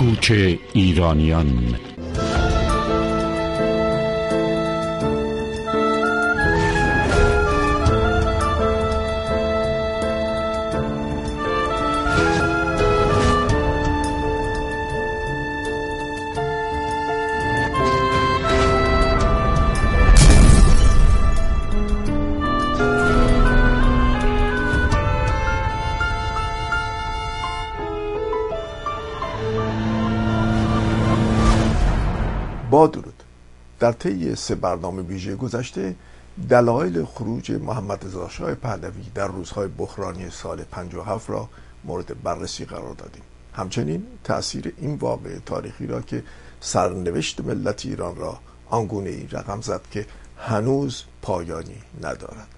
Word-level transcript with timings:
کوچ 0.00 0.32
ایرانیان. 0.72 1.74
در 33.90 33.96
طی 33.96 34.34
سه 34.34 34.54
برنامه 34.54 35.02
ویژه 35.02 35.36
گذشته 35.36 35.94
دلایل 36.48 37.04
خروج 37.04 37.52
محمد 37.52 38.04
رضا 38.04 38.28
شاه 38.28 38.54
پهلوی 38.54 39.10
در 39.14 39.26
روزهای 39.26 39.68
بحرانی 39.68 40.30
سال 40.30 40.62
57 40.62 41.30
را 41.30 41.48
مورد 41.84 42.22
بررسی 42.22 42.64
قرار 42.64 42.94
دادیم. 42.94 43.22
همچنین 43.54 44.06
تاثیر 44.24 44.74
این 44.76 44.94
واقع 44.94 45.38
تاریخی 45.46 45.86
را 45.86 46.00
که 46.00 46.22
سرنوشت 46.60 47.40
ملت 47.40 47.86
ایران 47.86 48.16
را 48.16 48.38
آنگونه 48.68 49.10
ای 49.10 49.26
رقم 49.26 49.60
زد 49.60 49.80
که 49.90 50.06
هنوز 50.38 51.02
پایانی 51.22 51.82
ندارد. 52.02 52.48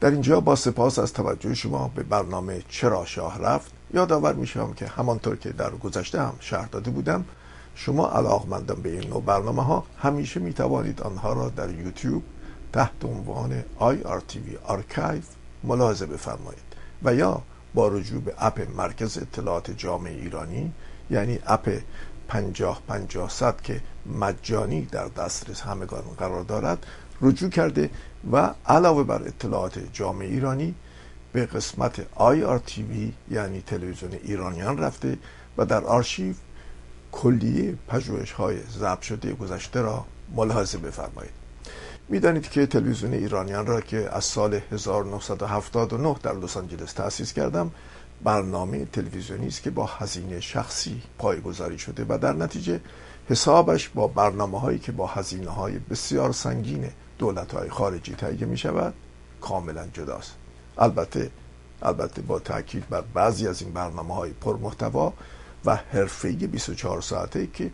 در 0.00 0.10
اینجا 0.10 0.40
با 0.40 0.56
سپاس 0.56 0.98
از 0.98 1.12
توجه 1.12 1.54
شما 1.54 1.90
به 1.94 2.02
برنامه 2.02 2.62
چرا 2.68 3.04
شاه 3.04 3.38
رفت 3.38 3.70
یادآور 3.94 4.32
میشم 4.32 4.72
که 4.72 4.86
همانطور 4.86 5.36
که 5.36 5.52
در 5.52 5.70
گذشته 5.70 6.20
هم 6.20 6.34
شهر 6.40 6.66
داده 6.66 6.90
بودم 6.90 7.24
شما 7.84 8.08
علاقمندان 8.08 8.82
به 8.82 8.90
این 8.92 9.08
نوع 9.08 9.22
برنامه 9.22 9.64
ها 9.64 9.84
همیشه 9.98 10.40
می 10.40 10.52
توانید 10.52 11.02
آنها 11.02 11.32
را 11.32 11.48
در 11.48 11.70
یوتیوب 11.70 12.22
تحت 12.72 13.04
عنوان 13.04 13.62
IRTV 13.80 14.64
آرکایو 14.64 15.22
ملاحظه 15.64 16.06
بفرمایید 16.06 16.62
و 17.02 17.14
یا 17.14 17.42
با 17.74 17.88
رجوع 17.88 18.22
به 18.22 18.34
اپ 18.38 18.66
مرکز 18.76 19.18
اطلاعات 19.18 19.70
جامعه 19.70 20.12
ایرانی 20.12 20.72
یعنی 21.10 21.38
اپ 21.46 21.78
پنجاه 22.28 22.82
پنجاه 22.88 23.30
صد 23.30 23.60
که 23.60 23.80
مجانی 24.20 24.82
در 24.82 25.08
دسترس 25.08 25.60
همگان 25.60 26.02
قرار 26.18 26.42
دارد 26.42 26.86
رجوع 27.22 27.50
کرده 27.50 27.90
و 28.32 28.54
علاوه 28.66 29.04
بر 29.04 29.22
اطلاعات 29.22 29.78
جامعه 29.92 30.28
ایرانی 30.28 30.74
به 31.32 31.46
قسمت 31.46 32.00
IRTV 32.16 33.12
یعنی 33.30 33.62
تلویزیون 33.66 34.12
ایرانیان 34.12 34.78
رفته 34.78 35.18
و 35.58 35.64
در 35.64 35.84
آرشیو 35.84 36.34
کلیه 37.12 37.74
پژوهش 37.88 38.32
های 38.32 38.56
ضبط 38.78 39.00
شده 39.00 39.32
گذشته 39.32 39.80
را 39.80 40.04
ملاحظه 40.34 40.78
بفرمایید. 40.78 41.32
می‌دانید 42.08 42.50
که 42.50 42.66
تلویزیون 42.66 43.12
ایرانیان 43.12 43.66
را 43.66 43.80
که 43.80 44.08
از 44.12 44.24
سال 44.24 44.60
1979 44.72 46.16
در 46.22 46.34
لس 46.34 46.56
آنجلس 46.56 46.92
تأسیس 46.92 47.32
کردم 47.32 47.70
برنامه 48.24 48.84
تلویزیونی 48.84 49.46
است 49.46 49.62
که 49.62 49.70
با 49.70 49.86
هزینه 49.86 50.40
شخصی 50.40 51.02
پایگذاری 51.18 51.78
شده 51.78 52.06
و 52.08 52.18
در 52.18 52.32
نتیجه 52.32 52.80
حسابش 53.28 53.88
با 53.88 54.06
برنامه 54.06 54.60
هایی 54.60 54.78
که 54.78 54.92
با 54.92 55.06
هزینه 55.06 55.50
های 55.50 55.78
بسیار 55.78 56.32
سنگین 56.32 56.90
دولت 57.18 57.54
های 57.54 57.70
خارجی 57.70 58.14
تهیه 58.14 58.46
می 58.46 58.58
شود 58.58 58.94
کاملا 59.40 59.86
جداست. 59.92 60.34
البته 60.78 61.30
البته 61.82 62.22
با 62.22 62.38
تاکید 62.38 62.88
بر 62.88 63.04
بعضی 63.14 63.48
از 63.48 63.62
این 63.62 63.72
برنامه 63.72 64.14
های 64.14 64.30
پرمحتوا 64.30 65.12
و 65.64 65.76
حرفه 65.76 66.32
24 66.32 67.00
ساعته 67.00 67.46
که 67.46 67.70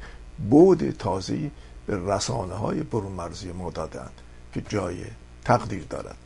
بود 0.51 0.91
تازه‌ای 0.91 1.51
به 1.87 2.01
رسانه 2.07 2.55
های 2.55 2.83
برون 2.83 3.13
مرزی 3.13 3.53
ما 3.53 3.71
دادند 3.71 4.13
که 4.55 4.63
جای 4.69 4.97
تقدیر 5.45 5.85
دارد 5.91 6.17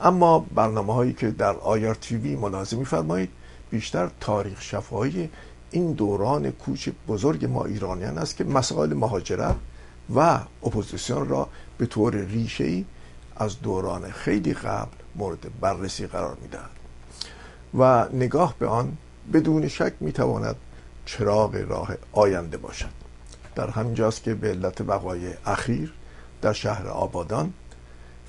اما 0.00 0.38
برنامه 0.38 0.94
هایی 0.94 1.12
که 1.12 1.30
در 1.30 1.56
آیر 1.56 1.94
تیوی 1.94 2.36
ملاحظه 2.36 2.76
میفرمایید 2.76 3.30
بیشتر 3.70 4.10
تاریخ 4.20 4.62
شفاهی 4.62 5.30
این 5.70 5.92
دوران 5.92 6.50
کوچ 6.50 6.88
بزرگ 7.08 7.44
ما 7.44 7.64
ایرانیان 7.64 8.18
است 8.18 8.36
که 8.36 8.44
مسائل 8.44 8.94
مهاجرت 8.94 9.56
و 10.14 10.40
اپوزیسیون 10.66 11.28
را 11.28 11.48
به 11.78 11.86
طور 11.86 12.16
ریشه 12.16 12.84
از 13.36 13.60
دوران 13.60 14.10
خیلی 14.10 14.54
قبل 14.54 14.96
مورد 15.16 15.60
بررسی 15.60 16.06
قرار 16.06 16.36
می‌دهد. 16.42 16.70
و 17.78 18.08
نگاه 18.12 18.54
به 18.58 18.66
آن 18.66 18.96
بدون 19.32 19.68
شک 19.68 19.92
می‌تواند 20.00 20.56
چراغ 21.08 21.54
راه 21.68 21.94
آینده 22.12 22.56
باشد. 22.56 22.90
در 23.54 23.70
همینجاست 23.70 24.22
که 24.22 24.34
به 24.34 24.48
علت 24.48 24.80
وقایع 24.80 25.34
اخیر 25.46 25.92
در 26.42 26.52
شهر 26.52 26.88
آبادان 26.88 27.52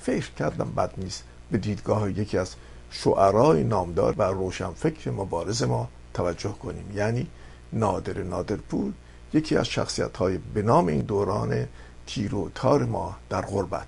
فکر 0.00 0.30
کردم 0.30 0.72
بد 0.76 0.92
نیست 0.96 1.24
به 1.50 1.58
دیدگاه 1.58 2.10
یکی 2.10 2.38
از 2.38 2.54
شعرای 2.90 3.64
نامدار 3.64 4.14
و 4.18 4.22
روشنفکر 4.22 5.10
مبارز 5.10 5.62
ما 5.62 5.88
توجه 6.14 6.52
کنیم. 6.52 6.92
یعنی 6.94 7.26
نادر 7.72 8.22
نادرپور 8.22 8.92
یکی 9.32 9.56
از 9.56 9.66
شخصیت 9.66 10.16
های 10.16 10.38
به 10.54 10.62
نام 10.62 10.86
این 10.86 11.00
دوران 11.00 11.66
تیر 12.06 12.34
و 12.34 12.50
تار 12.54 12.84
ما 12.84 13.16
در 13.28 13.40
غربت 13.40 13.86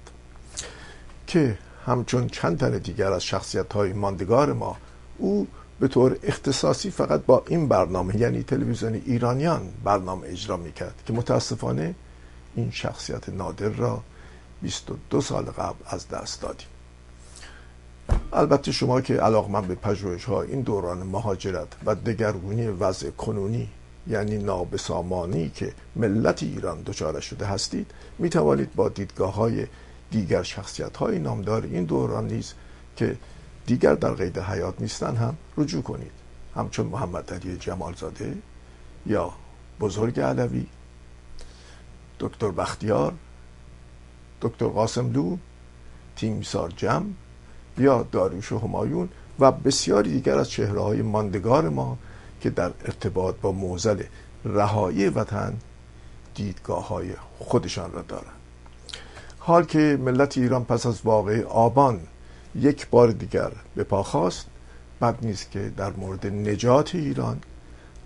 که 1.27 1.59
همچون 1.87 2.29
چند 2.29 2.59
تن 2.59 2.79
دیگر 2.79 3.13
از 3.13 3.25
شخصیت 3.25 3.73
های 3.73 3.93
ماندگار 3.93 4.53
ما 4.53 4.77
او 5.19 5.47
به 5.83 5.89
طور 5.89 6.19
اختصاصی 6.23 6.91
فقط 6.91 7.21
با 7.21 7.45
این 7.49 7.69
برنامه 7.69 8.17
یعنی 8.17 8.43
تلویزیون 8.43 9.03
ایرانیان 9.07 9.61
برنامه 9.85 10.29
اجرا 10.29 10.57
می‌کرد 10.57 11.03
که 11.07 11.13
متاسفانه 11.13 11.95
این 12.55 12.71
شخصیت 12.71 13.29
نادر 13.29 13.69
را 13.69 14.03
22 14.63 15.21
سال 15.21 15.45
قبل 15.45 15.85
از 15.87 16.09
دست 16.09 16.43
دادیم. 16.43 16.67
البته 18.33 18.73
شما 18.73 19.01
که 19.01 19.15
علاقمند 19.15 19.67
به 19.67 19.75
پژوهش 19.75 20.25
ها 20.25 20.43
این 20.43 20.61
دوران 20.61 21.03
مهاجرت 21.03 21.69
و 21.87 21.95
دگرگونی 21.95 22.69
وضع 22.69 23.11
کنونی 23.11 23.69
یعنی 24.09 24.39
نابسامانی 24.39 25.51
که 25.51 25.73
ملت 25.97 26.43
ایران 26.43 26.83
دچار 26.83 27.21
شده 27.21 27.47
هستید 27.47 27.91
می 28.19 28.31
توانید 28.31 28.75
با 28.75 28.89
دیدگاه 28.89 29.35
های 29.35 29.67
دیگر 30.11 30.43
شخصیت 30.43 30.97
های 30.97 31.19
نامدار 31.19 31.63
این 31.63 31.85
دوران 31.85 32.27
نیز 32.27 32.55
که 32.97 33.17
دیگر 33.67 33.95
در 33.95 34.13
قید 34.13 34.39
حیات 34.39 34.81
نیستن 34.81 35.17
هم 35.17 35.37
رجوع 35.57 35.83
کنید. 35.83 36.11
همچون 36.57 36.87
محمد 36.87 37.33
علی 37.33 37.57
جمالزاده 37.57 38.37
یا 39.07 39.33
بزرگ 39.81 40.21
علوی 40.21 40.67
دکتر 42.21 42.51
بختیار 42.51 43.13
دکتر 44.43 44.67
قاسم 44.67 45.13
لو 45.13 45.37
تیمسار 46.17 46.73
جم 46.77 47.05
یا 47.79 48.03
داریوش 48.13 48.53
و 48.53 48.59
همایون 48.59 49.09
و 49.39 49.53
بسیاری 49.53 50.13
دیگر 50.13 50.39
از 50.39 50.51
چهره 50.51 50.81
های 50.81 51.03
ماندگار 51.03 51.69
ما 51.69 51.99
که 52.41 52.51
در 52.51 52.73
ارتباط 52.85 53.35
با 53.43 53.53
موزل 53.53 54.03
رهایی 54.45 55.09
وطن 55.09 55.55
دیدگاه 56.35 56.89
های 56.89 57.11
خودشان 57.39 57.93
را 57.93 58.03
دارند. 58.03 58.37
حال 59.39 59.65
که 59.65 59.99
ملت 60.01 60.39
ایران 60.39 60.65
پس 60.65 60.87
از 60.87 61.01
واقع 61.05 61.43
آبان 61.43 62.01
یک 62.55 62.89
بار 62.89 63.11
دیگر 63.11 63.53
به 63.75 63.85
پا 63.85 64.03
خواست. 64.03 64.47
بد 65.01 65.19
نیست 65.23 65.51
که 65.51 65.73
در 65.77 65.93
مورد 65.93 66.27
نجات 66.27 66.95
ایران 66.95 67.41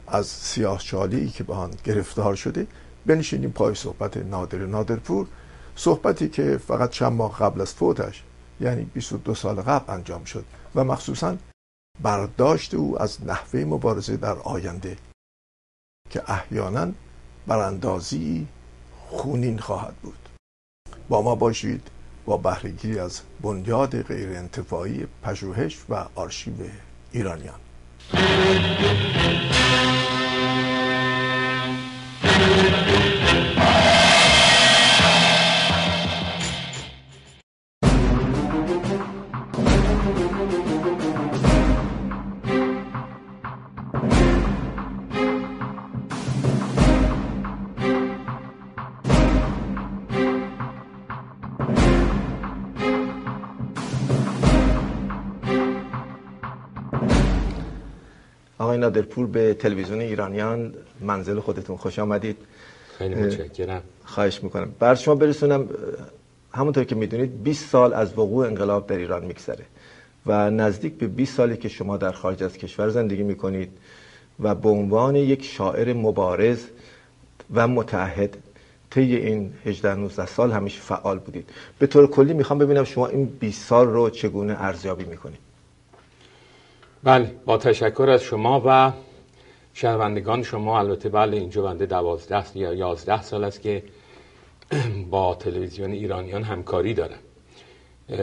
از 0.07 0.27
سیاه 0.27 0.79
چالی 0.79 1.29
که 1.29 1.45
به 1.45 1.55
آن 1.55 1.71
گرفتار 1.85 2.35
شده 2.35 2.67
بنشینیم 3.07 3.51
پای 3.51 3.75
صحبت 3.75 4.17
نادر 4.17 4.59
نادرپور. 4.59 5.27
صحبتی 5.77 6.29
که 6.29 6.59
فقط 6.59 6.91
چند 6.91 7.13
ماه 7.13 7.39
قبل 7.39 7.61
از 7.61 7.75
فوتش 7.75 8.23
یعنی 8.61 8.85
22 8.85 9.35
سال 9.35 9.57
قبل 9.57 9.93
انجام 9.93 10.25
شد 10.25 10.45
و 10.75 10.85
مخصوصا 10.85 11.37
برداشت 12.03 12.75
او 12.75 13.03
از 13.03 13.27
نحوه 13.27 13.65
مبارزه 13.65 14.17
در 14.17 14.39
آینده 14.39 14.97
که 16.11 16.31
احیانا 16.31 16.93
براندازی 17.47 18.47
خونین 19.09 19.59
خواهد 19.59 19.95
بود. 19.95 20.29
با 21.09 21.23
ما 21.23 21.35
باشید. 21.35 21.91
با 22.27 22.37
بهرهگیری 22.37 22.99
از 22.99 23.21
بنیاد 23.43 24.03
غیرانتفاعی 24.03 25.07
پژوهش 25.23 25.79
و 25.89 26.05
آرشیو 26.15 26.55
ایرانیان. 27.13 27.61
نادرپور 58.97 59.27
به 59.27 59.55
تلویزیون 59.55 60.01
ایرانیان 60.01 60.75
منزل 61.01 61.41
خودتون. 61.41 61.77
خوش 61.77 61.99
آمدید. 61.99 62.37
خیلی 62.99 63.15
متشکرم. 63.15 63.83
خواهش 64.05 64.43
می‌کنم. 64.43 64.73
بر 64.79 64.95
شما 64.95 65.15
برسونم 65.15 65.69
همونطور 66.53 66.85
که 66.85 66.95
می‌دونید 66.95 67.43
20 67.43 67.69
سال 67.69 67.95
از 67.95 68.19
وقوع 68.19 68.47
انقلاب 68.47 68.87
در 68.87 68.97
ایران 68.97 69.25
میگذره 69.25 69.65
و 70.27 70.51
نزدیک 70.51 70.95
به 70.95 71.07
20 71.07 71.37
سالی 71.37 71.57
که 71.57 71.69
شما 71.69 71.97
در 71.97 72.13
خارج 72.13 72.43
از 72.43 72.59
کشور 72.59 72.89
زندگی 72.89 73.23
می‌کنید 73.23 73.71
و 74.41 74.55
به 74.55 74.69
عنوان 74.69 75.17
یک 75.17 75.45
شاعر 75.45 75.93
مبارز 75.93 76.59
و 77.55 77.69
متحد 77.69 78.37
طی 78.91 79.17
این 79.17 79.53
18 79.65 79.95
19 79.95 80.27
سال 80.27 80.53
همیشه 80.53 80.81
فعال 80.81 81.19
بودید. 81.19 81.51
به 81.79 81.87
طور 81.87 82.07
کلی 82.07 82.33
می‌خوام 82.33 82.59
ببینم 82.59 82.85
شما 82.85 83.07
این 83.07 83.25
20 83.27 83.69
سال 83.69 83.87
رو 83.87 84.11
چگونه 84.11 84.57
ارزیابی 84.59 85.05
می‌کنید. 85.05 85.46
بله 87.03 87.35
با 87.45 87.59
تشکر 87.59 88.11
از 88.11 88.23
شما 88.23 88.63
و 88.67 88.93
شنوندگان 89.75 90.43
شما 90.43 90.79
البته 90.79 91.09
بله 91.09 91.37
اینجا 91.37 91.63
بنده 91.63 91.87
12 91.87 92.59
یا 92.59 92.75
11 92.75 93.23
سال 93.23 93.45
است 93.45 93.63
که 93.63 93.83
با 95.11 95.35
تلویزیون 95.35 95.93
ایرانیان 95.93 96.43
همکاری 96.43 96.95
دارم. 96.95 97.19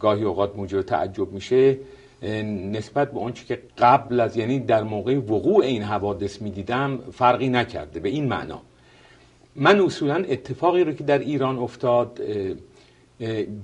گاهی 0.00 0.24
اوقات 0.24 0.56
موجب 0.56 0.82
تعجب 0.82 1.32
میشه 1.32 1.78
نسبت 2.72 3.12
به 3.12 3.20
آنچه 3.20 3.44
که 3.44 3.62
قبل 3.78 4.20
از 4.20 4.36
یعنی 4.36 4.60
در 4.60 4.82
موقع 4.82 5.16
وقوع 5.16 5.64
این 5.64 5.82
حوادث 5.82 6.42
می‌دیدم 6.42 6.98
فرقی 7.12 7.48
نکرده 7.48 8.00
به 8.00 8.08
این 8.08 8.28
معنا. 8.28 8.62
من 9.56 9.80
اصولا 9.80 10.14
اتفاقی 10.14 10.84
رو 10.84 10.92
که 10.92 11.04
در 11.04 11.18
ایران 11.18 11.58
افتاد 11.58 12.20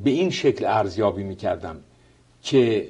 به 0.05 0.11
این 0.11 0.31
شکل 0.31 0.65
ارزیابی 0.65 1.23
می‌کردم. 1.23 1.77
که 2.44 2.88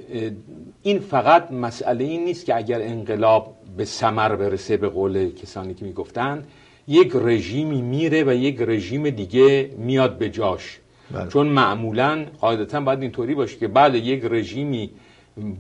این 0.83 0.99
فقط 0.99 1.53
مسئله 1.53 2.05
این 2.05 2.25
نیست 2.25 2.47
که 2.47 2.57
اگر 2.57 2.83
انقلاب 2.83 3.57
به 3.77 3.85
سمر 3.85 4.37
برسه 4.37 4.77
به 4.77 4.89
قول 4.89 5.31
کسانی 5.31 5.75
که 5.75 5.85
می‌گفتند 5.85 6.47
یک 6.89 7.13
رژیمی 7.15 7.83
میره 7.83 8.25
و 8.25 8.35
یک 8.35 8.61
رژیم 8.61 9.11
دیگه 9.11 9.71
میاد 9.79 10.19
به 10.19 10.31
جاش 10.31 10.79
بله. 11.11 11.29
چون 11.29 11.47
معمولا 11.47 12.27
قاعدتا 12.41 12.81
باید 12.81 13.03
اینطوری 13.03 13.35
باشه 13.35 13.57
که 13.57 13.69
بله 13.69 13.99
یک 13.99 14.25
رژیمی 14.25 14.91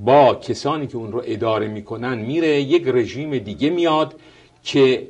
با 0.04 0.34
کسانی 0.34 0.86
که 0.86 0.96
اون 0.96 1.12
رو 1.12 1.22
اداره 1.26 1.68
می‌کنن 1.68 2.18
میره 2.18 2.60
یک 2.60 2.88
رژیم 2.88 3.38
دیگه 3.38 3.70
میاد 3.70 4.14
که 4.62 5.08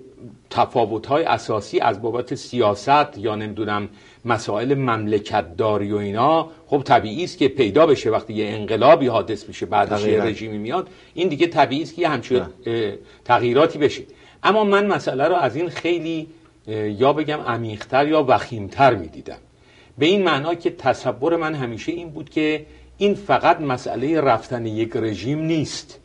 تفاوت‌های 0.51 1.25
اساسی 1.25 1.81
از 1.81 2.03
بابت 2.03 2.35
سیاست 2.35 3.19
یا 3.19 3.35
نمی‌دونم 3.35 3.89
مسائل 4.25 4.75
مملکت 4.75 5.57
داری 5.57 5.93
و 5.93 5.97
اینا 5.97 6.49
خب 6.67 6.83
طبیعی 6.83 7.25
است 7.25 7.39
که 7.39 7.49
پیدا 7.49 7.87
بشه 7.87 8.11
وقتی 8.11 8.35
یه 8.35 8.47
انقلابی 8.47 9.07
حادث 9.07 9.49
میشه 9.49 9.67
بعدش 9.67 10.05
یه. 10.05 10.23
رژیمی 10.23 10.59
میاد. 10.59 10.89
این 11.15 11.29
دیگه 11.29 11.47
طبیعی 11.47 11.83
است 11.83 11.95
که 11.95 12.03
یه 12.03 12.09
همچین 12.09 12.43
تغییراتی 13.25 13.79
بشه. 13.79 14.03
اما 14.43 14.65
من 14.65 14.87
مسئله 14.87 15.29
رو 15.29 15.35
از 15.35 15.57
این 15.57 15.69
خیلی 15.69 16.29
یا 16.99 17.13
بگم 17.13 17.41
عمیق‌تر 17.41 18.09
یا 18.09 18.25
وخیمتر 18.29 18.95
می‌دیدم. 18.95 19.39
به 19.99 20.07
این 20.07 20.23
معنا 20.23 20.55
که 20.55 20.71
تصور 20.71 21.37
من 21.37 21.55
همیشه 21.55 21.93
این 21.93 22.11
بود 22.11 22.31
که 22.31 22.67
این 22.99 23.15
فقط 23.15 23.61
مسئله 23.61 24.21
رفتن 24.21 24.67
یک 24.67 24.91
رژیم 24.95 25.39
نیست. 25.39 26.01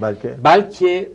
بلکه؟ 0.00 0.28
بلکه 0.28 1.06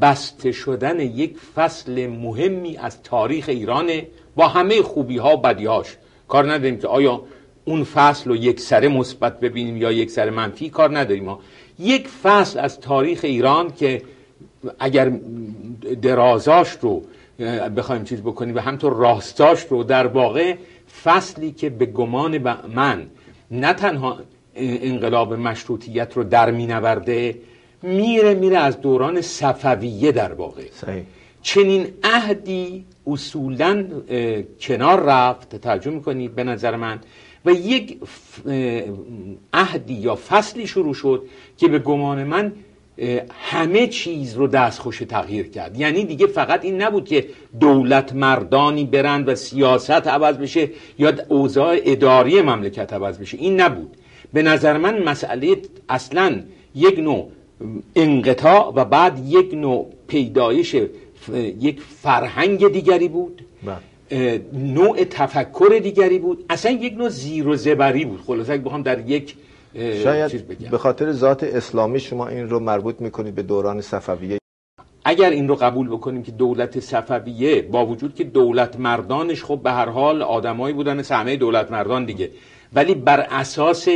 بسته 0.00 0.52
شدن 0.52 1.00
یک 1.00 1.36
فصل 1.54 2.06
مهمی 2.06 2.76
از 2.76 3.02
تاریخ 3.02 3.48
ایرانه 3.48 4.06
با 4.36 4.48
همه 4.48 4.82
خوبی 4.82 5.18
ها 5.18 5.36
و 5.36 5.36
بدی 5.36 5.66
هاش 5.66 5.96
کار 6.28 6.52
نداریم 6.52 6.78
که 6.78 6.88
آیا 6.88 7.22
اون 7.64 7.84
فصل 7.84 8.30
رو 8.30 8.36
یک 8.36 8.60
سره 8.60 8.88
مثبت 8.88 9.40
ببینیم 9.40 9.76
یا 9.76 9.92
یک 9.92 10.10
سره 10.10 10.30
منفی؟ 10.30 10.70
کار 10.70 10.98
نداریم 10.98 11.28
ها 11.28 11.40
یک 11.78 12.08
فصل 12.08 12.58
از 12.58 12.80
تاریخ 12.80 13.20
ایران 13.22 13.72
که 13.72 14.02
اگر 14.78 15.12
درازاش 16.02 16.70
رو 16.80 17.02
بخوایم 17.76 18.04
چیز 18.04 18.20
بکنیم 18.20 18.54
و 18.54 18.58
همطور 18.58 18.92
راستاش 18.92 19.66
رو 19.70 19.84
در 19.84 20.06
واقع 20.06 20.54
فصلی 21.04 21.52
که 21.52 21.70
به 21.70 21.86
گمان 21.86 22.38
من 22.74 23.06
نه 23.50 23.72
تنها 23.72 24.18
انقلاب 24.56 25.34
مشروطیت 25.34 26.12
رو 26.16 26.24
در 26.24 26.50
مینورده 26.50 27.34
میره 27.84 28.34
میره 28.34 28.58
از 28.58 28.80
دوران 28.80 29.20
صفویه 29.20 30.12
در 30.12 30.32
واقع. 30.32 30.62
صحیح. 30.72 31.02
چنین 31.42 31.86
عهدی 32.02 32.84
اصولا 33.06 33.84
کنار 34.60 35.00
رفت 35.00 35.56
ترجمه 35.56 35.94
می‌کنید 35.94 36.34
به 36.34 36.44
نظر 36.44 36.76
من 36.76 37.00
و 37.44 37.50
یک 37.50 37.98
عهدی 39.52 39.94
یا 39.94 40.18
فصلی 40.28 40.66
شروع 40.66 40.94
شد 40.94 41.22
که 41.56 41.68
به 41.68 41.78
گمان 41.78 42.24
من 42.24 42.52
همه 43.40 43.86
چیز 43.86 44.34
رو 44.34 44.46
دستخوش 44.46 44.98
تغییر 44.98 45.48
کرد. 45.48 45.80
یعنی 45.80 46.04
دیگه 46.04 46.26
فقط 46.26 46.64
این 46.64 46.82
نبود 46.82 47.04
که 47.04 47.26
دولت 47.60 48.14
مردانی 48.14 48.84
برند 48.84 49.28
و 49.28 49.34
سیاست 49.34 49.90
عوض 49.90 50.36
بشه 50.36 50.70
یا 50.98 51.12
اوضاع 51.28 51.76
اداری 51.84 52.42
مملکت 52.42 52.92
عوض 52.92 53.18
بشه. 53.18 53.36
این 53.36 53.60
نبود. 53.60 53.96
به 54.32 54.42
نظر 54.42 54.76
من 54.78 55.02
مسئله 55.02 55.56
اصلا 55.88 56.40
یک 56.74 56.98
نوع 56.98 57.30
انقطاع 57.96 58.72
و 58.76 58.84
بعد 58.84 59.18
یک 59.28 59.54
نوع 59.54 59.90
پیدایش 60.06 60.76
یک 61.60 61.80
فرهنگ 61.80 62.68
دیگری 62.72 63.08
بود. 63.08 63.46
بله. 63.62 64.42
نوع 64.52 65.04
تفکر 65.04 65.80
دیگری 65.82 66.18
بود. 66.18 66.44
اصلا 66.50 66.72
یک 66.72 66.94
نوع 66.94 67.08
زیر 67.08 67.48
و 67.48 67.56
زبری 67.56 68.04
بود. 68.04 68.20
خلاصه 68.26 68.58
بخوام 68.58 68.82
در 68.82 69.08
یک 69.08 69.36
شاید 69.74 70.70
به 70.70 70.78
خاطر 70.78 71.12
ذات 71.12 71.44
اسلامی 71.44 72.00
شما 72.00 72.28
این 72.28 72.48
رو 72.48 72.60
مربوط 72.60 73.00
می‌کنید 73.00 73.34
به 73.34 73.42
دوران 73.42 73.80
صفویه. 73.80 74.38
اگر 75.04 75.30
این 75.30 75.48
رو 75.48 75.54
قبول 75.54 75.88
بکنیم 75.88 76.22
که 76.22 76.32
دولت 76.32 76.80
صفویه 76.80 77.62
با 77.62 77.86
وجود 77.86 78.14
که 78.14 78.24
دولت 78.24 78.80
مردانش 78.80 79.44
خب 79.44 79.60
به 79.62 79.70
هر 79.70 79.88
حال 79.88 80.22
آدمایی 80.22 80.74
بودن 80.74 80.96
مثل 80.96 81.14
همه 81.14 81.36
دولت 81.36 81.70
مردان 81.70 82.04
دیگه. 82.04 82.30
ولی 82.72 82.94
بر 82.94 83.20
اساس 83.20 83.88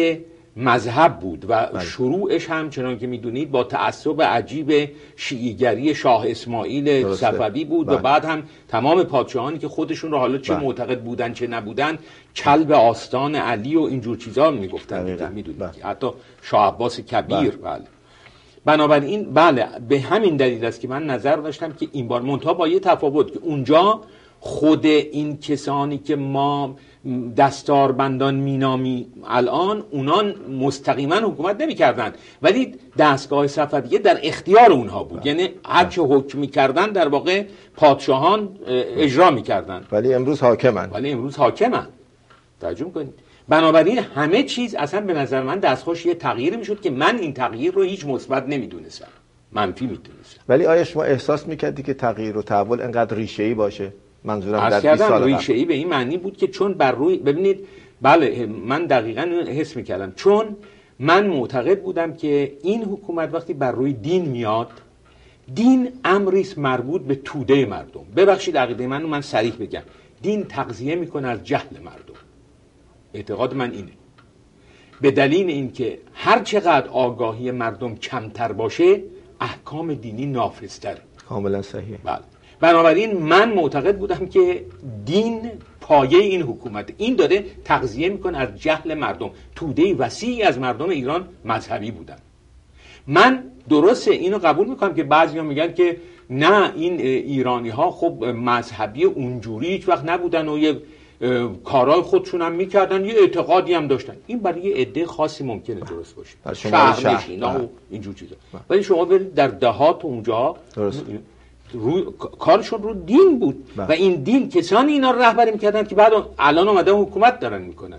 مذهب 0.57 1.19
بود 1.19 1.47
و 1.49 1.81
شروعش 1.81 2.51
هم 2.51 2.71
چنان 2.71 2.99
که 2.99 3.07
می‌دونید 3.07 3.51
با 3.51 3.65
تعصب 3.65 4.23
عجیب 4.23 4.91
شیعیگری 5.17 5.95
شاه 5.95 6.25
اسماعیل. 6.31 7.15
صفوی 7.15 7.65
بود 7.65 7.87
بله. 7.87 7.97
و 7.97 8.01
بعد 8.01 8.25
هم 8.25 8.43
تمام 8.69 9.03
پادشاهانی 9.03 9.59
که 9.59 9.69
خودشون 9.69 10.11
رو 10.11 10.19
حالا 10.19 10.39
چه 10.39 10.55
بله. 10.55 10.65
معتقد 10.65 11.01
بودن 11.01 11.33
چه 11.33 11.47
نبودن 11.47 11.99
کلب 12.37 12.73
آستان 12.73 13.35
علی 13.35 13.77
و 13.77 13.81
اینجور 13.81 14.17
چیزا 14.17 14.51
می‌گفتن. 14.51 15.31
می‌دونید 15.33 15.59
بله. 15.59 15.71
حتی 15.85 16.07
شاه 16.43 16.75
عباس 16.75 17.01
کبیر 17.01 17.51
بله. 17.51 17.83
بنابراین 18.65 19.35
بله 19.35 19.67
به 19.89 20.01
همین 20.01 20.37
دلیل 20.37 20.65
است 20.65 20.81
که 20.81 20.89
من 20.89 21.07
نظر 21.07 21.37
داشتم 21.37 21.73
که 21.73 21.89
این 21.93 22.09
بار 22.09 22.23
منتها 22.23 22.55
با 22.55 22.69
یه 22.69 22.81
تفاوت 22.81 23.33
که 23.33 23.39
اونجا 23.43 24.01
خود 24.41 24.87
این 24.87 25.39
کسانی 25.39 25.99
که 25.99 26.17
ما 26.17 26.77
دستاربندان 27.37 28.35
مینامی 28.35 29.07
الان 29.27 29.85
اونان 29.91 30.35
مستقیما 30.61 31.15
حکومت 31.15 31.61
نمی‌کردند 31.61 32.15
ولی 32.43 32.75
دستگاه 32.99 33.47
صفویه 33.47 33.99
در 33.99 34.19
اختیار 34.23 34.73
اونها 34.73 35.05
بود. 35.05 35.27
یعنی 35.27 35.49
هر 35.65 35.85
چه 35.85 36.03
حکم 36.03 36.39
می‌کردن 36.39 36.87
در 36.87 37.09
واقع 37.09 37.45
پادشاهان 37.77 38.41
اه، 38.41 38.49
اجرا 38.67 39.31
می‌کردند 39.31 39.87
ولی 39.93 40.15
امروز 40.15 40.41
حاکمن. 40.41 40.91
ولی 40.91 41.11
امروز 41.11 41.37
حاکمن. 41.37 41.87
ترجمه 42.61 42.91
کنید. 42.91 43.15
بنابراین 43.49 43.99
همه 43.99 44.43
چیز 44.43 44.75
اصلا 44.75 45.01
به 45.01 45.13
نظر 45.13 45.43
من 45.43 45.59
دستخوش 45.59 46.07
یه 46.07 46.15
تغییری 46.15 46.57
می‌شد 46.57 46.81
که 46.81 46.91
من 46.91 47.19
این 47.19 47.35
تغییر 47.35 47.75
رو 47.75 47.83
هیچ 47.83 48.07
مثبت 48.07 48.49
نمی‌دونستم. 48.49 49.09
منفی 49.53 49.87
می‌دونستم. 49.87 50.41
ولی 50.49 50.67
آیا 50.67 50.85
شما 50.85 51.03
احساس 51.03 51.47
می‌کردی 51.47 51.83
که 51.83 51.95
تغییر 51.95 52.37
و 52.37 52.43
تحول 52.43 52.81
انقدر 52.81 53.17
ریشه‌ای 53.17 53.55
باشه؟ 53.55 53.93
منظورم 54.25 54.59
در 54.59 54.65
عرض 54.65 54.73
20 54.75 54.85
کردم 54.85 55.09
سال. 55.09 55.25
ریشه 55.25 55.53
ای 55.53 55.65
به 55.65 55.75
این 55.75 55.89
معنی 55.89 56.17
بود 56.19 56.37
که 56.37 56.49
چون 56.49 56.75
بر 56.75 56.93
روی 56.93 57.17
ببینید 57.17 57.67
بله 58.03 58.47
من 58.47 58.87
دقیقا 58.87 59.23
حس 59.49 59.77
می‌کردم. 59.77 60.13
چون 60.17 60.57
من 60.99 61.27
معتقد 61.27 61.83
بودم 61.83 62.15
که 62.15 62.53
این 62.63 62.85
حکومت 62.85 63.35
وقتی 63.35 63.55
بر 63.55 63.73
روی 63.73 63.93
دین 63.93 64.25
میاد 64.25 64.71
دین 65.55 65.89
امری 66.05 66.41
است 66.41 66.59
مربوط 66.59 67.03
به 67.03 67.15
توده 67.15 67.67
مردم. 67.67 68.05
ببخشید 68.17 68.59
عقیده 68.59 68.87
من 68.87 69.03
رو 69.03 69.09
من 69.09 69.21
صریح 69.21 69.53
بگم. 69.61 69.83
دین 70.23 70.45
تغذیه 70.45 70.95
می‌کنه 70.95 71.29
از 71.29 71.45
جهل 71.45 71.79
مردم. 71.85 72.15
اعتقاد 73.15 73.55
من 73.55 73.71
اینه. 73.71 73.93
به 75.01 75.11
دلیل 75.11 75.49
اینکه 75.49 75.99
هر 76.15 76.43
چقدر 76.43 76.89
آگاهی 76.89 77.51
مردم 77.51 77.95
کمتر 77.95 78.53
باشه 78.53 79.03
احکام 79.41 79.95
دینی 79.95 80.27
نافذتره. 80.27 81.01
کاملا 81.29 81.63
صحیح. 81.63 81.99
بله. 82.05 82.19
بنابراین 82.61 83.17
من 83.17 83.53
معتقد 83.53 83.99
بودم 83.99 84.27
که 84.27 84.65
دین 85.05 85.51
پایه 85.81 86.19
این 86.19 86.43
حکومت. 86.43 86.93
این 86.97 87.17
داره 87.17 87.45
تغذیه 87.65 88.09
می‌کنه 88.09 88.39
از 88.39 88.49
جهل 88.57 88.95
مردم. 88.95 89.31
توده 89.57 89.95
وسیعی 89.95 90.43
از 90.43 90.59
مردم 90.59 90.89
ایران 90.89 91.29
مذهبی 91.45 91.91
بودن. 91.91 92.17
من 93.07 93.45
درسته 93.69 94.11
اینو 94.11 94.39
قبول 94.39 94.67
می‌کنم 94.67 94.95
که 94.95 95.05
بعضی 95.05 95.41
میگن 95.41 95.73
که 95.73 95.97
نه 96.31 96.73
این 96.77 97.01
ایرانی 97.01 97.69
ها 97.69 97.91
خب 97.91 98.25
مذهبی 98.25 99.05
اونجوری 99.05 99.67
هیچ 99.67 99.89
وقت 99.89 100.05
نبودن 100.05 100.49
و 100.49 100.59
یه 100.59 100.77
کارهای 101.65 102.01
خودشون 102.01 102.43
هم 102.43 102.53
می‌کردن 102.53 103.05
یه 103.05 103.15
اعتقادی 103.21 103.75
هم 103.75 103.87
داشتن. 103.87 104.17
این 104.27 104.39
برای 104.39 104.61
یه 104.61 104.77
عده 104.77 105.07
خاصی 105.07 105.45
ممکنه 105.45 105.81
درست 105.81 106.17
باشه. 106.17 106.55
شهر 106.55 107.15
نشینا 107.15 107.65
و 107.65 107.71
اینجور 107.91 108.15
چیزا. 108.15 108.37
ولی 108.71 108.83
شما 108.83 109.05
برید 109.05 109.35
در 109.35 109.49
دهات 109.49 110.05
اونجا. 110.05 110.57
درست. 110.77 111.05
رو... 111.73 112.11
کارشون 112.39 112.83
رو 112.83 112.95
دین 112.95 113.39
بود. 113.39 113.65
و 113.77 113.93
این 113.93 114.15
دین 114.15 114.49
کسانی 114.49 114.93
اینا 114.93 115.11
رو 115.11 115.23
رهبری 115.23 115.51
می‌کردن 115.51 115.85
که 115.85 115.95
بعد 115.95 116.13
الان 116.39 116.69
اومده 116.69 116.93
حکومت 116.93 117.41
دارن 117.41 117.63
می‌کنن. 117.63 117.99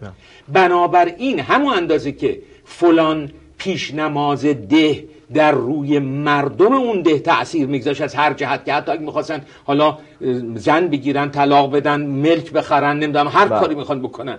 بنابراین 0.53 1.39
همون 1.39 1.73
اندازه 1.73 2.11
که 2.11 2.39
فلان 2.65 3.31
پیش 3.57 3.93
نماز 3.93 4.45
ده 4.45 5.03
در 5.33 5.51
روی 5.51 5.99
مردم 5.99 6.73
اون 6.73 7.01
ده 7.01 7.19
تاثیر 7.19 7.67
میگذاشت 7.67 8.01
از 8.01 8.15
هر 8.15 8.33
جهت 8.33 8.65
که 8.65 8.73
حتی 8.73 8.91
اگه 8.91 9.01
می‌خواستن 9.01 9.41
حالا 9.63 9.97
زن 10.55 10.87
بگیرن 10.87 11.31
طلاق 11.31 11.71
بدن 11.71 12.01
ملک 12.01 12.51
بخرن 12.51 12.99
نمی‌دونم 12.99 13.27
هر 13.27 13.47
بله. 13.47 13.59
کاری 13.59 13.75
می‌خوان 13.75 14.01
بکنن. 14.01 14.37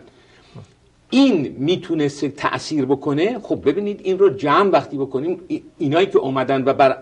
این 1.10 1.56
می‌تونست 1.58 2.24
تاثیر 2.24 2.84
بکنه 2.84 3.38
خب 3.42 3.68
ببینید 3.68 4.00
این 4.04 4.18
رو 4.18 4.30
جمع 4.30 4.70
وقتی 4.70 4.98
بکنیم 4.98 5.40
اینایی 5.78 6.06
که 6.06 6.18
اومدن 6.18 6.64
و 6.64 6.72
بر 6.72 6.96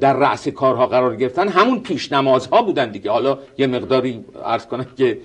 در 0.00 0.16
رأس 0.16 0.48
کارها 0.48 0.86
قرار 0.86 1.16
گرفتن 1.16 1.48
همون 1.48 1.80
پیش 1.80 2.12
نمازها 2.12 2.62
بودن 2.62 2.90
دیگه 2.90 3.10
حالا 3.10 3.38
یه 3.58 3.66
مقداری 3.66 4.24
عرض 4.44 4.66
کنم 4.66 4.86
که 4.96 5.18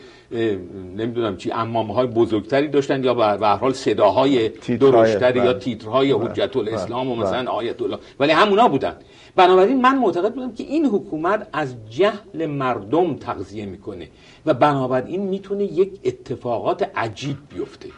نمی‌دونم 0.97 1.37
چی 1.37 1.51
امامه 1.51 1.93
های 1.93 2.07
بزرگتری 2.07 2.67
داشتن 2.67 3.03
یا 3.03 3.13
به 3.13 3.47
حال 3.47 3.73
صداهای 3.73 4.49
درشتری 4.79 5.39
یا 5.39 5.45
بله. 5.45 5.59
تیترهای 5.59 6.13
بله. 6.13 6.29
حجت 6.29 6.57
الاسلام 6.57 7.11
و 7.11 7.15
بله. 7.15 7.25
مثلا 7.25 7.51
آیت 7.51 7.81
الله 7.81 7.97
ولی 8.19 8.31
همونا 8.31 8.67
بودن 8.67 8.95
بنابراین 9.35 9.81
من 9.81 9.97
معتقد 9.97 10.33
بودم 10.33 10.53
که 10.53 10.63
این 10.63 10.85
حکومت 10.85 11.47
از 11.53 11.75
جهل 11.89 12.45
مردم 12.45 13.13
تغذیه 13.13 13.65
می‌کنه 13.65 14.07
و 14.45 14.53
بنابراین 14.53 15.21
می‌تونه 15.21 15.63
یک 15.63 15.99
اتفاقات 16.03 16.91
عجیب 16.95 17.37
بیفته. 17.49 17.89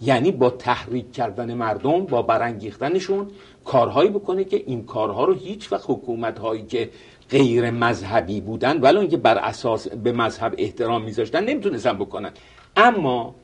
یعنی 0.00 0.30
با 0.30 0.50
تحریک 0.50 1.12
کردن 1.12 1.54
مردم 1.54 2.04
با 2.04 2.22
برانگیختنشون 2.22 3.26
کارهایی 3.64 4.10
بکنه 4.10 4.44
که 4.44 4.62
این 4.66 4.84
کارها 4.84 5.24
رو 5.24 5.34
هیچ 5.34 5.72
وقت 5.72 5.84
حکومت 5.88 6.38
هایی 6.38 6.62
که 6.62 6.90
غیر 7.30 7.70
مذهبی 7.70 8.40
بودن 8.40 8.80
ولو 8.80 9.00
اینکه 9.00 9.16
بر 9.16 9.38
اساس 9.38 9.88
به 9.88 10.12
مذهب 10.12 10.54
احترام 10.58 11.04
میذاشتن 11.04 11.44
نمی‌تونستن 11.44 11.92
بکنن. 11.92 12.30
اما 12.76 13.34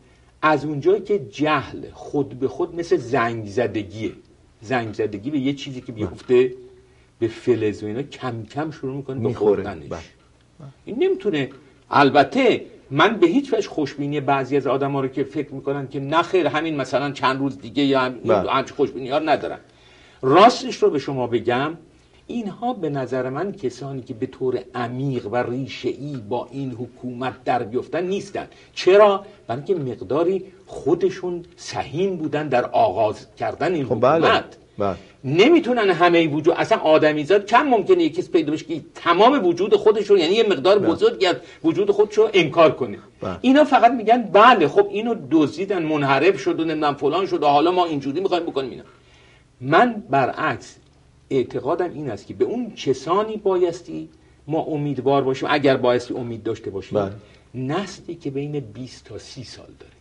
از 0.43 0.65
اونجایی 0.65 1.01
که 1.03 1.19
جهل 1.19 1.91
خود 1.93 2.29
به 2.29 2.49
خود 2.49 2.77
مثل 2.77 2.97
زنگ 2.97 3.47
زدگیه 3.47 4.13
زنگ 4.61 4.95
زدگی 4.95 5.31
به 5.31 5.39
یه 5.39 5.53
چیزی 5.53 5.81
که 5.81 5.93
بیفته 5.93 6.55
به 7.23 7.29
فلز 7.29 7.83
و 7.83 7.87
اینا 7.87 8.03
کم 8.03 8.43
کم 8.45 8.71
شروع 8.71 8.97
می‌کنه 8.97 9.29
به 9.29 9.35
خوردنش 9.35 9.89
بله. 9.89 10.01
این 10.85 10.97
نمی‌تونه 11.03 11.51
البته 11.91 12.65
من 12.91 13.17
به 13.17 13.27
هیچ 13.27 13.53
وجه 13.53 13.69
خوشبینی 13.69 14.21
بعضی 14.21 14.57
از 14.57 14.67
آدم 14.67 14.93
ها 14.93 15.01
رو 15.01 15.09
که 15.09 15.25
فکر 15.25 15.55
می‌کنن 15.55 15.89
که 15.89 16.01
نخیر 16.01 16.47
همین 16.47 16.77
مثلا 16.77 17.11
چند 17.11 17.41
روز 17.41 17.59
دیگه 17.59 17.83
یا 17.83 18.05
این 18.05 18.23
بله. 18.25 18.63
خوشبینی 18.63 19.11
ها 19.11 19.19
ندارن 19.19 19.59
راستش 20.23 20.83
رو 20.83 20.91
به 20.91 20.99
شما 20.99 21.27
بگم 21.27 21.77
اینها 22.27 22.73
به 22.73 22.91
نظر 22.91 23.31
من 23.31 23.53
کسانی 23.53 24.03
که 24.03 24.15
به 24.15 24.27
طور 24.27 24.59
عمیق 24.75 25.27
و 25.27 25.37
ریشه 25.37 25.89
ای 25.89 26.17
با 26.29 26.49
این 26.53 26.71
حکومت 26.71 27.45
در 27.45 27.63
بیفتن 27.63 28.07
نیستن 28.07 28.47
چرا؟ 28.75 29.25
برای 29.47 29.63
اینکه 29.67 29.91
مقداری 29.91 30.45
خودشون 30.67 31.45
سهیم 31.57 32.17
بودن 32.17 32.49
در 32.49 32.65
آغاز 32.65 33.27
کردن 33.37 33.75
این 33.75 33.87
خب 33.87 34.01
بله. 34.01 34.27
حکومت 34.27 34.45
بله. 34.45 34.62
نمی‌تونن 35.25 35.91
همه 35.91 36.29
وجود 36.29 36.55
اصلا 36.55 36.79
آدمیزاد 36.79 37.47
کم 37.47 37.63
ممکنه 37.63 38.03
یکی 38.03 38.23
پیدا 38.23 38.53
بشه 38.53 38.65
که 38.65 38.81
تمام 38.95 39.47
وجود 39.47 39.77
خودش 39.77 40.07
رو 40.11 40.19
یعنی 40.19 40.35
یه 40.35 40.43
مقدار 40.49 40.79
بله. 40.79 40.89
بزرگی 40.89 41.27
از 41.27 41.37
وجود 41.65 41.91
خودش 41.91 42.19
رو 42.19 42.31
انکار 42.33 42.73
کنه 42.73 42.99
بله. 43.21 43.39
اینا 43.41 43.65
فقط 43.65 43.93
میگن 43.93 44.23
بله 44.23 44.69
خب 44.69 44.87
اینو 44.91 45.15
دزدیدن 45.31 45.83
منحرف 45.83 46.41
شد 46.41 46.61
و 46.61 46.65
نمی‌دونم 46.65 46.95
فلان 46.95 47.27
شد 47.27 47.43
و 47.43 47.47
حالا 47.47 47.71
ما 47.71 47.85
اینجوری 47.87 48.21
می‌خوایم 48.21 48.43
بکنیم 48.43 48.71
اینا 48.71 48.85
من 49.61 50.03
برعکس 50.11 50.77
اعتقادم 51.31 51.91
این 51.95 52.11
است 52.11 52.27
که 52.27 52.35
به 52.35 52.45
اون 52.45 52.71
کسانی 52.75 53.37
بایستی 53.37 54.09
ما 54.47 54.61
امیدوار 54.61 55.23
باشیم 55.23 55.49
اگر 55.53 55.77
بایستی 55.77 56.15
امید 56.15 56.43
داشته 56.43 56.71
باشیم 56.71 56.99
بله. 56.99 57.13
نسلی 57.55 58.15
که 58.15 58.31
بین 58.31 58.61
20 58.61 59.05
تا 59.05 59.19
30 59.19 59.45
سال 59.45 59.67
داره 59.81 59.93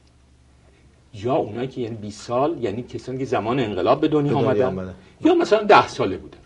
یا 1.13 1.35
اونایی 1.35 1.67
که 1.67 1.81
یعنی 1.81 1.95
20 1.95 2.21
سال 2.21 2.63
یعنی 2.63 2.83
کسانی 2.83 3.17
که 3.17 3.25
زمان 3.25 3.59
انقلاب 3.59 4.01
به 4.01 4.07
دنیا, 4.07 4.37
آمدن. 4.37 4.95
یا 5.25 5.35
مثلا 5.35 5.63
10 5.63 5.87
ساله 5.87 6.17
بودن. 6.17 6.37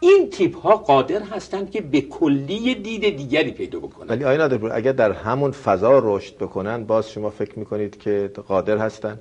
این 0.00 0.30
تیپ 0.30 0.56
ها 0.56 0.76
قادر 0.76 1.22
هستند 1.22 1.70
که 1.70 1.80
به 1.80 2.00
کلی 2.00 2.74
دید 2.74 3.16
دیگری 3.16 3.50
پیدا 3.50 3.78
بکنن. 3.78 4.08
ولی 4.08 4.24
آیا 4.24 4.36
نادر 4.36 4.76
اگر 4.76 4.92
در 4.92 5.12
همون 5.12 5.50
فضا 5.50 6.00
رشد 6.02 6.36
بکنن 6.36 6.84
باز 6.84 7.10
شما 7.10 7.30
فکر 7.30 7.58
می‌کنید 7.58 7.98
که 7.98 8.30
قادر 8.48 8.78
هستند 8.78 9.20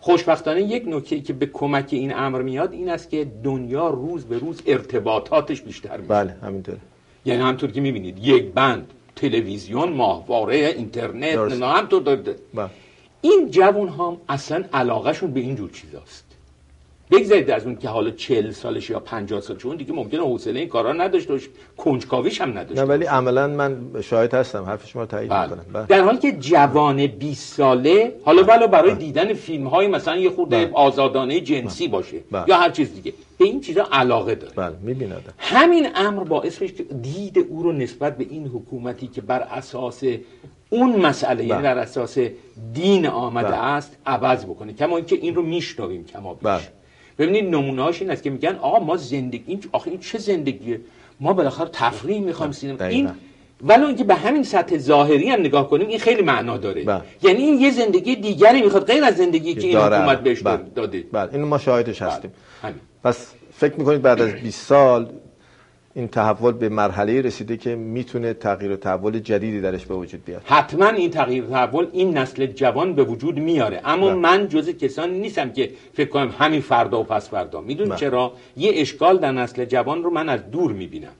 خوشبختانه 0.00 0.62
یک 0.62 0.84
نکته 0.86 1.20
که 1.20 1.32
به 1.32 1.46
کمک 1.46 1.88
این 1.90 2.14
امر 2.14 2.42
میاد 2.42 2.72
این 2.72 2.88
است 2.88 3.10
که 3.10 3.26
دنیا 3.44 3.88
روز 3.88 4.24
به 4.24 4.38
روز 4.38 4.62
ارتباطاتش 4.66 5.62
بیشتر 5.62 5.96
میشه. 5.96 6.08
بله 6.08 6.36
همینطور 6.42 6.76
یعنی 7.24 7.42
همطور 7.42 7.70
که 7.70 7.80
می‌بینید 7.80 8.18
یک 8.18 8.52
بند 8.52 8.86
تلویزیون 9.16 9.92
ماهواره 9.92 10.56
اینترنت 10.56 11.38
نه 11.38 11.66
همطور 11.66 12.02
بله. 12.02 12.36
این 13.20 13.50
جوان 13.50 13.88
هم 13.88 14.16
اصلا 14.28 14.64
علاقهشون 14.72 15.30
به 15.30 15.40
این 15.40 15.56
جور 15.56 15.70
چیزاست 15.70 16.24
بگذارید 17.10 17.50
از 17.50 17.66
اون 17.66 17.76
که 17.76 17.88
حالا 17.88 18.10
40 18.10 18.50
سالش 18.50 18.90
یا 18.90 19.00
50 19.00 19.40
سالش 19.40 19.66
اون 19.66 19.76
دیگه 19.76 19.92
ممکنه 19.92 20.20
حوصله 20.20 20.60
این 20.60 20.68
کارا 20.68 20.92
نداشته 20.92 21.32
باشه 21.32 21.48
کنجکاویش 21.76 22.40
هم 22.40 22.58
نداشته 22.58 22.82
نه 22.82 22.88
ولی 22.88 23.04
عملا 23.04 23.46
من 23.46 23.76
شاهد 24.02 24.34
هستم 24.34 24.64
حرف 24.64 24.88
شما 24.88 25.02
رو 25.02 25.08
تایید 25.08 25.30
بله. 25.30 25.42
می‌کنم 25.42 25.64
بله. 25.72 25.86
در 25.86 26.00
حالی 26.00 26.18
که 26.18 26.32
جوان 26.32 27.06
20 27.06 27.54
ساله 27.56 28.16
حالا 28.24 28.42
بله 28.42 28.66
برای. 28.66 28.94
دیدن 28.94 29.34
فیلم 29.34 29.66
های 29.66 29.86
مثلا 29.86 30.16
یه 30.16 30.30
خورده. 30.30 30.70
آزادانه 30.72 31.40
جنسی. 31.40 31.88
باشه 31.88 32.20
بله. 32.30 32.44
یا 32.48 32.56
هر 32.56 32.70
چیز 32.70 32.94
دیگه 32.94 33.12
به 33.38 33.44
این 33.44 33.60
چیزا 33.60 33.88
علاقه 33.92 34.34
داره 34.34 34.52
بله 34.56 34.76
می‌بیند 34.82 35.34
همین 35.38 35.88
امر 35.94 36.24
باعث 36.24 36.62
میشه 36.62 36.74
که 36.74 36.82
دید 36.82 37.38
او 37.38 37.62
رو 37.62 37.72
نسبت 37.72 38.16
به 38.16 38.26
این 38.30 38.46
حکومتی 38.46 39.06
که 39.06 39.20
بر 39.20 39.40
اساس 39.40 40.02
اون 40.70 40.96
مسئله 40.96 41.44
یعنی 41.44 41.62
بر 41.62 41.78
اساس 41.78 42.18
دین 42.72 43.06
آمده 43.06 43.48
بله. 43.48 43.56
است 43.56 43.96
عوض 44.06 44.44
بکنه. 44.44 44.72
کما 44.72 44.96
اینکه 44.96 45.16
این 45.16 45.34
رو 45.34 45.42
میشنویم 45.42 46.04
کما 46.04 46.34
بیش. 46.34 46.42
بله. 46.42 46.60
ببینید 47.18 47.44
نمونه‌اش 47.54 48.02
این 48.02 48.10
است 48.10 48.22
که 48.22 48.30
میگن 48.30 48.56
آقا 48.56 48.78
ما 48.78 48.96
زندگی 48.96 49.44
این 49.46 49.60
آخه 49.72 49.90
این 49.90 50.00
چه 50.00 50.18
زندگیه؟ 50.18 50.80
ما 51.20 51.32
بالاخره 51.32 51.68
تفریح 51.72 52.20
می‌خوایم 52.20 52.52
سینما. 52.52 52.84
این 52.84 53.10
ولو 53.64 53.86
اینکه 53.86 54.04
به 54.04 54.14
همین 54.14 54.42
سطح 54.42 54.78
ظاهری 54.78 55.28
هم 55.28 55.40
نگاه 55.40 55.70
کنیم 55.70 55.88
این 55.88 55.98
خیلی 55.98 56.22
معنا 56.22 56.56
داره. 56.56 56.84
بله. 56.84 57.02
یعنی 57.22 57.42
این 57.42 57.60
یه 57.60 57.70
زندگی 57.70 58.16
دیگری 58.16 58.62
می‌خواد 58.62 58.86
غیر 58.86 59.04
از 59.04 59.16
زندگی 59.16 59.54
که 59.54 59.66
این 59.66 59.76
حکومت 59.76 60.20
بهش. 60.20 60.42
داده. 60.74 61.04
بله. 61.12 61.34
این 61.34 61.44
ما 61.44 61.58
شاهدش 61.58 62.02
هستیم. 62.02 62.32
پس 63.04 63.34
فکر 63.52 63.74
می‌کنید 63.76 64.02
بعد 64.02 64.20
از 64.20 64.32
20 64.32 64.66
سال 64.66 65.08
این 66.00 66.08
تحول 66.08 66.52
به 66.52 66.68
مرحله 66.68 67.20
رسیده 67.20 67.56
که 67.56 67.74
می‌تونه 67.76 68.34
تغییر 68.34 68.72
و 68.72 68.76
تحول 68.76 69.18
جدیدی 69.18 69.60
درش 69.60 69.86
به 69.86 69.94
وجود 69.94 70.24
بیاد. 70.24 70.42
حتما 70.44 70.88
این 70.88 71.10
تغییر 71.10 71.44
و 71.44 71.48
تحول 71.50 71.86
این 71.92 72.18
نسل 72.18 72.46
جوان 72.46 72.94
به 72.94 73.04
وجود 73.04 73.38
میاره. 73.38 73.80
اما 73.84 74.08
ده. 74.08 74.14
بله. 74.14 74.22
من 74.22 74.48
جز 74.48 74.68
کسانی 74.68 75.18
نیستم 75.18 75.52
که 75.52 75.70
فکر 75.92 76.08
کنم 76.08 76.34
همین 76.38 76.60
فردا 76.60 77.00
و 77.00 77.04
پس 77.04 77.28
فردا. 77.28 77.60
میدون 77.60 77.88
بله. 77.88 77.96
چرا؟ 77.96 78.32
یه 78.56 78.72
اشکال 78.74 79.18
در 79.18 79.32
نسل 79.32 79.64
جوان 79.64 80.02
رو 80.02 80.10
من 80.10 80.28
از 80.28 80.50
دور 80.50 80.72
می‌بینم. 80.72 81.12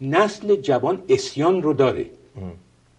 نسل 0.00 0.56
جوان 0.56 1.02
اسیان 1.08 1.62
رو 1.62 1.74
داره. 1.74 2.06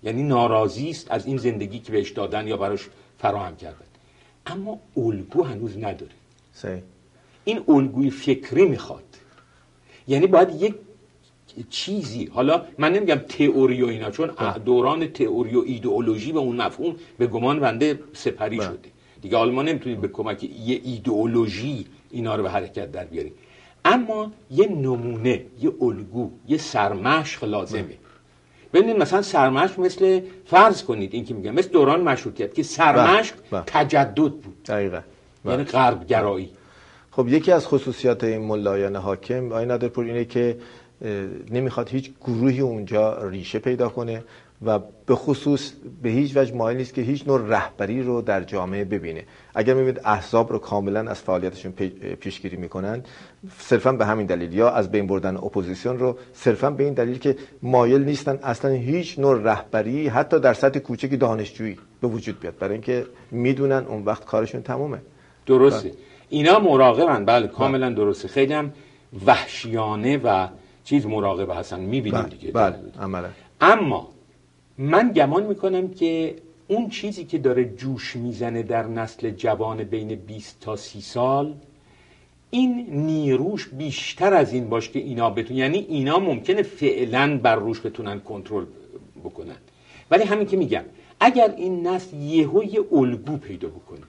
یعنی 0.03 0.23
ناراضی 0.23 0.89
است 0.89 1.11
از 1.11 1.25
این 1.25 1.37
زندگی 1.37 1.79
که 1.79 1.91
بهش 1.91 2.11
دادن 2.11 2.47
یا 2.47 2.57
براش 2.57 2.87
فراهم 3.19 3.55
کردن. 3.55 3.89
اما 4.45 4.79
الگو 4.97 5.43
هنوز 5.43 5.77
نداره. 5.77 6.11
این 7.45 7.61
الگوی 7.67 8.09
فکری 8.09 8.65
می‌خواد. 8.65 9.03
یعنی 10.07 10.27
باید 10.27 10.61
یک 10.61 10.75
چیزی 11.69 12.25
حالا 12.25 12.65
من 12.77 12.93
نمیگم 12.93 13.15
تئوری 13.15 13.81
و 13.81 13.85
اینا 13.85 14.11
چون 14.11 14.31
دوران 14.65 15.07
تئوری 15.07 15.55
و 15.55 15.63
ایدئولوژی 15.65 16.31
به 16.31 16.39
اون 16.39 16.61
مفهوم 16.61 16.95
به 17.17 17.27
گمان 17.27 17.59
بنده 17.59 17.99
سپری 18.13 18.57
شده. 18.61 18.89
دیگه 19.21 19.37
حالا 19.37 19.51
ما 19.51 19.63
نمی‌تونیم 19.63 20.01
به 20.01 20.07
کمک 20.07 20.43
یه 20.43 20.81
ایدئولوژی 20.83 21.85
اینا 22.11 22.35
رو 22.35 22.43
به 22.43 22.49
حرکت 22.49 22.91
در 22.91 23.03
بیاریم. 23.05 23.33
اما 23.85 24.31
یه 24.51 24.67
نمونه 24.67 25.41
یه 25.61 25.71
الگو 25.81 26.29
یه 26.47 26.57
سرمشق 26.57 27.43
لازمه. 27.43 27.97
ببینید 28.73 28.97
مثلا 28.97 29.21
سرمشق 29.21 29.79
مثل 29.79 30.21
فرض 30.45 30.83
کنید 30.83 31.13
این 31.13 31.25
که 31.25 31.33
میگم 31.33 31.51
مثل 31.51 31.69
دوران 31.69 32.01
مشروطیت 32.01 32.53
که 32.55 32.63
سرمشق 32.63 33.35
تجدد 33.65 34.15
بود. 34.15 34.63
دقیقا. 34.65 34.99
یعنی 35.45 35.63
غرب 35.63 36.07
گرایی 36.07 36.49
خب 37.11 37.27
یکی 37.27 37.51
از 37.51 37.67
خصوصیات 37.67 38.23
این 38.23 38.41
ملایان 38.41 38.95
حاکم 38.95 39.45
آقای 39.45 39.65
نادرپور 39.65 40.05
اینه 40.05 40.25
که 40.25 40.57
نمی‌خواد 41.51 41.89
هیچ 41.89 42.11
گروهی 42.21 42.59
اونجا 42.59 43.27
ریشه 43.29 43.59
پیدا 43.59 43.89
کنه 43.89 44.23
و 44.65 44.79
به 45.05 45.15
خصوص 45.15 45.71
به 46.01 46.09
هیچ 46.09 46.37
وجه 46.37 46.55
مایل 46.55 46.77
نیست 46.77 46.93
که 46.93 47.01
هیچ 47.01 47.27
نوع 47.27 47.47
رهبری 47.47 48.03
رو 48.03 48.21
در 48.21 48.43
جامعه 48.43 48.85
ببینه. 48.85 49.23
اگر 49.55 49.73
می‌بینید 49.73 50.01
احزاب 50.05 50.51
رو 50.51 50.59
کاملا 50.59 51.11
از 51.11 51.19
فعالیتشون 51.19 51.71
پیشگیری 52.19 52.57
می‌کنن 52.57 53.03
صرفا 53.59 53.91
به 53.91 54.05
همین 54.05 54.25
دلیل 54.25 54.53
یا 54.53 54.69
از 54.69 54.91
بین 54.91 55.07
بردن 55.07 55.37
اپوزیسیون 55.37 55.99
رو 55.99 56.17
صرفا 56.33 56.69
به 56.69 56.83
این 56.83 56.93
دلیل 56.93 57.17
که 57.19 57.35
مایل 57.61 58.03
نیستن 58.03 58.39
اصلا 58.43 58.71
هیچ 58.71 59.19
نوع 59.19 59.43
رهبری 59.43 60.07
حتی 60.07 60.39
در 60.39 60.53
سطح 60.53 60.79
کوچکی 60.79 61.17
دانشجویی 61.17 61.77
به 62.01 62.07
وجود 62.07 62.39
بیاد. 62.39 62.57
برای 62.57 62.73
اینکه 62.73 63.05
می‌دونن 63.31 63.85
اون 63.87 64.03
وقت 64.03 64.25
کارشون 64.25 64.61
تمومه. 64.61 65.01
درسته. 65.45 65.91
اینا 66.31 66.59
مراقبن 66.59 67.25
بله 67.25 67.47
کاملا 67.47 67.85
بله. 67.85 67.95
درسته 67.95 68.27
خیلی 68.27 68.53
هم 68.53 68.73
وحشیانه 69.25 70.17
و 70.17 70.47
چیز 70.83 71.05
مراقب 71.05 71.49
هستن 71.49 71.79
می‌بینیم 71.79 72.21
بله. 72.21 72.29
دیگه 72.29 72.51
بله. 72.51 72.75
عملا. 72.99 73.29
اما 73.61 74.09
من 74.77 75.11
گمان 75.15 75.43
می‌کنم 75.43 75.89
که 75.89 76.35
اون 76.67 76.89
چیزی 76.89 77.25
که 77.25 77.37
داره 77.37 77.65
جوش 77.65 78.15
می‌زنه 78.15 78.63
در 78.63 78.87
نسل 78.87 79.29
جوان 79.29 79.83
بین 79.83 80.15
20 80.15 80.59
تا 80.59 80.75
30 80.75 81.01
سال 81.01 81.53
این 82.51 82.85
نیروش 82.89 83.69
بیشتر 83.69 84.33
از 84.33 84.53
این 84.53 84.69
باشه 84.69 84.91
که 84.91 84.99
اینا 84.99 85.29
بتون 85.29 85.57
یعنی 85.57 85.77
اینا 85.77 86.19
ممکنه 86.19 86.61
فعلا 86.63 87.37
بر 87.43 87.55
روش 87.55 87.81
بتونن 87.85 88.19
کنترل 88.19 88.65
بکنن 89.23 89.55
ولی 90.11 90.23
همین 90.23 90.47
که 90.47 90.57
میگم 90.57 90.83
اگر 91.19 91.53
این 91.57 91.87
نسل 91.87 92.17
یهو 92.17 92.63
یه 92.63 92.83
الگو 92.91 93.37
پیدا 93.37 93.67
بکنه 93.67 94.01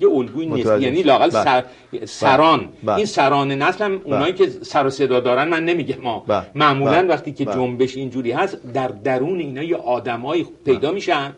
یه 0.00 0.08
الگوی 0.08 0.46
نیست. 0.46 0.80
یعنی 0.80 1.02
لاقل 1.02 1.30
بله. 1.30 1.44
سر... 1.44 1.64
بله. 1.92 2.06
سران. 2.06 2.68
بله. 2.82 2.96
این 2.96 3.06
سران 3.06 3.52
نسل 3.52 3.84
هم 3.84 4.00
اونایی 4.04 4.32
که 4.32 4.46
سر 4.46 4.86
و 4.86 4.90
صدا 4.90 5.20
دارن 5.20 5.48
من 5.48 5.64
نمیگم. 5.64 6.00
ما 6.02 6.24
معمولا 6.54 7.06
وقتی 7.08 7.32
که 7.32 7.44
جنبش 7.44 7.96
اینجوری 7.96 8.32
هست 8.32 8.58
در 8.74 8.88
درون 8.88 9.40
اینا 9.40 9.62
یه 9.62 9.76
آدمایی 9.76 10.46
پیدا 10.64 10.92
میشن 10.92 11.32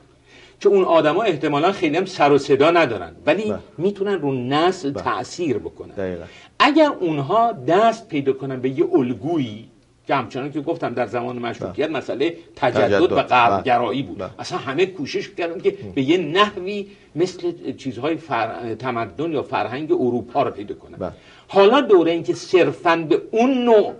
که 0.60 0.68
اون 0.68 0.84
آدما 0.84 1.22
احتمالا 1.22 1.72
خیلی 1.72 1.96
هم 1.96 2.04
سر 2.04 2.32
و 2.32 2.38
صدا 2.38 2.70
ندارن. 2.70 3.12
ولی 3.26 3.54
می‌تونن 3.78 4.14
رو 4.20 4.32
نسل 4.32 4.92
تاثیر 4.92 5.58
بکنن. 5.58 6.16
اگر 6.58 6.90
اونها 7.00 7.52
دست 7.52 8.08
پیدا 8.08 8.32
کنن 8.32 8.60
به 8.60 8.78
یه 8.78 8.84
الگویی 8.94 9.68
که 10.08 10.14
همچنان 10.14 10.52
که 10.52 10.60
گفتم 10.60 10.94
در 10.94 11.06
زمان 11.06 11.38
مشروطیت 11.38 11.90
مسئله 11.90 12.36
تجدد 12.56 13.12
و 13.12 13.22
غربگرایی 13.22 14.02
بود. 14.02 14.22
اصلا 14.38 14.58
همه 14.58 14.86
کوشش 14.86 15.30
کردن 15.30 15.60
که 15.60 15.74
به 15.94 16.02
یه 16.02 16.18
نحوی 16.18 16.86
مثل 17.16 17.52
چیزهای 17.76 18.16
فر... 18.16 18.74
تمدن 18.74 19.32
یا 19.32 19.42
فرهنگ 19.42 19.92
اروپا 19.92 20.42
رو 20.42 20.50
پیدا 20.50 20.74
کنن. 20.74 20.96
بله. 20.96 21.12
حالا 21.48 21.80
دوره 21.80 22.12
این 22.12 22.22
که 22.22 22.34
صرفا 22.34 22.96
به 23.08 23.22
اون 23.30 23.64
نوع 23.64 23.94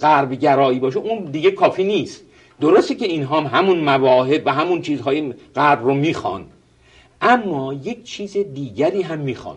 غربگرایی 0.00 0.78
باشه 0.78 0.98
اون 0.98 1.24
دیگه 1.24 1.50
کافی 1.50 1.84
نیست. 1.84 2.24
درسته 2.60 2.94
که 2.94 3.06
اینها 3.06 3.40
هم 3.40 3.58
همون 3.58 3.80
مواهب 3.80 4.42
و 4.46 4.52
همون 4.52 4.82
چیزهای 4.82 5.34
غرب 5.54 5.84
رو 5.84 5.94
می‌خوان. 5.94 6.44
اما 7.20 7.74
یک 7.74 8.04
چیز 8.04 8.36
دیگری 8.36 9.02
هم 9.02 9.18
می‌خوان. 9.18 9.56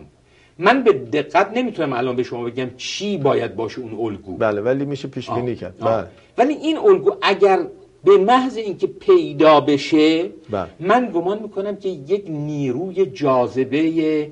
من 0.58 0.82
به 0.82 0.92
دقت 0.92 1.50
نمی‌تونم 1.54 1.92
الان 1.92 2.16
به 2.16 2.22
شما 2.22 2.44
بگم 2.44 2.70
چی 2.76 3.18
باید 3.18 3.56
باشه 3.56 3.80
اون 3.80 4.06
الگو 4.06 4.36
بله 4.36 4.60
ولی 4.60 4.84
میشه 4.84 5.08
پیش 5.08 5.30
بینی 5.30 5.56
کرد 5.56 5.78
بله. 5.78 6.06
ولی 6.38 6.54
این 6.54 6.78
الگو 6.78 7.16
اگر 7.22 7.66
به 8.04 8.18
محض 8.18 8.56
اینکه 8.56 8.86
پیدا 8.86 9.60
بشه 9.60 10.28
بله. 10.50 10.66
من 10.80 11.10
گمان 11.14 11.42
می‌کنم 11.42 11.76
که 11.76 11.88
یک 11.88 12.24
نیروی 12.28 13.06
جاذبه 13.06 14.30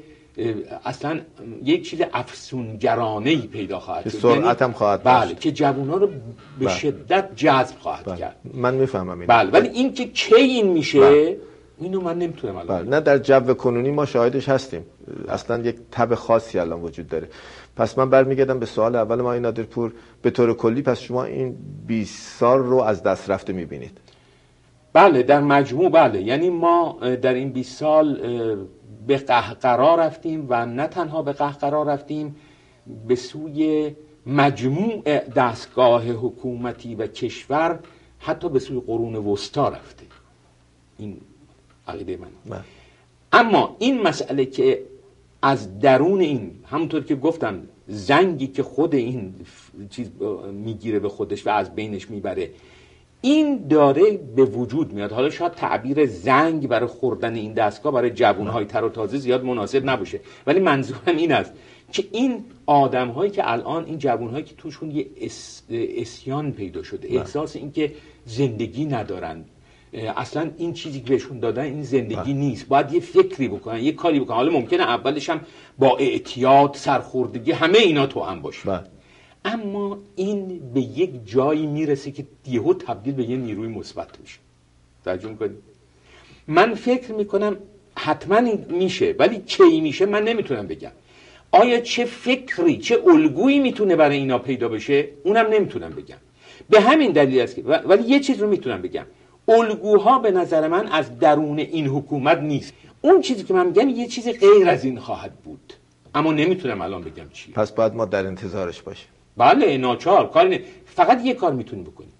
اصلا 0.84 1.20
یک 1.64 1.90
چیز 1.90 2.00
افسونگرانه 2.12 3.30
ای 3.30 3.36
پیدا 3.36 3.80
خواهد 3.80 4.08
شد 4.08 4.18
سرعت 4.18 4.62
هم 4.62 4.72
خواهد 4.72 5.02
بله 5.04 5.34
که 5.34 5.52
جوونا 5.52 5.96
رو 5.96 6.06
به 6.06 6.14
بله. 6.60 6.74
شدت 6.74 7.36
جذب 7.36 7.78
خواهد 7.78 8.04
بله. 8.04 8.16
کرد 8.16 8.36
من 8.54 8.74
می‌فهمم 8.74 9.18
این 9.18 9.26
بله 9.26 9.50
ولی 9.50 9.68
این 9.68 9.94
که 9.94 10.04
کی 10.04 10.34
این 10.34 10.66
میشه 10.66 11.00
بله. 11.00 11.36
اینو 11.82 12.00
من 12.00 12.18
نمی‌تونم 12.18 12.56
الان 12.56 12.78
بله. 12.82 12.90
نه 12.90 13.00
در 13.00 13.18
جو 13.18 13.54
کنونی 13.54 13.90
ما 13.90 14.06
شاهدش 14.06 14.48
هستیم. 14.48 14.84
اصلا 15.28 15.58
یک 15.58 15.76
تب 15.90 16.14
خاصی 16.14 16.58
الان 16.58 16.82
وجود 16.82 17.08
داره. 17.08 17.28
پس 17.76 17.98
من 17.98 18.10
برمیگردم 18.10 18.58
به 18.58 18.66
سوال 18.66 18.96
اول 18.96 19.20
ما 19.20 19.32
این 19.32 19.42
نادرپور. 19.42 19.92
به 20.22 20.30
طور 20.30 20.54
کلی 20.54 20.82
پس 20.82 21.00
شما 21.00 21.24
این 21.24 21.56
20 21.86 22.38
سال 22.38 22.58
رو 22.58 22.80
از 22.80 23.02
دست 23.02 23.30
رفته 23.30 23.52
می‌بینید. 23.52 23.98
بله 24.92 25.22
در 25.22 25.40
مجموع 25.40 25.90
بله. 25.90 26.22
یعنی 26.22 26.50
ما 26.50 26.98
در 27.22 27.34
این 27.34 27.52
20 27.52 27.78
سال 27.78 28.20
به 29.06 29.16
قهقرا 29.16 29.94
رفتیم 29.94 30.46
و 30.48 30.66
نه 30.66 30.86
تنها 30.86 31.22
به 31.22 31.32
قهقرا 31.32 31.82
رفتیم 31.82 32.36
به 33.08 33.14
سوی 33.14 33.90
مجموع 34.26 35.18
دستگاه 35.18 36.10
حکومتی 36.10 36.94
و 36.94 37.06
کشور 37.06 37.78
حتی 38.18 38.48
به 38.48 38.58
سوی 38.58 38.80
قرون 38.80 39.16
وسطا 39.16 39.68
رفته 39.68 40.06
این 40.98 41.20
عقیده 41.88 42.16
من 42.16 42.28
بله. 42.46 42.60
اما 43.32 43.76
این 43.78 44.02
مسئله 44.02 44.44
که 44.44 44.82
از 45.42 45.78
درون 45.78 46.20
این 46.20 46.50
همونطور 46.70 47.04
که 47.04 47.14
گفتم 47.14 47.62
زنگی 47.88 48.46
که 48.46 48.62
خود 48.62 48.94
این 48.94 49.34
چیز 49.90 50.10
می‌گیره 50.52 50.98
به 50.98 51.08
خودش 51.08 51.46
و 51.46 51.50
از 51.50 51.74
بینش 51.74 52.10
می‌بره 52.10 52.50
این 53.20 53.66
داره 53.68 54.20
به 54.36 54.44
وجود 54.44 54.92
میاد 54.92 55.12
حالا 55.12 55.30
شاید 55.30 55.52
تعبیر 55.52 56.06
زنگ 56.06 56.68
برای 56.68 56.86
خوردن 56.86 57.34
این 57.34 57.52
دستگاه 57.52 57.92
برای 57.92 58.10
جوانهای 58.10 58.64
تر 58.64 58.84
و 58.84 58.88
تازه 58.88 59.18
زیاد 59.18 59.44
مناسب 59.44 59.90
نباشه 59.90 60.20
ولی 60.46 60.60
منظورم 60.60 61.16
این 61.16 61.32
است 61.32 61.52
که 61.92 62.04
این 62.12 62.44
آدم 62.66 63.08
هایی 63.08 63.30
که 63.30 63.50
الان 63.50 63.84
این 63.84 63.98
جوان 63.98 64.30
هایی 64.30 64.44
که 64.44 64.54
توشون 64.54 64.90
یه 64.90 65.06
اسیان 65.70 66.52
پیدا 66.52 66.82
شده 66.82 67.08
بله. 67.08 67.18
احساس 67.18 67.56
اینکه 67.56 67.92
زندگی 68.26 68.84
ندارن 68.84 69.44
اصلا 69.92 70.50
این 70.56 70.72
چیزی 70.72 71.00
که 71.00 71.10
بهشون 71.10 71.38
دادن 71.40 71.62
این 71.62 71.82
زندگی 71.82 72.14
بله. 72.14 72.32
نیست. 72.32 72.68
باید 72.68 72.92
یه 72.92 73.00
فکری 73.00 73.48
بکنن 73.48 73.80
یه 73.80 73.92
کاری 73.92 74.20
بکنن. 74.20 74.36
حالا 74.36 74.52
ممکنه 74.52 74.82
اولش 74.82 75.30
هم 75.30 75.40
با 75.78 75.96
اعتیاد 75.96 76.74
سرخوردگی 76.74 77.52
همه 77.52 77.78
اینا 77.78 78.06
تو 78.06 78.20
هم 78.20 78.42
باشه. 78.42 78.64
بله. 78.64 78.80
اما 79.44 79.98
این 80.16 80.60
به 80.74 80.80
یک 80.80 81.10
جایی 81.24 81.66
می‌رسه 81.66 82.10
که 82.10 82.24
یهو 82.46 82.74
تبدیل 82.74 83.14
به 83.14 83.24
یه 83.24 83.36
نیروی 83.36 83.68
مثبت 83.68 84.20
میشه. 84.20 84.38
توجه 85.04 85.34
کنید 85.34 85.56
من 86.48 86.74
فکر 86.74 87.12
می‌کنم 87.12 87.56
حتما 87.96 88.40
میشه 88.70 89.14
ولی 89.18 89.38
کی 89.46 89.80
میشه 89.80 90.06
من 90.06 90.24
نمی‌تونم 90.24 90.66
بگم. 90.66 90.90
آیا 91.50 91.80
چه 91.80 92.04
فکری 92.04 92.76
چه 92.76 93.02
الگویی 93.06 93.58
می‌تونه 93.58 93.96
برای 93.96 94.16
اینا 94.16 94.38
پیدا 94.38 94.68
بشه؟ 94.68 95.08
اونم 95.24 95.46
نمی‌تونم 95.46 95.90
بگم. 95.90 96.16
به 96.70 96.80
همین 96.80 97.12
دلیل 97.12 97.40
است 97.40 97.56
که 97.56 97.62
ولی 97.62 98.02
یه 98.08 98.20
چیز 98.20 98.40
رو 98.42 98.48
می‌تونم 98.48 98.82
بگم. 98.82 99.06
الگوها 99.48 100.18
به 100.18 100.30
نظر 100.30 100.68
من 100.68 100.86
از 100.86 101.18
درون 101.18 101.58
این 101.58 101.86
حکومت 101.86 102.38
نیست. 102.38 102.72
اون 103.00 103.20
چیزی 103.20 103.44
که 103.44 103.54
من 103.54 103.66
میگم 103.66 103.88
یه 103.88 104.06
چیزی 104.06 104.32
غیر 104.32 104.68
از 104.68 104.84
این 104.84 104.98
خواهد 104.98 105.34
بود. 105.34 105.72
اما 106.14 106.32
نمی‌تونم 106.32 106.82
الان 106.82 107.02
بگم 107.02 107.28
چی. 107.32 107.52
پس 107.52 107.72
باید 107.72 107.94
ما 107.94 108.04
در 108.04 108.26
انتظارش 108.26 108.82
باشیم. 108.82 109.08
بله 109.36 109.76
ناچار. 109.76 110.30
کار 110.30 110.58
فقط 110.86 111.24
یه 111.24 111.34
کار 111.34 111.52
می‌تونیم 111.52 111.84
بکنیم. 111.84 112.12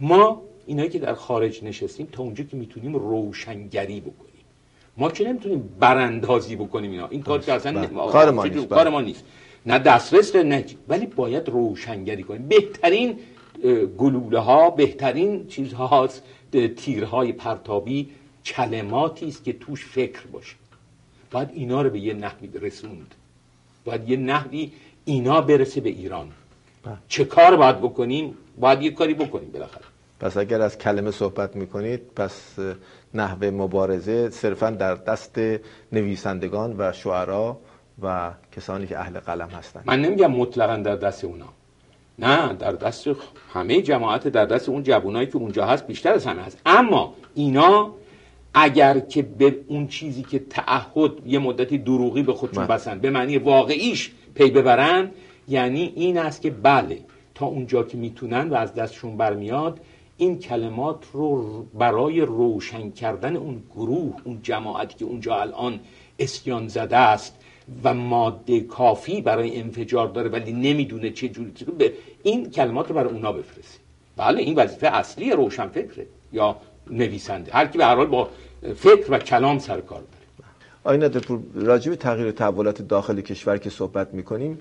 ما 0.00 0.42
اینایی 0.66 0.88
که 0.88 0.98
در 0.98 1.14
خارج 1.14 1.64
نشستیم 1.64 2.08
تا 2.12 2.22
اونجا 2.22 2.44
که 2.44 2.56
می‌تونیم 2.56 2.96
روشنگری 2.96 4.00
بکنیم. 4.00 4.44
ما 4.96 5.10
که 5.10 5.28
نمی‌تونیم 5.28 5.74
براندازی 5.80 6.56
بکنیم 6.56 6.90
اینا. 6.90 7.08
این 7.08 7.22
کار 7.22 7.40
که 7.40 7.52
اصلا 7.52 7.72
بله. 7.72 7.86
کار 7.86 8.30
ما 8.30 8.44
نیست. 8.44 8.66
کار 8.66 8.88
ما 8.88 9.00
نیست. 9.00 9.24
نه 9.66 9.78
دسترس 9.78 10.36
نه 10.36 10.64
ولی 10.88 11.06
باید 11.06 11.48
روشنگری 11.48 12.22
کنیم. 12.22 12.48
بهترین 12.48 13.18
گلوله 13.98 14.38
ها 14.38 14.70
بهترین 14.70 15.46
چیزهاست 15.46 16.22
تیرهای 16.56 17.32
پرتابی 17.32 18.10
کلماتی 18.44 19.28
است 19.28 19.44
که 19.44 19.52
توش 19.52 19.86
فکر 19.86 20.26
باشه. 20.26 20.56
باید 21.30 21.48
اینا 21.52 21.82
رو 21.82 21.90
به 21.90 22.00
یه 22.00 22.14
نحوی 22.14 22.48
رسوند. 22.48 23.14
باید 23.84 24.08
یه 24.08 24.16
نحوی 24.16 24.72
اینا 25.04 25.40
برسه 25.40 25.80
به 25.80 25.90
ایران. 25.90 26.28
بله. 26.84 26.96
چه 27.08 27.24
کار 27.24 27.56
باید 27.56 27.78
بکنیم؟ 27.78 28.36
باید 28.60 28.82
یه 28.82 28.90
کاری 28.90 29.14
بکنیم 29.14 29.50
بالاخره. 29.50 29.84
پس 30.20 30.36
اگر 30.36 30.60
از 30.60 30.78
کلمه 30.78 31.10
صحبت 31.10 31.56
می‌کنید 31.56 32.00
پس 32.16 32.56
نحوه 33.14 33.50
مبارزه 33.50 34.30
صرفا 34.30 34.70
در 34.70 34.94
دست 34.94 35.38
نویسندگان 35.92 36.74
و 36.78 36.92
شعرا 36.92 37.58
و 38.02 38.30
کسانی 38.56 38.86
که 38.86 38.98
اهل 38.98 39.20
قلم 39.20 39.48
هستند. 39.48 39.84
من 39.86 40.00
نمیگم 40.00 40.30
مطلقا 40.30 40.76
در 40.76 40.96
دست 40.96 41.24
اونا. 41.24 41.48
نه 42.20 42.52
در 42.52 42.72
دست 42.72 43.08
همه 43.52 43.82
جماعت 43.82 44.28
در 44.28 44.44
دست 44.44 44.68
اون 44.68 44.82
جوانایی 44.82 45.26
که 45.26 45.36
اونجا 45.36 45.66
هست 45.66 45.86
بیشتر 45.86 46.12
از 46.12 46.26
همه 46.26 46.42
هست 46.42 46.58
اما 46.66 47.14
اینا 47.34 47.90
اگر 48.54 48.98
که 48.98 49.22
به 49.22 49.56
اون 49.68 49.86
چیزی 49.86 50.22
که 50.22 50.38
تعهد 50.38 51.12
یه 51.26 51.38
مدتی 51.38 51.78
دروغی 51.78 52.22
به 52.22 52.32
خودشون 52.32 52.66
بله. 52.66 52.74
بسن 52.74 52.98
به 52.98 53.10
معنی 53.10 53.38
واقعیش 53.38 54.10
پی 54.34 54.50
ببرن 54.50 55.10
یعنی 55.48 55.92
این 55.96 56.18
است 56.18 56.42
که 56.42 56.50
بله 56.50 56.98
تا 57.34 57.46
اونجا 57.46 57.82
که 57.82 57.96
می‌تونن 57.96 58.48
و 58.48 58.54
از 58.54 58.74
دستشون 58.74 59.16
برمیاد 59.16 59.80
این 60.16 60.38
کلمات 60.38 61.04
رو 61.12 61.62
برای 61.62 62.20
روشن 62.20 62.90
کردن 62.90 63.36
اون 63.36 63.62
گروه 63.74 64.14
اون 64.24 64.40
جماعتی 64.42 64.94
که 64.98 65.04
اونجا 65.04 65.40
الان 65.40 65.80
اسیان 66.18 66.68
زده 66.68 66.96
است 66.96 67.39
و 67.84 67.94
ماده 67.94 68.60
کافی 68.60 69.20
برای 69.20 69.60
انفجار 69.60 70.08
داره 70.08 70.28
ولی 70.28 70.52
نمی‌دونه 70.52 71.10
چه 71.10 71.28
جوری 71.28 71.52
به 71.78 71.92
این 72.22 72.50
کلمات 72.50 72.88
رو 72.88 72.94
برای 72.94 73.12
اونا 73.12 73.32
بفرستید 73.32 73.80
بله 74.16 74.42
این 74.42 74.56
وظیفه 74.56 74.86
اصلی 74.86 75.32
روشنفکره 75.32 76.06
یا 76.32 76.56
نویسنده. 76.90 77.52
هر 77.52 77.66
کی 77.66 77.78
به 77.78 77.84
هر 77.84 77.94
حال 77.94 78.06
با 78.06 78.28
فکر 78.76 79.12
و 79.12 79.18
کلام 79.18 79.58
سر 79.58 79.80
کار 79.80 79.98
داره. 79.98 80.50
آینه 80.84 81.08
پور 81.08 81.40
راجع 81.54 81.90
به 81.90 81.96
تغییر 81.96 82.30
تحولات 82.30 82.82
داخل 82.82 83.20
کشور 83.20 83.58
که 83.58 83.70
صحبت 83.70 84.14
می‌کنیم 84.14 84.58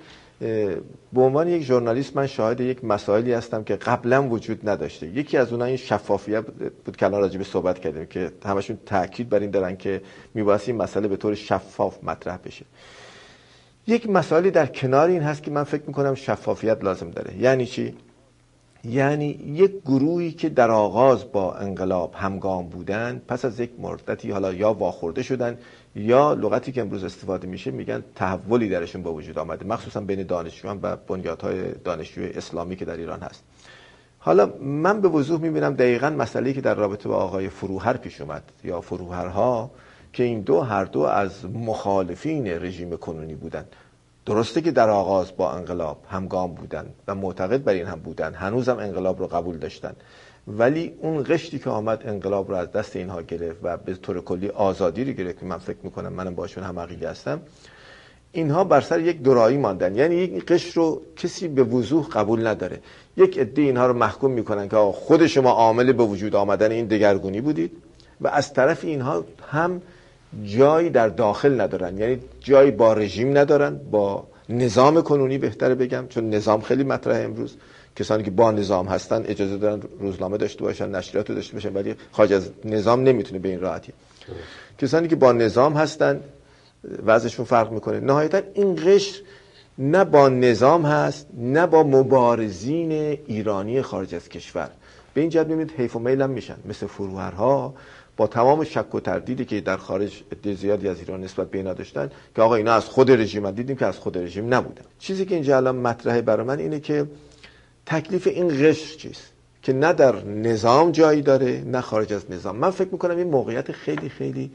به 1.14 1.22
عنوان 1.22 1.48
یک 1.48 1.64
ژورنالیست 1.64 2.16
من 2.18 2.28
شاهد 2.28 2.62
یک 2.62 2.86
مسائلی 2.86 3.34
هستم 3.34 3.64
که 3.64 3.76
قبلا 3.76 4.30
وجود 4.30 4.70
نداشته. 4.70 5.08
یکی 5.08 5.38
از 5.38 5.52
اونها 5.52 5.68
این 5.68 5.78
شفافیت 5.78 6.46
بود 6.86 6.98
که 6.98 7.06
الان 7.06 7.22
راجع 7.22 7.44
صحبت 7.44 7.80
کردیم 7.80 8.06
که 8.06 8.32
همشون 8.46 8.78
تاکید 8.86 9.30
بر 9.30 9.40
این 9.40 9.52
دارن 9.52 9.78
که 9.78 10.02
میبایست 10.34 10.70
این 10.70 10.78
مسئله 10.78 11.08
به 11.08 11.18
طور 11.18 11.36
شفاف 11.36 12.04
مطرح 12.04 12.38
بشه. 12.46 12.66
یک 13.90 14.10
مسائلی 14.10 14.52
در 14.52 14.66
کنار 14.66 15.10
این 15.10 15.22
هست 15.22 15.44
که 15.44 15.52
من 15.52 15.64
فکر 15.64 15.84
می‌کنم 15.88 16.16
شفافیت 16.16 16.84
لازم 16.84 17.10
داره. 17.12 17.38
یعنی 17.38 17.66
چی؟ 17.66 17.96
یعنی 18.84 19.28
یک 19.30 19.72
گروهی 19.86 20.32
که 20.32 20.50
در 20.50 20.72
آغاز 20.72 21.32
با 21.32 21.54
انقلاب 21.54 22.14
همگام 22.16 22.70
بودن 22.70 23.22
پس 23.28 23.46
از 23.46 23.60
یک 23.60 23.72
مدتی 23.80 24.32
حالا 24.32 24.54
یا 24.54 24.74
واخورده 24.74 25.24
شدن 25.24 25.58
یا 25.96 26.34
لغتی 26.34 26.72
که 26.72 26.82
امروز 26.82 27.04
استفاده 27.04 27.48
میشه 27.48 27.72
میگن 27.72 28.04
تحولی 28.16 28.70
درشون 28.70 29.04
با 29.04 29.14
وجود 29.14 29.40
آمده. 29.40 29.66
مخصوصا 29.66 30.02
بین 30.02 30.24
دانشجویان 30.24 30.80
و 30.84 30.96
بنیادهای 30.96 31.72
دانشجوی 31.72 32.30
اسلامی 32.30 32.76
که 32.76 32.86
در 32.86 32.98
ایران 32.98 33.20
هست. 33.20 33.44
حالا 34.20 34.54
من 34.62 35.02
به 35.02 35.08
وضوح 35.08 35.42
می‌بینم 35.42 35.74
دقیقا 35.74 36.10
مسئله 36.10 36.54
که 36.54 36.62
در 36.62 36.76
رابطه 36.76 37.10
با 37.10 37.16
آقای 37.16 37.50
فروهر 37.50 37.98
پیش 37.98 38.22
اومد 38.22 38.44
یا 38.64 38.82
فروهرها. 38.82 39.72
که 40.14 40.24
این 40.24 40.42
دو 40.42 40.62
هر 40.62 40.84
دو 40.84 41.02
از 41.02 41.46
مخالفین 41.46 42.48
رژیم 42.48 42.98
کنونی 42.98 43.36
بودند 43.36 43.76
درسته 44.26 44.62
که 44.62 44.72
در 44.72 44.90
آغاز 44.90 45.38
با 45.38 45.52
انقلاب 45.52 45.98
همگام 46.10 46.54
بودن 46.54 46.86
و 47.08 47.16
معتقد 47.16 47.64
بر 47.64 47.74
این 47.74 47.86
هم 47.86 48.00
بودن. 48.00 48.34
هنوزم 48.34 48.78
انقلاب 48.78 49.20
رو 49.20 49.28
قبول 49.28 49.58
داشتن. 49.58 49.94
ولی 50.48 50.94
اون 51.02 51.24
قشتی 51.24 51.60
که 51.60 51.70
آمد 51.70 52.04
انقلاب 52.06 52.50
رو 52.50 52.56
از 52.56 52.72
دست 52.72 52.96
اینها 52.96 53.22
گرفت 53.22 53.60
و 53.64 53.78
به 53.78 53.94
طور 53.96 54.22
کلی 54.22 54.50
آزادی 54.50 55.06
رو 55.06 55.12
گرفت 55.12 55.44
من 55.44 55.58
فکر 55.58 55.78
می‌کنم 55.84 56.14
منم 56.14 56.36
باشون 56.36 56.64
هم 56.64 56.80
عقیده 56.80 57.10
هستم 57.10 57.42
اینها 58.32 58.64
بر 58.64 58.82
سر 58.82 59.00
یک 59.00 59.22
دورایی 59.22 59.58
ماندن. 59.58 59.96
یعنی 59.96 60.16
یک 60.16 60.46
قشر 60.46 60.76
رو 60.76 61.02
کسی 61.16 61.48
به 61.48 61.64
وضوح 61.64 62.08
قبول 62.08 62.48
نداره. 62.48 62.80
یک 63.18 63.40
عده 63.40 63.62
اینها 63.62 63.88
رو 63.88 63.94
محکوم 63.94 64.32
می‌کنن 64.32 64.70
که 64.70 64.76
خود 64.76 65.28
شما 65.28 65.52
عامل 65.52 65.94
به 65.94 66.04
وجود 66.04 66.36
آمدن 66.36 66.72
این 66.72 66.86
دگرگونی 66.86 67.42
بودید 67.42 67.72
و 68.22 68.28
از 68.28 68.54
طرف 68.54 68.86
اینها 68.86 69.24
هم 69.48 69.82
جایی 70.44 70.90
در 70.90 71.08
داخل 71.08 71.62
ندارن. 71.62 71.98
یعنی 71.98 72.20
جایی 72.40 72.72
با 72.72 72.94
رژیم 72.94 73.38
ندارن 73.38 73.80
با 73.92 74.28
نظام 74.50 75.02
کنونی 75.02 75.38
بهتره 75.38 75.76
بگم 75.76 76.06
چون 76.10 76.30
نظام 76.30 76.62
خیلی 76.62 76.84
مطرح 76.84 77.24
امروز. 77.24 77.56
کسانی 77.96 78.24
که 78.24 78.32
با 78.32 78.52
نظام 78.52 78.88
هستن 78.88 79.24
اجازه 79.28 79.58
دارن 79.58 79.82
روزنامه 80.00 80.38
داشته 80.38 80.62
باشن 80.64 80.96
نشریات 80.96 81.32
داشته 81.32 81.54
باشن 81.54 81.74
ولی 81.74 81.96
خارج 82.12 82.34
از 82.34 82.50
نظام 82.66 83.04
نمی‌تونه 83.04 83.40
به 83.40 83.50
این 83.50 83.60
راحتی. 83.60 83.94
کسانی 84.78 85.08
که 85.08 85.16
با 85.16 85.32
نظام 85.32 85.74
هستن 85.74 86.20
وضعشون 87.06 87.46
فرق 87.46 87.72
می‌کنه. 87.72 88.00
نهایتا 88.00 88.42
این 88.54 88.76
قشر 88.76 89.22
نه 89.78 90.04
با 90.04 90.30
نظام 90.30 90.86
هست 90.86 91.28
نه 91.38 91.68
با 91.68 91.84
مبارزین 91.84 92.92
ایرانی 93.28 93.82
خارج 93.82 94.16
از 94.16 94.30
کشور. 94.30 94.70
به 95.14 95.22
این 95.22 95.30
جهت 95.30 95.48
می‌بینید 95.48 95.74
حیف 95.78 95.96
و 95.96 96.00
میل 96.00 96.28
میشن. 96.28 96.56
مثل 96.66 96.88
فروهرها 96.88 97.74
با 98.20 98.28
تمام 98.28 98.64
شک 98.64 98.96
و 98.96 99.00
تردیدی 99.00 99.46
که 99.46 99.62
در 99.62 99.78
خارج 99.78 100.24
زیادی 100.44 100.88
از 100.88 101.00
ایران 101.00 101.24
نسبت 101.24 101.52
به 101.52 101.58
اینا 101.58 101.74
داشتن 101.74 102.10
که 102.36 102.42
آقا 102.42 102.56
اینا 102.56 102.74
از 102.74 102.86
خود 102.86 103.12
رژیم 103.12 103.52
دیدیم 103.52 103.76
که 103.76 103.86
از 103.86 103.98
خود 103.98 104.18
رژیم 104.18 104.54
نبودن. 104.54 104.82
چیزی 105.00 105.26
که 105.26 105.36
اینجا 105.36 105.58
الان 105.58 105.76
مطرحه 105.76 106.22
برای 106.22 106.46
من 106.46 106.60
اینه 106.60 106.80
که 106.80 107.06
تکلیف 107.86 108.28
این 108.28 108.48
قشر 108.48 108.98
چیست 108.98 109.32
که 109.64 109.74
نه 109.74 109.94
در 109.94 110.26
نظام 110.26 110.92
جایی 110.92 111.22
داره 111.22 111.64
نه 111.66 111.82
خارج 111.82 112.14
از 112.14 112.32
نظام. 112.32 112.56
من 112.56 112.70
فکر 112.70 112.90
می‌کنم 112.92 113.18
این 113.18 113.28
موقعیت 113.28 113.72
خیلی 113.72 114.10
خیلی 114.10 114.52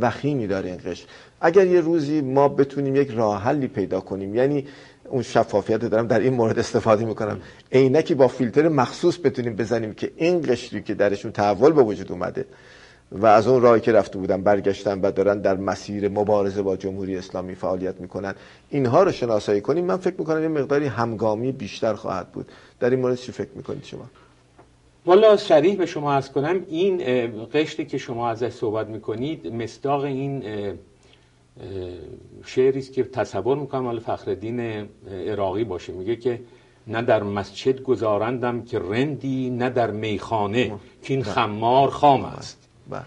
وخیمی 0.00 0.46
داره 0.46 0.70
این 0.70 0.80
قشر. 0.84 1.04
اگر 1.40 1.66
یه 1.66 1.80
روزی 1.80 2.20
ما 2.20 2.48
بتونیم 2.48 2.96
یک 2.96 3.10
راه 3.10 3.42
حلی 3.42 3.68
پیدا 3.68 4.00
کنیم 4.00 4.34
یعنی 4.34 4.66
اون 5.08 5.22
شفافیت 5.22 5.80
دارم 5.84 6.06
در 6.06 6.20
این 6.20 6.34
مورد 6.34 6.58
استفاده 6.58 7.04
می‌کنم. 7.04 7.40
عینکی 7.72 8.14
با 8.14 8.28
فیلتر 8.28 8.68
مخصوص 8.68 9.18
بتونیم 9.24 9.56
بزنیم 9.56 9.94
که 9.94 10.10
این 10.16 10.42
قشری 10.42 10.82
که 10.82 10.94
درشون 10.94 11.32
تحول 11.32 11.72
به 11.72 11.82
وجود 11.82 12.12
اومده 12.12 12.44
و 13.12 13.26
از 13.26 13.46
اون 13.48 13.62
راهی 13.62 13.80
که 13.80 13.92
رفته 13.92 14.18
بودن 14.18 14.42
برگشتن 14.42 15.00
و 15.00 15.10
دارن 15.10 15.40
در 15.40 15.56
مسیر 15.56 16.08
مبارزه 16.08 16.62
با 16.62 16.76
جمهوری 16.76 17.16
اسلامی 17.16 17.54
فعالیت 17.54 18.00
می‌کنن. 18.00 18.34
اینها 18.70 19.02
رو 19.02 19.12
شناسایی 19.12 19.60
کنیم. 19.60 19.84
من 19.84 19.96
فکر 19.96 20.14
می‌کنم 20.18 20.42
یه 20.42 20.48
مقداری 20.48 20.86
همگامی 20.86 21.52
بیشتر 21.52 21.94
خواهد 21.94 22.32
بود. 22.32 22.46
در 22.80 22.90
این 22.90 23.00
مورد 23.00 23.16
چی 23.16 23.32
فکر 23.32 23.50
می‌کنید 23.54 23.84
شما؟ 23.84 24.04
والا 25.06 25.36
صریح 25.36 25.76
به 25.76 25.86
شما 25.86 26.12
از 26.12 26.32
کنم 26.32 26.64
این 26.68 27.02
قشتی 27.54 27.84
که 27.84 27.98
شما 27.98 28.30
ازش 28.30 28.48
صحبت 28.48 28.86
می‌کنید 28.86 29.46
مصداق 29.46 30.04
این 30.04 30.42
شعری 32.44 32.78
است 32.78 32.92
که 32.92 33.04
تصور 33.04 33.56
می‌کنم 33.56 33.80
مال 33.80 34.00
فخردین 34.00 34.88
عراقی 35.26 35.64
باشه. 35.64 35.92
میگه 35.92 36.16
که 36.16 36.40
نه 36.86 37.02
در 37.02 37.22
مسجد 37.22 37.82
گذارندم 37.82 38.62
که 38.62 38.78
رندی 38.78 39.50
نه 39.50 39.70
در 39.70 39.90
میخانه 39.90 40.72
که 41.02 41.14
این 41.14 41.22
خمار 41.22 41.90
خام 41.90 42.24
است. 42.24 42.67
بله. 42.88 43.02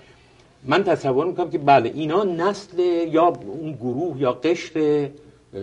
من 0.63 0.83
تصور 0.83 1.25
می‌کنم 1.25 1.49
که 1.49 1.57
بله 1.57 1.91
اینا 1.95 2.23
نسل 2.23 2.79
یا 3.11 3.25
اون 3.25 3.71
گروه 3.71 4.21
یا 4.21 4.31
قشر 4.31 5.09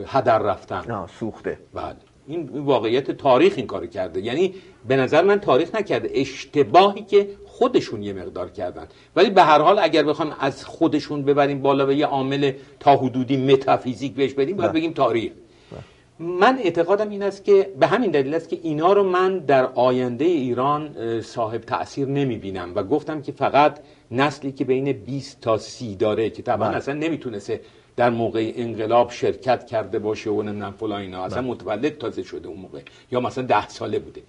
هدر 0.07 0.39
رفتن. 0.39 1.07
سوخته. 1.21 1.59
بله. 1.75 1.97
این 2.27 2.49
واقعیت 2.55 3.11
تاریخ 3.11 3.55
این 3.57 3.67
کار 3.67 3.87
کرده. 3.87 4.21
یعنی 4.21 4.55
به 4.89 4.97
نظر 4.97 5.25
من 5.25 5.41
تاریخ 5.41 5.75
نکرده. 5.75 6.11
اشتباهی 6.15 7.03
که 7.03 7.29
خودشون 7.47 8.03
یه 8.03 8.13
مقدار 8.13 8.51
کردن. 8.51 8.87
ولی 9.17 9.31
به 9.31 9.43
هر 9.43 9.59
حال 9.59 9.79
اگر 9.79 10.03
بخوام 10.03 10.37
از 10.41 10.65
خودشون 10.65 11.23
ببریم 11.23 11.63
بالا 11.63 11.87
و 11.87 11.93
یه 11.93 12.07
عامل 12.07 12.53
تا 12.81 12.97
حدودی 12.97 13.37
متافیزیک 13.37 14.15
بهش 14.15 14.33
بدیم 14.33 14.57
باید 14.57 14.71
بله. 14.71 14.81
بگیم 14.81 14.93
تاریخ. 14.93 15.33
بله. 15.73 15.81
من 16.19 16.59
اعتقادم 16.59 17.11
این 17.11 17.23
است 17.23 17.45
که 17.45 17.71
به 17.81 17.87
همین 17.87 18.11
دلیل 18.11 18.35
است 18.35 18.49
که 18.49 18.59
اینا 18.63 18.93
رو 18.93 19.03
من 19.03 19.39
در 19.39 19.67
آینده 19.67 20.25
ایران 20.25 20.91
صاحب 21.21 21.61
تاثیر 21.61 22.09
نمی 22.09 22.37
بینم 22.37 22.73
و 22.75 22.83
گفتم 22.83 23.23
که 23.23 23.33
فقط 23.33 23.79
نسلی 24.11 24.53
که 24.53 24.65
بین 24.65 24.93
20 24.93 25.41
تا 25.41 25.59
30 25.59 25.97
داره 25.97 26.31
که 26.31 26.43
طبعا 26.43 26.69
بله. 26.69 26.77
اصلا 26.77 26.95
نمی‌تونسته 26.95 27.61
در 27.97 28.11
موقع 28.11 28.53
انقلاب 28.57 29.11
شرکت 29.11 29.67
کرده 29.67 29.99
باشه 29.99 30.31
و 30.31 30.43
نمی‌دونم 30.43 30.73
فلان 30.73 31.01
اینا 31.01 31.25
اصلا 31.25 31.43
بله. 31.43 31.51
متولد 31.51 31.99
تازه 31.99 32.23
شده 32.23 32.49
اون 32.49 32.59
موقع 32.59 32.81
یا 33.13 33.21
مثلا 33.21 33.45
ده 33.45 33.69
ساله 33.69 33.99
بوده 33.99 34.23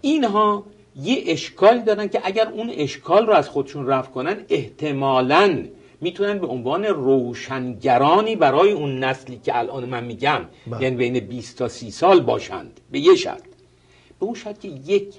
اینها 0.00 0.64
یه 0.96 1.22
اشکال 1.26 1.80
دارن 1.80 2.08
که 2.08 2.20
اگر 2.24 2.48
اون 2.48 2.70
اشکال 2.70 3.26
رو 3.26 3.32
از 3.32 3.48
خودشون 3.48 3.86
رفت 3.86 4.12
کنن 4.12 4.36
احتمالاً 4.48 5.64
می‌تونن 6.00 6.38
به 6.38 6.46
عنوان 6.46 6.84
روشنگرانی 6.84 8.36
برای 8.36 8.72
اون 8.72 9.04
نسلی 9.04 9.40
که 9.44 9.58
الان 9.58 9.84
من 9.84 10.04
میگم 10.04 10.40
بله. 10.66 10.82
یعنی 10.82 10.96
بین 10.96 11.20
20 11.20 11.58
تا 11.58 11.68
30 11.68 11.90
سال 11.90 12.20
باشند 12.20 12.80
به 12.90 12.98
یه 12.98 13.14
شرط 13.14 13.42
به 14.20 14.26
اون 14.26 14.34
شرط 14.34 14.60
که 14.60 14.68
یک 14.68 15.14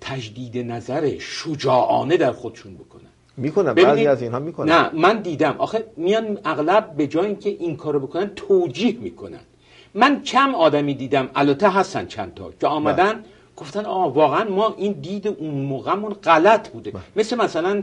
تجدید 0.00 0.58
نظر 0.58 1.18
شجاعانه 1.18 2.16
در 2.16 2.32
خودشون 2.32 2.74
بکنن. 2.74 3.02
می‌کنن 3.36 3.74
بعضی 3.74 4.06
از 4.06 4.22
اینها 4.22 4.38
می‌کنن. 4.38 4.72
نه 4.72 4.90
من 4.94 5.22
دیدم. 5.22 5.54
آخه 5.58 5.84
میان 5.96 6.38
اغلب 6.44 6.96
به 6.96 7.06
جای 7.06 7.26
اینکه 7.26 7.50
این 7.50 7.76
کارو 7.76 8.00
بکنن 8.00 8.30
توجیه 8.36 8.96
می‌کنن. 9.00 9.40
من 9.94 10.22
کم 10.22 10.54
آدمی 10.54 10.94
دیدم 10.94 11.28
البته 11.34 11.68
هستن 11.68 12.06
چند 12.06 12.34
تا 12.34 12.52
که 12.60 12.66
آمدن 12.66 13.12
بله. 13.12 13.22
گفتن 13.56 13.84
آه 13.84 14.14
واقعا 14.14 14.44
ما 14.44 14.74
این 14.78 14.92
دید 14.92 15.28
اون 15.28 15.54
موقعمون 15.54 16.12
غلط 16.12 16.68
بوده. 16.68 16.90
بله. 16.90 17.02
مثل 17.16 17.36
مثلا 17.36 17.82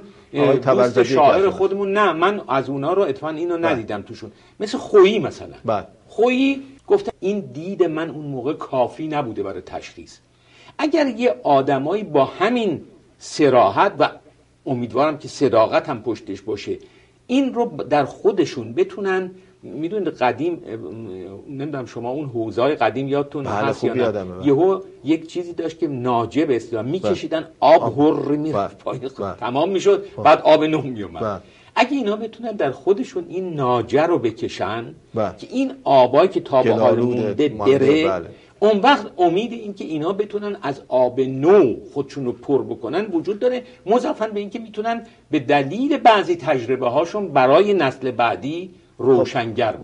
دوست 0.65 1.03
شاعر 1.03 1.49
خودمون 1.49 1.93
نه 1.93 2.13
من 2.13 2.41
از 2.47 2.69
اونا 2.69 2.93
رو 2.93 3.01
اتفاقا 3.01 3.33
اینو 3.33 3.57
بله. 3.57 3.69
ندیدم 3.69 4.01
توشون. 4.01 4.31
مثل 4.59 4.77
خویی 4.77 5.19
مثلا. 5.19 5.83
خویی 6.07 6.63
گفته 6.87 7.11
این 7.19 7.39
دید 7.39 7.83
من 7.83 8.09
اون 8.09 8.25
موقع 8.25 8.53
کافی 8.53 9.07
نبوده 9.07 9.43
برای 9.43 9.61
تشخیص. 9.61 10.17
اگر 10.77 11.07
یه 11.07 11.35
آدمایی 11.43 12.03
با 12.03 12.25
همین 12.25 12.81
سراحت 13.17 13.93
و 13.99 14.09
امیدوارم 14.65 15.17
که 15.17 15.27
صداقت 15.27 15.89
هم 15.89 16.01
پشتش 16.01 16.41
باشه 16.41 16.77
این 17.27 17.53
رو 17.53 17.65
در 17.89 18.05
خودشون 18.05 18.73
بتونن 18.73 19.31
می‌دونید 19.63 20.07
قدیم 20.07 20.61
نمی‌دونم 21.49 21.85
شما 21.85 22.09
اون 22.09 22.25
حوزای 22.25 22.75
قدیم 22.75 23.07
یادتون 23.07 23.43
بله، 23.43 23.53
هست 23.53 23.83
یا 23.83 23.93
نه؟ 23.93 24.47
یهو 24.47 24.79
یک 25.03 25.27
چیزی 25.27 25.53
داشت 25.53 25.79
که 25.79 25.87
ناجب 25.87 26.51
اصطلاح 26.51 26.85
میکشیدن 26.85 27.39
بله. 27.39 27.49
آب 27.59 27.99
هر 27.99 28.35
می‌رفت 28.35 28.83
بله. 28.83 28.99
تمام 29.39 29.69
می‌شد 29.69 30.05
بعد 30.23 30.41
آب 30.41 30.63
نو 30.63 30.81
میومد 30.81 31.41
اگه 31.75 31.91
اینا 31.91 32.15
بتونن 32.15 32.51
در 32.51 32.71
خودشون 32.71 33.25
این 33.29 33.53
ناجه 33.53 34.03
رو 34.03 34.19
بکشن 34.19 34.85
که 35.13 35.47
این 35.51 35.71
آبایی 35.83 36.29
که 36.29 36.39
تا 36.39 36.63
به 36.63 36.73
حال 36.73 36.99
مونده 36.99 37.49
بره 37.49 38.21
اون 38.63 38.79
وقت 38.79 39.07
امید 39.17 39.53
این 39.53 39.73
که 39.73 39.85
اینا 39.85 40.13
بتونن 40.13 40.57
از 40.61 40.81
آب 40.87 41.19
نو 41.21 41.75
خودشون 41.93 42.25
رو 42.25 42.31
پر 42.31 42.63
بکنن 42.63 43.05
وجود 43.05 43.39
داره 43.39 43.63
مضافن 43.85 44.31
به 44.31 44.39
اینکه 44.39 44.59
می‌تونن 44.59 45.05
به 45.31 45.39
دلیل 45.39 45.97
بعضی 45.97 46.35
تجربه 46.35 46.89
هاشون 46.89 47.27
برای 47.27 47.73
نسل 47.73 48.11
بعدی 48.11 48.69
روشنگر 48.97 49.75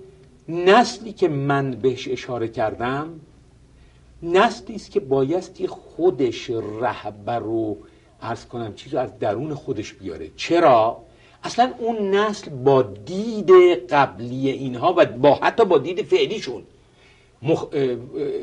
نسلی 0.49 1.13
که 1.13 1.27
من 1.27 1.71
بهش 1.71 2.07
اشاره 2.07 2.47
کردم 2.47 3.19
نسلی 4.23 4.75
است 4.75 4.91
که 4.91 4.99
بایستی 4.99 5.67
خودش 5.67 6.49
رهبر 6.81 7.39
رو 7.39 7.77
ارز 8.21 8.45
کنم 8.45 8.73
چیز 8.73 8.95
از 8.95 9.19
درون 9.19 9.53
خودش 9.53 9.93
بیاره. 9.93 10.31
چرا؟ 10.35 10.97
اصلا 11.43 11.73
اون 11.77 12.15
نسل 12.15 12.49
با 12.49 12.81
دید 12.81 13.51
قبلی 13.89 14.49
اینها 14.49 14.93
و 14.97 15.05
با 15.05 15.35
حتی 15.35 15.65
با 15.65 15.77
دید 15.77 16.01
فعلیشون. 16.01 16.63
مخ... 17.41 17.65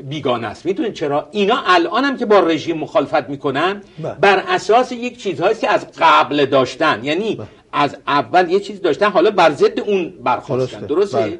بیگانه 0.09 0.47
است 0.47 0.65
می‌دونید 0.65 0.93
چرا 0.93 1.27
اینا 1.31 1.63
الان 1.65 2.03
هم 2.03 2.17
که 2.17 2.25
با 2.25 2.39
رژیم 2.39 2.77
مخالفت 2.77 3.29
می‌کنن 3.29 3.81
بله. 3.99 4.13
بر 4.21 4.43
اساس 4.47 4.91
یک 4.91 5.17
چیزهایی 5.17 5.55
که 5.55 5.69
از 5.69 5.87
قبل 5.97 6.45
داشتن 6.45 6.99
یعنی 7.03 7.35
بله. 7.35 7.47
از 7.71 7.97
اول 8.07 8.51
یه 8.51 8.59
چیز 8.59 8.81
داشتن 8.81 9.09
حالا 9.09 9.31
بر 9.31 9.51
ضد 9.51 9.79
اون 9.79 10.13
برخواستن 10.23 10.79
درسته. 10.79 10.87
درسته 10.87 11.17
بله. 11.17 11.39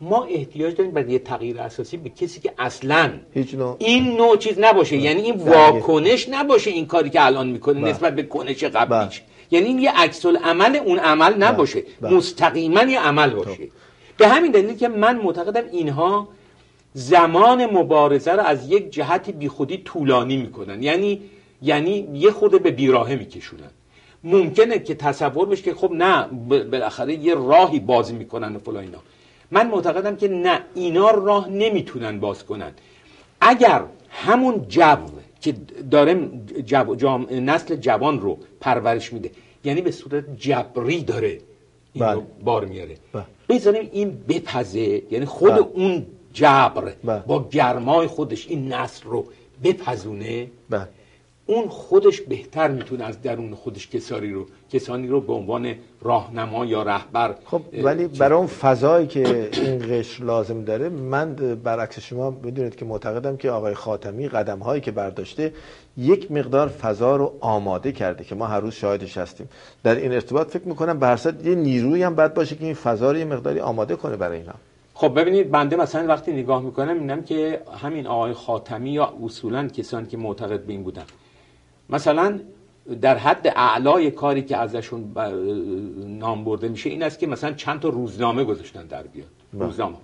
ما 0.00 0.24
احتیاج 0.24 0.76
داریم 0.76 0.92
برای 0.92 1.12
یه 1.12 1.18
تغییر 1.18 1.60
اساسی 1.60 1.96
به 1.96 2.08
کسی 2.10 2.40
که 2.40 2.52
اصلا 2.58 3.10
هیچ 3.32 3.54
نوع 3.54 3.76
این 3.78 4.16
نوع 4.16 4.36
چیز 4.36 4.58
نباشه 4.58 4.96
یعنی 4.96 5.22
این. 5.22 5.34
واکنش 5.34 6.28
نباشه 6.28 6.70
این 6.70 6.86
کاری 6.86 7.10
که 7.10 7.26
الان 7.26 7.48
می‌کنه 7.48 7.80
بله. 7.80 7.90
نسبت 7.90 8.14
به 8.14 8.22
کنش 8.22 8.64
قبلیش 8.64 9.22
یعنی 9.50 9.66
این 9.66 9.78
یه 9.78 9.92
عکس 9.96 10.26
عمل 10.26 10.76
اون 10.76 10.98
عمل 10.98 11.34
نباشه. 11.34 11.82
مستقیما 12.00 12.82
یه 12.82 13.00
عمل 13.00 13.30
باشه 13.30 13.68
به 14.16 14.28
همین 14.28 14.52
دلیل 14.52 14.76
که 14.76 14.88
من 14.88 15.16
معتقدم 15.16 15.62
اینها 15.72 16.28
زمان 16.96 17.66
مبارزه 17.66 18.32
رو 18.32 18.42
از 18.42 18.70
یک 18.70 18.90
جهت 18.90 19.30
بیخودی 19.30 19.76
طولانی 19.76 20.36
می‌کنن 20.36 20.82
یعنی 20.82 21.20
یعنی 21.62 22.08
یه 22.14 22.30
خود 22.30 22.62
به 22.62 22.70
بیراهه 22.70 23.14
میکشونن 23.14 23.70
ممکنه 24.24 24.78
که 24.78 24.94
تصور 24.94 25.48
بشه 25.48 25.62
که 25.62 25.74
خب 25.74 25.92
نه 25.92 26.26
بالاخره 26.70 27.14
یه 27.14 27.34
راهی 27.34 27.80
باز 27.80 28.14
می‌کنن 28.14 28.56
و 28.56 28.58
فلان 28.58 28.84
اینا 28.84 28.98
من 29.50 29.66
معتقدم 29.66 30.16
که 30.16 30.28
نه 30.28 30.60
اینا 30.74 31.10
راه 31.10 31.48
نمی‌تونن 31.48 32.20
باز 32.20 32.44
کنن 32.44 32.72
اگر 33.40 33.82
همون 34.10 34.64
جو 34.68 34.96
که 35.40 35.54
داره 35.90 36.30
جو 36.66 36.94
جام- 36.94 37.26
نسل 37.30 37.76
جوان 37.76 38.20
رو 38.20 38.38
پرورش 38.60 39.12
میده 39.12 39.30
یعنی 39.64 39.80
به 39.82 39.90
صورت 39.90 40.36
جبری 40.36 41.02
داره 41.02 41.38
این 41.92 42.04
رو 42.04 42.20
بله. 42.20 42.26
بار 42.44 42.64
میاره 42.64 42.96
بله. 43.12 43.24
بذاریم 43.48 43.88
این 43.92 44.10
بپزه 44.28 45.02
یعنی 45.10 45.24
خود 45.24 45.52
بله. 45.52 45.60
اون 45.60 46.06
جبر 46.34 46.92
بله. 47.04 47.22
با 47.26 47.48
گرمای 47.48 48.06
خودش 48.06 48.48
این 48.48 48.72
نسل 48.72 49.08
رو 49.08 49.24
بپزونه 49.64 50.46
بله. 50.70 50.88
اون 51.46 51.68
خودش 51.68 52.20
بهتر 52.20 52.68
می‌تونه 52.68 53.04
از 53.04 53.22
درون 53.22 53.54
خودش 53.54 53.88
کسانی 53.88 54.32
رو 54.32 54.46
کسانی 54.72 55.08
رو 55.08 55.20
به 55.20 55.32
عنوان 55.32 55.74
راهنما 56.02 56.64
یا 56.64 56.82
رهبر 56.82 57.34
خب 57.44 57.62
ولی 57.82 58.06
برای 58.06 58.38
اون 58.38 58.46
فضایی 58.46 59.06
که 59.06 59.50
این 59.52 59.78
قشر 59.78 60.24
لازم 60.24 60.64
داره 60.64 60.88
من 60.88 61.34
برعکس 61.64 61.98
شما 61.98 62.30
می‌دونید 62.30 62.76
که 62.76 62.84
معتقدم 62.84 63.36
که 63.36 63.50
آقای 63.50 63.74
خاتمی 63.74 64.28
قدم 64.28 64.58
هایی 64.58 64.80
که 64.80 64.90
برداشته 64.90 65.52
یک 65.96 66.32
مقدار 66.32 66.68
فضا 66.68 67.16
رو 67.16 67.32
آماده 67.40 67.92
کرده 67.92 68.24
که 68.24 68.34
ما 68.34 68.46
هر 68.46 68.60
روز 68.60 68.74
شاهدش 68.74 69.18
هستیم. 69.18 69.48
در 69.82 69.94
این 69.94 70.12
ارتباط 70.12 70.50
فکر 70.50 70.68
می‌کنم 70.68 70.98
به 70.98 71.06
هر 71.06 71.16
صورت 71.16 71.46
یه 71.46 71.54
نیرویی 71.54 72.02
هم 72.02 72.14
باید 72.14 72.34
باشه 72.34 72.56
که 72.56 72.64
این 72.64 72.74
فضا 72.74 73.12
رو 73.12 73.18
یه 73.18 73.24
مقداری 73.24 73.60
آماده 73.60 73.96
کنه 73.96 74.16
برای 74.16 74.38
اینا. 74.38 74.54
خب 74.94 75.20
ببینید 75.20 75.50
بنده 75.50 75.76
مثلا 75.76 76.06
وقتی 76.06 76.32
نگاه 76.32 76.62
می‌کنم 76.62 76.92
می‌بینم 76.92 77.22
که 77.22 77.62
همین 77.82 78.06
آقای 78.06 78.32
خاتمی 78.32 78.90
یا 78.90 79.14
اصولا 79.24 79.68
کسانی 79.68 80.06
که 80.06 80.16
معتقد 80.16 80.60
به 80.60 80.72
این 80.72 80.82
بودن 80.82 81.04
مثلا 81.90 82.40
در 83.00 83.18
حد 83.18 83.52
اعلای 83.56 84.10
کاری 84.10 84.42
که 84.42 84.56
ازشون 84.56 85.12
نام 85.96 86.44
برده 86.44 86.68
میشه 86.68 86.90
این 86.90 87.02
است 87.02 87.18
که 87.18 87.26
مثلا 87.26 87.52
چند 87.52 87.80
تا 87.80 87.88
روزنامه 87.88 88.44
گذاشتن 88.44 88.86
در 88.86 89.02
بیاد 89.02 89.28
بله. 89.52 89.64
روزنامه. 89.64 89.96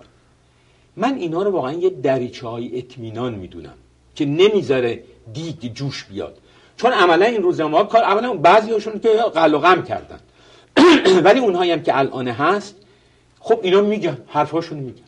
من 0.96 1.14
اینا 1.14 1.42
رو 1.42 1.50
واقعا 1.50 1.72
یه 1.72 1.90
دریچه 1.90 2.48
های 2.48 2.78
اطمینان 2.78 3.34
می‌دونم 3.34 3.74
که 4.14 4.24
نمی‌ذاره 4.24 5.02
دیگ 5.32 5.72
جوش 5.74 6.04
بیاد 6.04 6.38
چون 6.76 6.92
عملا 6.92 7.26
این 7.26 7.42
روزنامه 7.42 7.76
ها 7.76 7.84
کار 7.84 8.02
اولا 8.02 8.34
بعضی 8.34 8.72
هاشون 8.72 9.00
که 9.00 9.08
قل 9.08 9.54
و 9.54 9.58
غم 9.58 9.82
کردن 9.82 10.20
ولی 11.24 11.40
اونهایی 11.40 11.70
هم 11.70 11.82
که 11.82 11.98
الان 11.98 12.28
هست 12.28 12.79
خب 13.40 13.60
اینا 13.62 13.80
میگن 13.80 14.18
حرفاشون 14.26 14.78
میگن. 14.78 15.02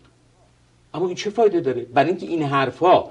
اما 0.95 1.07
این 1.07 1.17
چه 1.17 1.31
فایده 1.31 1.61
داره؟ 1.61 1.83
برای 1.83 2.09
اینکه 2.11 2.27
این 2.27 2.43
حرفا 2.43 3.05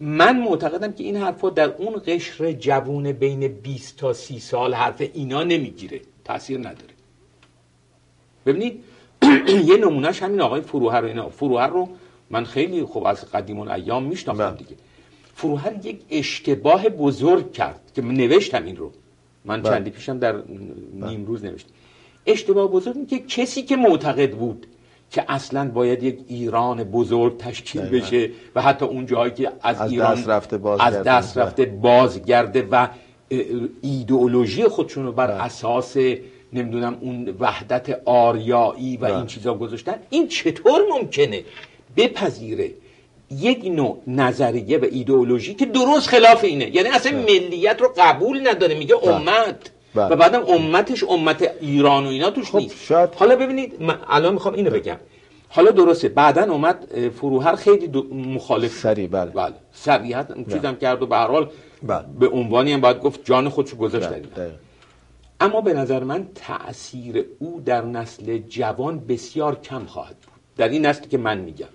من 0.00 0.40
معتقدم 0.40 0.92
که 0.92 1.04
این 1.04 1.16
حرفا 1.16 1.50
در 1.50 1.68
اون 1.68 2.02
قشر 2.06 2.52
جوون 2.52 3.12
بین 3.12 3.48
20 3.48 3.96
تا 3.96 4.12
30 4.12 4.38
سال 4.38 4.74
حرف 4.74 5.02
اینا 5.14 5.42
نمی‌گیره 5.42 6.00
تاثیر 6.24 6.58
نداره. 6.58 6.94
ببینید 8.46 8.84
یه 9.70 9.76
نمونهش 9.76 10.22
همین 10.22 10.40
آقای 10.40 10.60
فروهر 10.60 11.04
و 11.04 11.04
اینا. 11.04 11.28
فروهر 11.28 11.66
رو 11.66 11.88
من 12.30 12.44
خیلی 12.44 12.84
خوب 12.84 13.06
از 13.06 13.30
قدیم 13.30 13.60
الایام 13.60 14.04
میشناختم 14.04 14.50
بله. 14.50 14.56
دیگه. 14.56 14.76
فروهر 15.34 15.86
یک 15.86 16.00
اشتباه 16.10 16.88
بزرگ 16.88 17.52
کرد 17.52 17.80
که 17.94 18.02
نوشتم 18.02 18.64
این 18.64 18.76
رو. 18.76 18.92
من 19.44 19.62
بله. 19.62 19.72
چندی 19.72 19.90
پیشم 19.90 20.18
در 20.18 20.42
نیم 20.92 21.26
روز 21.26 21.44
نوشتم. 21.44 21.70
اشتباه 22.28 22.70
بزرگ 22.70 23.08
که 23.08 23.18
کسی 23.18 23.62
که 23.62 23.76
معتقد 23.76 24.30
بود 24.30 24.66
که 25.10 25.24
اصلا 25.28 25.70
باید 25.70 26.02
یک 26.02 26.18
ایران 26.28 26.84
بزرگ 26.84 27.38
تشکیل 27.38 27.82
دقیقاً. 27.82 28.06
بشه 28.06 28.30
و 28.54 28.62
حتی 28.62 28.84
اون 28.84 29.06
جایی 29.06 29.32
که 29.32 29.50
از, 29.62 29.80
از 29.80 29.92
ایران 29.92 30.14
دست 30.14 30.28
رفته 30.28 30.56
از 30.56 30.62
بازگرده. 30.62 31.02
دست 31.02 31.38
رفته 31.38 31.64
بازگرده 31.64 32.68
و 32.70 32.88
ایدئولوژی 33.82 34.64
خودشون 34.64 35.04
رو 35.04 35.12
بر 35.12 35.26
بله. 35.26 35.42
اساس 35.42 35.96
نمی‌دونم 36.52 36.98
اون 37.00 37.36
وحدت 37.40 38.00
آریایی 38.04 38.96
و 38.96 39.00
بله. 39.00 39.16
این 39.16 39.26
چیزا 39.26 39.54
گذاشتن 39.54 39.94
این 40.10 40.28
چطور 40.28 40.80
ممکنه 40.90 41.44
بپذیره 41.96 42.70
یک 43.30 43.64
نوع 43.64 44.02
نظریه 44.06 44.78
و 44.78 44.84
ایدئولوژی 44.90 45.54
که 45.54 45.66
درست 45.66 46.08
خلاف 46.08 46.44
اینه 46.44 46.76
یعنی 46.76 46.88
اصلا 46.88 47.18
ملیت 47.18 47.80
رو 47.80 47.94
قبول 47.98 48.48
نداره 48.48 48.74
میگه 48.78 48.94
بله. 48.94 49.14
امت 49.14 49.28
بله. 49.28 49.77
و 49.98 50.16
بعدم 50.16 50.42
امتش 50.48 51.04
امت 51.04 51.50
ایران 51.60 52.04
و 52.06 52.08
اینا 52.08 52.30
توش 52.30 52.50
خب، 52.50 52.58
نیست. 52.58 52.76
شاید- 52.84 53.14
حالا 53.14 53.36
ببینید 53.36 53.82
من 53.82 53.98
الان 54.08 54.34
می‌خوام 54.34 54.54
اینو 54.54 54.70
بگم. 54.70 54.96
حالا 55.48 55.70
درسته 55.70 56.08
بعدا 56.08 56.52
اومد 56.52 57.08
فروهر 57.20 57.54
خیلی 57.54 57.86
دو- 57.88 58.14
مخالف 58.14 58.72
شد. 58.74 58.80
سریع، 58.80 59.06
بله. 59.08 59.30
بله. 59.30 59.54
سریحت 59.72 60.52
چیزم 60.52 60.74
کرد 60.74 61.02
و 61.02 61.06
به 61.06 61.16
هر 61.16 61.26
حال 61.26 61.50
بله. 61.82 62.04
به 62.20 62.28
عنوانی 62.28 62.72
هم 62.72 62.80
باید 62.80 63.00
گفت 63.00 63.24
جان 63.24 63.48
خودشو 63.48 63.76
گذاشت. 63.76 64.08
بله،. 64.08 64.50
اما 65.40 65.60
به 65.60 65.72
نظر 65.74 66.04
من 66.04 66.26
تأثیر 66.34 67.24
او 67.38 67.62
در 67.64 67.84
نسل 67.84 68.38
جوان 68.38 69.00
بسیار 69.00 69.54
کم 69.60 69.84
خواهد 69.84 70.16
بود. 70.16 70.34
در 70.56 70.68
این 70.68 70.86
نسلی 70.86 71.08
که 71.08 71.18
من 71.18 71.38
میگم. 71.38 71.66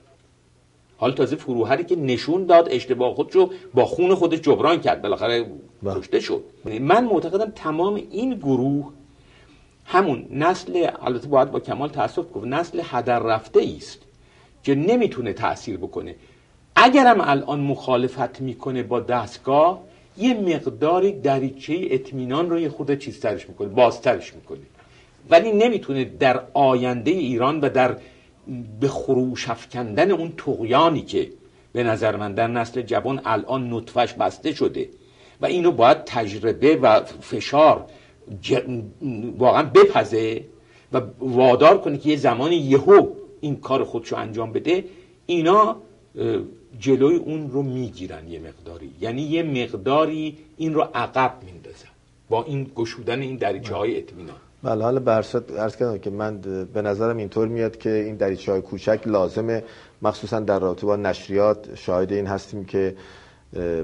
حالا 0.98 1.14
تازه 1.14 1.36
فروهری 1.36 1.84
که 1.84 1.96
نشون 1.96 2.46
داد 2.46 2.68
اشتباه 2.72 3.16
خودشو 3.16 3.50
با 3.74 3.86
خون 3.86 4.16
خودش 4.16 4.40
جبران 4.40 4.82
کرد. 4.82 5.02
بالاخره 5.02 5.46
بله. 5.84 6.00
کشته 6.00 6.20
شد. 6.20 6.44
من 6.66 7.06
معتقدم 7.06 7.52
تمام 7.56 7.96
این 7.96 8.34
گروه 8.34 8.90
همون 9.86 10.26
نسل 10.32 10.88
البته 11.02 11.28
باید 11.28 11.52
با 11.52 11.60
کمال 11.60 11.90
تاسف 11.90 12.26
گفت 12.34 12.48
نسل 12.48 12.82
هدر 12.84 13.20
رفته 13.20 13.68
است 13.78 14.00
که 14.64 14.76
نمی‌تونه 14.76 15.34
تأثیر 15.34 15.78
بکنه. 15.78 16.16
اگرم 16.76 17.22
الان 17.22 17.60
مخالفت 17.60 18.42
می‌کنه 18.42 18.84
با 18.84 19.00
دستگاه 19.00 19.82
یه 20.18 20.34
مقداری 20.34 21.12
دریچه 21.12 21.88
اطمینان 21.92 22.50
رو 22.50 22.60
یه 22.60 22.70
خود 22.70 23.00
چیزترش 23.00 23.50
می‌کنه 23.50 23.68
بازترش 23.68 24.34
می‌کنه. 24.34 24.60
ولی 25.30 25.52
نمی‌تونه 25.52 26.06
در 26.06 26.44
آینده 26.54 27.12
ایران 27.12 27.62
و 27.62 27.70
در 27.70 27.98
به 28.80 28.88
خروش 28.88 29.50
افکندن 29.50 30.12
اون 30.12 30.34
تقیانی 30.38 31.02
که 31.02 31.32
به 31.74 31.84
نظر 31.84 32.16
من 32.16 32.34
در 32.34 32.48
نسل 32.48 32.82
جوان 32.82 33.22
الان 33.26 33.74
نطفش 33.74 34.14
بسته 34.14 34.54
شده 34.54 34.90
و 35.42 35.46
اینو 35.46 35.72
باید 35.72 35.98
تجربه 36.06 36.76
و 36.76 37.04
فشار 37.04 37.86
ج... 38.42 38.62
واقعا 39.38 39.64
بپزه 39.64 40.44
و 40.94 41.02
وادار 41.20 41.82
کنه 41.82 41.98
که 41.98 42.10
یه 42.10 42.16
زمانی 42.16 42.56
یهو 42.56 43.08
این 43.42 43.56
کار 43.56 43.84
خودشو 43.84 44.16
انجام 44.16 44.52
بده 44.52 44.86
اینا 45.26 45.76
جلوی 46.80 47.16
اون 47.16 47.52
رو 47.52 47.62
می‌گیرن 47.62 48.28
یه 48.28 48.40
مقداری. 48.40 48.92
یعنی 49.02 49.22
یه 49.22 49.44
مقداری 49.44 50.38
این 50.58 50.74
رو 50.74 50.82
عقب 50.94 51.34
میندازن 51.46 51.90
با 52.30 52.44
این 52.44 52.72
گشودن 52.76 53.22
این 53.22 53.36
دریچه 53.36 53.76
های 53.76 53.98
اطمینان. 53.98 54.36
بله 54.64 54.84
حالا 54.84 55.22
صورت 55.22 55.52
عرض 55.52 55.76
کردم 55.76 55.98
که 55.98 56.10
من 56.10 56.42
به 56.74 56.82
نظرم 56.82 57.18
اینطور 57.18 57.48
میاد 57.48 57.78
که 57.78 57.90
این 57.90 58.16
دریچه 58.16 58.52
های 58.52 58.62
کوچک 58.62 59.00
لازمه. 59.06 59.64
مخصوصا 60.02 60.40
در 60.40 60.60
رابطه 60.60 60.86
با 60.86 60.96
نشریات 60.96 61.76
شاهد 61.76 62.14
این 62.14 62.28
هستیم 62.28 62.66
که 62.66 62.96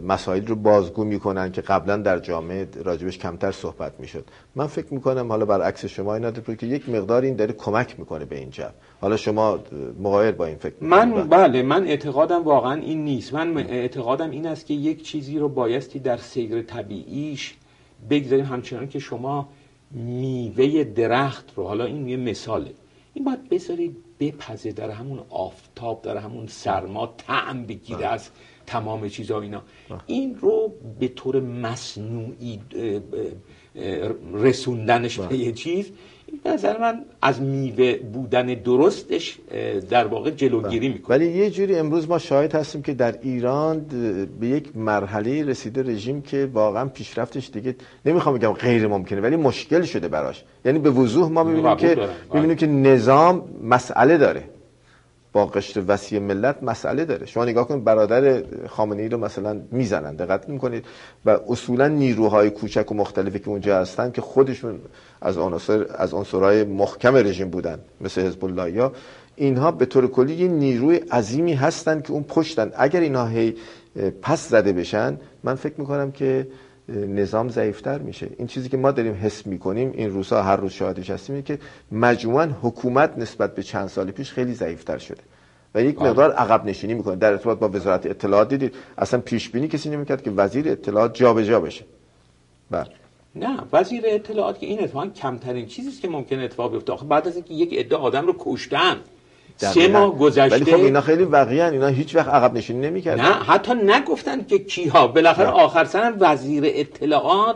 مسائل 0.04 0.48
رو 0.48 0.56
بازگو 0.56 1.04
می‌کنن 1.04 1.52
که 1.52 1.62
قبلا 1.62 1.98
در 1.98 2.20
جامعه 2.20 2.68
راجبش 2.84 3.18
کمتر 3.18 3.52
صحبت 3.52 3.94
می‌شد. 4.00 4.26
من 4.56 4.68
فکر 4.68 4.94
می‌کنم 4.94 5.30
حالا 5.30 5.46
برعکس 5.46 5.86
شما 5.86 6.16
اینا 6.16 6.32
که 6.32 6.68
یک 6.68 6.90
مقدار 6.90 7.22
این 7.22 7.36
داره 7.36 7.54
کمک 7.54 8.00
می‌کنه 8.00 8.26
به 8.26 8.38
این 8.38 8.50
جو. 8.50 8.64
حالا 9.02 9.18
شما 9.18 9.60
مقایر 10.00 10.32
با 10.32 10.46
این 10.46 10.56
فکر 10.56 10.74
من 10.82 11.08
می‌کنید؟ 11.08 11.30
بله 11.30 11.62
من 11.62 11.88
اعتقادم 11.88 12.44
واقعا 12.44 12.74
این 12.74 13.04
نیست. 13.04 13.34
من 13.34 13.58
اعتقادم 13.58 14.30
این 14.30 14.48
است 14.48 14.66
که 14.66 14.74
یک 14.74 15.04
چیزی 15.04 15.40
رو 15.40 15.50
بایستی 15.50 16.00
در 16.00 16.18
سیر 16.18 16.62
طبیعیش 16.62 17.56
بگذاریم. 18.10 18.46
همچنان 18.46 18.88
که 18.88 19.00
شما 19.00 19.50
میوه 19.92 20.84
درخت 20.84 21.54
رو 21.56 21.64
حالا 21.64 21.86
این 21.86 22.10
یه 22.10 22.18
مثاله. 22.18 22.74
این 23.14 23.26
باید 23.26 23.50
بذارید 23.50 23.96
بپزه 24.20 24.72
در 24.72 24.90
همون 24.90 25.20
آفتاب 25.30 26.02
در 26.02 26.18
همون 26.18 26.48
سرما 26.48 27.14
تعم 27.18 27.66
بگیره 27.66 28.06
از 28.06 28.30
تمام 28.66 29.10
چیزا 29.10 29.42
اینا. 29.42 29.62
این 30.08 30.36
رو 30.36 30.74
به 31.00 31.08
طور 31.08 31.40
مصنوعی 31.40 32.60
رسوندنش 34.34 35.20
به 35.20 35.38
یه 35.38 35.52
چیز. 35.52 35.92
به 36.44 36.50
نظر 36.50 36.78
من 36.78 37.06
از 37.22 37.42
میوه 37.42 37.96
بودن 38.14 38.46
درستش 38.46 39.38
در 39.90 40.08
واقع 40.08 40.30
جلوگیری 40.32 40.90
می‌کنه. 40.90 41.18
ولی 41.18 41.32
یه 41.32 41.50
جوری 41.50 41.76
امروز 41.76 42.10
ما 42.10 42.18
شاهد 42.18 42.56
هستیم 42.56 42.82
که 42.82 42.94
در 42.94 43.16
ایران 43.22 43.86
به 44.40 44.48
یک 44.48 44.78
مرحله 44.78 45.46
رسیده 45.46 45.84
رژیم 45.84 46.22
که 46.22 46.50
واقعا 46.54 46.86
پیشرفتش 46.86 47.50
دیگه 47.54 47.76
نمی‌خوام 48.06 48.38
بگم 48.38 48.52
غیر 48.52 48.88
ممکنه 48.88 49.22
ولی 49.22 49.36
مشکل 49.36 49.82
شده 49.82 50.08
براش. 50.08 50.44
یعنی 50.66 50.80
به 50.80 50.90
وضوح 50.90 51.32
ما 51.32 51.44
می‌بینیم 51.44 51.76
که 51.76 51.98
می‌بینیم 52.34 52.56
که 52.56 52.68
نظام 52.68 53.44
مسئله 53.64 54.18
داره. 54.18 54.44
با 55.34 55.46
قشر 55.46 55.84
وسیع 55.88 56.20
ملت 56.20 56.64
مسئله 56.64 57.06
داره. 57.06 57.26
شما 57.26 57.46
نگاه 57.46 57.68
کنید 57.68 57.84
برادر 57.84 58.44
خامنه 58.68 59.02
ای 59.02 59.10
رو 59.10 59.18
مثلا 59.18 59.62
می‌زنن 59.72 60.16
دقت 60.16 60.50
می‌کنید 60.50 60.86
و 61.26 61.40
اصولا 61.50 61.88
نیروهای 61.88 62.50
کوچک 62.50 62.92
و 62.92 62.96
مختلفی 62.96 63.40
که 63.40 63.50
اونجا 63.50 63.80
هستن 63.80 64.12
که 64.12 64.22
خودشون 64.22 64.80
از 65.22 65.38
عناصر 65.38 65.86
از 65.96 66.14
عنصرهای 66.14 66.64
محکم 66.64 67.16
رژیم 67.16 67.50
بودن 67.50 67.80
مثل 68.02 68.22
حزب 68.22 68.46
الله 68.46 68.72
یا 68.72 68.92
اینها 69.36 69.72
به 69.72 69.86
طور 69.86 70.08
کلی 70.08 70.34
یه 70.34 70.48
نیروی 70.48 70.96
عظیمی 70.96 71.54
هستن 71.54 72.02
که 72.02 72.12
اون 72.12 72.24
پشتن. 72.24 72.72
اگر 72.76 73.00
اینها 73.00 73.28
هی 73.28 73.56
پس 74.22 74.50
زده 74.50 74.74
بشن 74.74 75.18
من 75.44 75.56
فکر 75.56 75.74
می‌کنم 75.78 76.12
که 76.12 76.48
نظام 76.96 77.50
ضعیفتر 77.50 77.98
میشه. 77.98 78.30
این 78.38 78.48
چیزی 78.48 78.70
که 78.70 78.78
ما 78.78 78.92
داریم 78.92 79.14
حس 79.14 79.48
می‌کنیم 79.48 79.92
این 79.96 80.10
روزها 80.10 80.42
هر 80.42 80.56
روز 80.56 80.72
شاهدش 80.72 81.10
هستیم 81.10 81.42
که 81.42 81.60
مجموعا 81.92 82.50
حکومت 82.62 83.18
نسبت 83.18 83.56
به 83.56 83.64
چند 83.64 83.88
سال 83.88 84.12
پیش 84.12 84.32
خیلی 84.32 84.54
ضعیفتر 84.54 84.98
شده. 84.98 85.22
و 85.76 85.84
یک 85.84 86.00
بله. 86.00 86.10
مقدار 86.10 86.32
عقب 86.32 86.66
نشینی 86.66 86.94
می‌کنه. 86.94 87.16
در 87.16 87.32
ارتباط 87.32 87.60
با 87.60 87.70
وزارت 87.70 88.06
اطلاعات 88.06 88.50
دیدید 88.50 88.76
اصلا 88.98 89.20
پیش 89.20 89.50
بینی 89.50 89.68
کسی 89.68 89.90
نمی‌کرد 89.90 90.24
که 90.24 90.32
وزیر 90.32 90.70
اطلاعات 90.70 91.14
جابجا 91.16 91.48
جا 91.48 91.60
بشه. 91.60 91.86
بله. 92.72 92.88
نه 93.36 93.60
وزیر 93.74 94.04
اطلاعات 94.06 94.60
که 94.60 94.66
این 94.66 94.84
اتفاقا 94.84 95.08
کمترین 95.08 95.66
چیزی 95.66 95.90
است 95.90 96.02
که 96.02 96.08
ممکن 96.08 96.40
اتفاق 96.40 96.72
بیفته. 96.72 96.94
بعد 97.10 97.28
از 97.28 97.36
اینکه 97.36 97.54
یک 97.54 97.74
عده 97.74 97.96
آدم 97.96 98.26
رو 98.26 98.36
کشتن 98.40 98.98
سه 99.60 99.88
ماه 99.88 100.18
گذشته 100.18 100.56
ولی 100.56 100.66
خب 100.66 100.78
اینا 100.78 101.02
خیلی 101.02 101.24
واقعا 101.24 101.70
اینا 101.70 101.88
هیچ 101.88 102.16
وقت 102.16 102.28
عقب 102.28 102.54
نشینی 102.58 102.88
نمی‌کردن. 102.88 103.24
نه 103.24 103.34
حتی 103.34 103.74
نگفتن 103.74 104.46
که 104.46 104.60
کیها. 104.60 105.08
بالاخره 105.08 105.48
آخر 105.48 105.86
سرم 105.86 106.18
وزیر 106.20 106.64
اطلاعات 106.66 107.56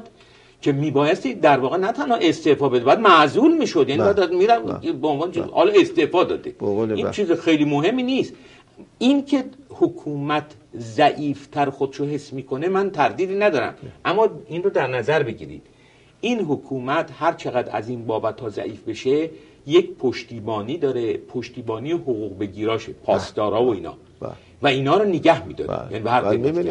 که 0.62 0.72
میبایستی 0.72 1.34
در 1.34 1.60
واقع 1.60 1.78
نه 1.78 1.92
تنها 1.92 2.16
استعفا 2.16 2.70
بده 2.70 2.86
بعد 2.86 3.00
معزول 3.00 3.58
می‌شد. 3.58 3.90
یعنی 3.90 4.02
بعد 4.02 4.34
میرم 4.34 4.82
به 5.02 5.08
عنوان 5.08 5.34
حالا 5.52 5.72
استعفا 5.76 6.24
داده. 6.24 6.56
این 6.96 7.12
چیز 7.12 7.32
خیلی 7.32 7.66
مهمی 7.66 8.04
نیست. 8.04 8.34
این 9.00 9.26
که 9.26 9.44
حکومت 9.70 10.46
ضعیفتر 10.78 11.70
خودشو 11.70 12.06
حس 12.06 12.34
می‌کنه 12.34 12.68
من 12.68 12.92
تردیدی 12.92 13.36
ندارم. 13.36 13.74
اما 14.06 14.30
این 14.48 14.64
رو 14.64 14.70
در 14.70 14.88
نظر 14.88 15.24
بگیرید. 15.24 15.62
این 16.22 16.40
حکومت 16.40 17.10
هر 17.20 17.34
چقدر 17.34 17.78
از 17.78 17.90
این 17.90 18.06
بابت 18.06 18.42
ها 18.42 18.50
ضعیف 18.50 18.84
بشه 18.84 19.30
یک 19.68 19.98
پشتیبانی 19.98 20.78
داره 20.78 21.18
پشتیبانی 21.18 21.92
حقوق 21.92 22.40
بگیراشه 22.40 22.94
پاسدارا 23.04 23.64
و 23.64 23.74
اینا. 23.74 23.94
بله. 24.20 24.32
و 24.62 24.68
اینا 24.68 24.98
رو 24.98 25.06
نگه 25.06 25.46
میداره 25.46 25.78
بله. 25.78 25.92
یعنی 25.92 26.10
هر 26.10 26.22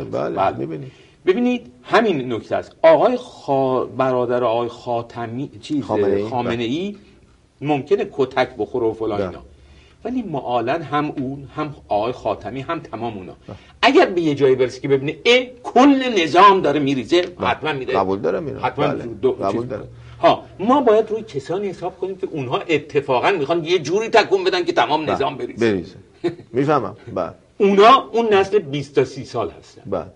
بله. 0.05 0.31
بله. 0.31 0.81
ببینید 1.27 1.67
همین 1.83 2.33
نکته 2.33 2.57
است. 2.57 2.77
آقای 2.83 3.17
خا... 3.17 3.85
برادر 3.85 4.45
آقای 4.45 4.69
خاتمی 4.69 5.51
چیز 5.61 5.85
خامنه 6.31 6.65
ای, 6.65 6.97
ممکنه 7.61 8.09
کتک 8.13 8.49
بخوره 8.59 8.87
و 8.87 8.93
فلان 8.93 9.21
اینا. 9.21 9.43
ولی 10.05 10.23
معالا 10.23 10.83
هم 10.83 11.13
اون 11.17 11.49
هم 11.57 11.75
آقای 11.89 12.13
خاتمی 12.13 12.61
هم 12.61 12.81
تمام 12.81 13.19
اونا. 13.19 13.33
اگر 13.83 14.07
به 14.07 14.21
یه 14.21 14.35
جایی 14.35 14.55
برسی 14.55 14.81
که 14.81 14.89
ببینه 14.89 15.17
ای 15.25 15.51
کل 15.63 16.23
نظام 16.23 16.61
داره 16.61 16.81
میریزه 16.81 17.29
حتما 17.41 17.73
میره 17.73 17.95
قبول 17.95 18.19
دارم 18.19 18.47
اینو 18.47 18.61
حتما 18.61 18.85
قبول 19.43 19.67
دارم 19.67 19.89
ها 20.23 20.45
ما 20.59 20.81
باید 20.81 21.11
روی 21.11 21.23
کسانی 21.23 21.69
حساب 21.69 21.99
کنیم 22.01 22.17
که 22.17 22.29
اونها 22.31 22.59
اتفاقا 22.59 23.31
می‌خوان 23.31 23.65
یه 23.65 23.79
جوری 23.79 24.09
تکون 24.09 24.45
بدن 24.45 24.65
که 24.65 24.73
تمام 24.73 25.07
بله. 25.07 25.15
نظام 25.15 25.37
بریزه. 25.37 25.73
بریزه. 25.73 25.97
می‌فهمم. 26.53 26.97
بعد 27.15 27.35
اونا 27.59 28.09
اون 28.13 28.35
نسل 28.35 28.59
20 28.59 28.95
تا 28.95 29.05
30 29.05 29.25
سال 29.25 29.51
هستن. 29.51 29.83
بعد 29.87 30.15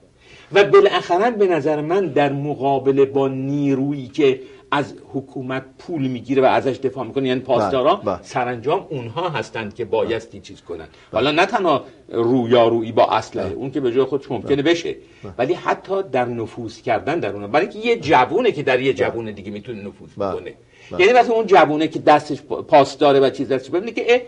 و 0.52 0.64
بالاخره 0.64 1.30
به 1.30 1.46
نظر 1.46 1.80
من 1.80 2.06
در 2.06 2.32
مقابله 2.32 3.04
با 3.04 3.28
نیرویی 3.28 4.08
که 4.08 4.40
از 4.70 4.94
حکومت 5.12 5.64
پول 5.78 6.06
می‌گیره 6.06 6.42
و 6.42 6.44
ازش 6.44 6.76
دفاع 6.76 7.04
می‌کنه. 7.04 7.28
یعنی 7.28 7.40
پاسدارا 7.40 7.94
بله، 7.94 8.14
بله. 8.14 8.22
سرانجام 8.22 8.86
اونها 8.90 9.28
هستند 9.28 9.74
که 9.74 9.84
بایستی 9.84 10.40
چیز 10.40 10.60
کنن 10.60 10.86
حالا 11.12 11.30
نه 11.30 11.46
تنها 11.46 11.84
رویارویی 12.08 12.92
با 12.92 13.06
اسلحه 13.06 13.52
اون 13.52 13.70
که 13.70 13.80
به 13.80 13.92
جای 13.92 14.04
خودش 14.04 14.30
ممکنه 14.30 14.62
بشه 14.62 14.96
ولی 15.38 15.54
حتی 15.54 16.02
در 16.02 16.24
نفوذ 16.24 16.82
کردن 16.82 17.20
در 17.20 17.32
اونها. 17.32 17.48
برای 17.48 17.66
اینکه 17.66 17.88
یه 17.88 17.96
جوونه 18.00 18.52
که 18.52 18.62
در 18.62 18.80
یه 18.80 18.94
جوون 18.94 19.30
دیگه 19.30 19.50
می‌تونه 19.50 19.82
نفوذ 19.82 20.10
کنه. 20.14 20.54
یعنی 20.98 21.12
مثلا 21.12 21.34
اون 21.34 21.46
جوونه 21.46 21.88
که 21.88 21.98
دستش 21.98 22.42
پاسداره 22.42 23.20
و 23.20 23.30
چیز 23.30 23.48
دستش 23.48 23.70
ببینه 23.70 23.92
که 23.92 24.22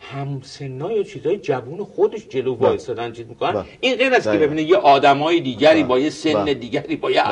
همسنای 0.00 1.00
و 1.00 1.02
چیزای 1.02 1.38
جوون 1.38 1.84
خودش 1.84 2.28
جلو 2.28 2.54
بله. 2.54 2.68
وایسادن 2.68 3.12
چیز 3.12 3.26
می‌کنن. 3.28 3.52
بله. 3.52 3.64
این 3.80 3.96
غیر 3.96 4.14
است 4.14 4.32
که 4.32 4.38
ببینه 4.38 4.62
یه 4.62 4.76
آدمای 4.76 5.40
دیگری 5.40 5.82
با 5.84 5.98
یه 5.98 6.10
سن 6.10 6.44
دیگری 6.44 6.96
با 6.96 7.10
یه 7.10 7.22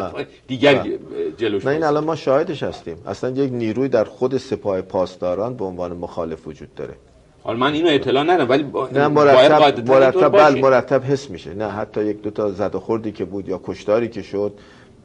دیگری 0.46 0.98
جلوش 1.37 1.64
نه 1.64 1.72
این 1.72 1.83
الان 1.83 2.05
ما 2.05 2.16
شاهدش 2.16 2.62
هستیم. 2.62 2.96
اصلا 3.07 3.31
یک 3.31 3.53
نیروی 3.53 3.88
در 3.88 4.05
خود 4.05 4.37
سپاه 4.37 4.81
پاسداران 4.81 5.55
به 5.55 5.64
عنوان 5.64 5.92
مخالف 5.92 6.48
وجود 6.48 6.74
داره. 6.74 6.94
حالا 7.42 7.59
من 7.59 7.72
اینو 7.72 7.88
اطلاع 7.88 8.24
ندارم 8.24 8.50
ولی 8.50 8.62
با 8.62 8.88
نه 8.92 9.09
مرتب 9.09 9.90
مرتب 9.90 10.29
بل 10.29 10.61
مرتب 10.61 11.03
حس 11.05 11.31
میشه. 11.31 11.55
نه 11.55 11.68
حتی 11.68 12.05
یک 12.05 12.22
دو 12.22 12.31
تا 12.31 12.50
زد 12.50 12.74
و 12.74 12.81
خوردی 12.81 13.12
که 13.12 13.24
بود 13.24 13.48
یا 13.48 13.61
کشتاری 13.64 14.09
که 14.09 14.22
شد 14.22 14.53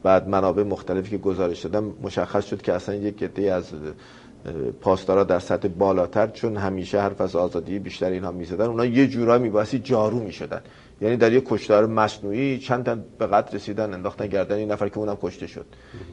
بعد 0.02 0.28
منابع 0.28 0.62
مختلفی 0.62 1.10
که 1.10 1.18
گزارش 1.18 1.60
دادن 1.60 1.92
مشخص 2.02 2.46
شد 2.46 2.62
که 2.62 2.72
اصلا 2.72 2.94
یک 2.94 3.22
عده 3.22 3.52
از 3.52 3.64
پاسدارا 4.80 5.24
در 5.24 5.38
سطح 5.38 5.68
بالاتر 5.68 6.26
چون 6.26 6.56
همیشه 6.56 7.00
حرف 7.00 7.20
از 7.20 7.36
آزادی 7.36 7.78
بیشتر 7.78 8.10
اینها 8.10 8.30
می‌زدن 8.30 8.66
اونا 8.66 8.84
یه 8.84 9.06
جورایی 9.06 9.42
میباسی 9.42 9.78
جارو 9.78 10.18
می‌شدن. 10.18 10.60
یعنی 11.00 11.16
در 11.16 11.32
یه 11.32 11.42
کشتار 11.46 11.86
مصنوعی 11.86 12.58
چند 12.58 12.84
تا 12.84 12.96
به 13.18 13.26
قتل 13.26 13.56
رسیدن 13.56 13.94
انداختن 13.94 14.26
گردن 14.26 14.56
این 14.56 14.72
نفر 14.72 14.88
که 14.88 14.98
اونم 14.98 15.18
کشته 15.22 15.46
شد. 15.46 15.66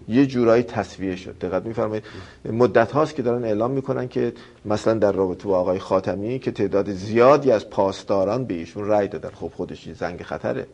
یه 0.08 0.26
جورایی 0.26 0.64
تصویه 0.64 1.16
شد. 1.16 1.38
دقت 1.40 1.66
میفرمایید؟ 1.66 2.04
مدت 2.46 2.92
هاست 2.92 3.16
که 3.16 3.22
دارن 3.22 3.44
اعلام 3.44 3.72
می‌کنن 3.72 4.08
که 4.08 4.34
مثلا 4.66 4.94
در 4.94 5.12
رابطه 5.12 5.48
با 5.48 5.60
آقای 5.60 5.80
خاتمی 5.80 6.40
که 6.40 6.52
تعداد 6.52 6.92
زیادی 6.92 7.52
از 7.52 7.70
پاسداران 7.70 8.46
به 8.46 8.54
ایشون 8.54 8.88
رأی 8.88 9.08
دادن. 9.08 9.30
خب 9.30 9.52
خودش 9.56 9.90
زنگ 9.90 10.22
خطره. 10.22 10.68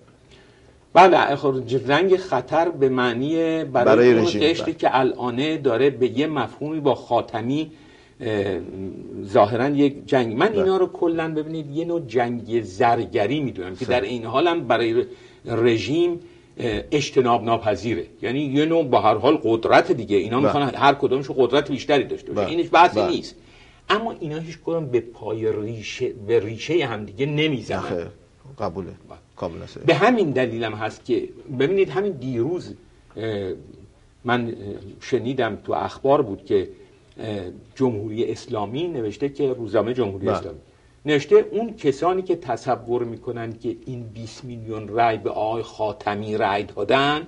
بله 0.94 1.18
رنگ 1.88 2.18
خطر 2.18 2.70
به 2.70 2.90
معنی 2.90 3.64
برای, 3.64 3.66
برای 3.66 4.14
قشتی 4.14 4.64
بله. 4.64 4.74
که 4.74 5.00
الانه 5.00 5.58
داره 5.58 5.90
به 5.90 6.20
یه 6.20 6.28
مفهومی 6.28 6.80
با 6.80 6.96
خاتمی 6.96 7.72
ظاهرا 9.26 9.70
یک 9.70 10.06
جنگ 10.06 10.36
من 10.36 10.48
بله. 10.48 10.58
اینا 10.58 10.78
رو 10.78 10.88
کلا 10.88 11.34
ببینید 11.34 11.72
یه 11.72 11.86
نوع 11.86 12.02
جنگ 12.08 12.62
زرگری 12.62 13.40
می‌دونم 13.40 13.76
که 13.76 13.86
در 13.86 14.02
این 14.02 14.26
حال 14.26 14.48
هم 14.48 14.68
برای 14.68 15.06
رژیم 15.46 16.20
اجتناب 16.92 17.44
ناپذیره. 17.44 18.06
یعنی 18.22 18.40
یه 18.40 18.66
نوع 18.66 18.84
با 18.84 19.02
هر 19.02 19.16
حال 19.16 19.40
قدرت 19.44 19.92
دیگه. 19.92 20.18
اینا 20.18 20.38
بله. 20.38 20.46
می‌خوان 20.46 20.76
هر 20.76 20.94
کدومش 20.94 21.26
قدرت 21.30 21.72
بیشتری 21.72 22.04
داشته 22.04 22.32
باشه. 22.32 22.50
اینش 22.50 22.70
بحثی 22.72 23.02
نیست. 23.06 23.36
اما 23.90 24.16
اینا 24.20 24.40
هیچ 24.40 24.58
کدوم 24.66 24.86
به 24.86 25.00
پای 25.00 25.62
ریشه 25.62 26.14
به 26.28 26.40
ریشه 26.40 26.86
هم 26.86 27.06
دیگه 27.06 27.26
نمی‌زنن 27.26 28.08
قبوله. 28.60 28.90
به 29.86 29.94
همین 29.94 30.32
دلیلم 30.32 30.74
هست 30.74 31.06
که 31.06 31.30
ببینید 31.60 31.90
همین 31.90 32.12
دیروز 32.12 32.74
من 34.24 34.56
شنیدم 35.02 35.58
تو 35.66 35.74
اخبار 35.74 36.22
بود 36.22 36.46
که 36.46 36.70
جمهوری 37.76 38.32
اسلامی 38.32 38.88
نوشته 38.88 39.30
که 39.30 39.54
روزنامه 39.54 39.94
جمهوری 39.94 40.26
بله. 40.26 40.38
اسلامی 40.38 40.60
نوشته 41.06 41.36
اون 41.52 41.76
کسانی 41.76 42.22
که 42.22 42.36
تصور 42.36 43.04
می‌کنن 43.04 43.54
که 43.54 43.76
این 43.86 44.04
20 44.04 44.46
میلیون 44.46 44.88
رای 44.88 45.18
به 45.18 45.30
آقای 45.30 45.64
خاتمی 45.64 46.38
رای 46.38 46.64
دادن 46.64 47.28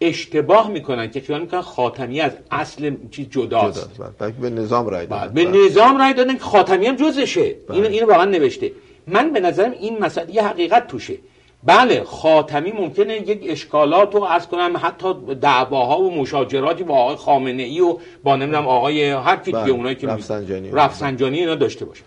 اشتباه 0.00 0.70
می‌کنن 0.70 1.10
که 1.10 1.20
خیال 1.20 1.40
می‌کنن 1.40 1.60
خاتمی 1.60 2.20
از 2.20 2.32
اصل 2.50 2.94
چیز 3.10 3.26
جداست. 3.30 3.94
جدا. 3.94 4.30
به 4.40 4.50
نظام 4.50 4.86
رای 4.86 5.06
دادن. 5.06 5.34
به 5.34 5.44
نظام 5.44 5.98
رای 5.98 6.14
دادن 6.14 6.34
که 6.34 6.40
خاتمی 6.40 6.86
هم 6.86 6.96
جزشه. 6.96 7.54
اینو 7.70 7.88
اینو 7.88 8.06
واقعا 8.06 8.24
نوشته. 8.24 8.72
من 9.06 9.32
به 9.32 9.40
نظرم 9.40 9.70
این 9.70 9.98
مسئله 9.98 10.34
یه 10.34 10.48
حقیقت 10.48 10.86
توشه. 10.88 11.18
بله 11.64 12.04
خاتمی 12.04 12.72
ممکنه 12.72 13.14
یک 13.14 13.46
اشکالات 13.48 14.14
رو 14.14 14.24
از 14.24 14.48
کنم 14.48 14.80
حتی 14.82 15.14
دعواها 15.40 16.00
و 16.00 16.14
مشاجراتی 16.14 16.84
با 16.84 16.94
آقای 16.94 17.16
خامنه 17.16 17.62
ای 17.62 17.80
و 17.80 17.98
با 18.22 18.36
نمی‌دونم 18.36 18.66
آقای 18.66 19.10
هر 19.10 19.36
کی 19.36 19.44
دیگه 19.44 19.58
بله، 19.58 19.70
اونایی 19.70 19.94
که 19.94 20.06
رفسنجانی. 20.06 20.70
رفسنجانی 20.70 21.38
اینا 21.38 21.54
داشته 21.54 21.84
باشه 21.84 22.02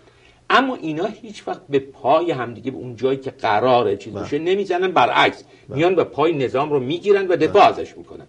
اما 0.50 0.74
اینا 0.74 1.04
هیچ 1.22 1.48
وقت 1.48 1.60
به 1.68 1.78
پای 1.78 2.30
همدیگه 2.30 2.70
به 2.70 2.76
اون 2.76 2.96
جایی 2.96 3.18
که 3.18 3.30
قراره 3.30 3.96
چیز 3.96 4.12
بله. 4.12 4.22
باشه 4.22 4.38
نمی‌زنن 4.38 4.90
برعکس. 4.90 5.44
بله. 5.68 5.78
میان 5.78 5.94
به 5.94 6.04
پای 6.04 6.32
نظام 6.32 6.70
رو 6.72 6.80
می‌گیرن 6.80 7.26
و 7.28 7.36
دفاع 7.36 7.68
ازش 7.68 7.96
می‌کنن. 7.96 8.26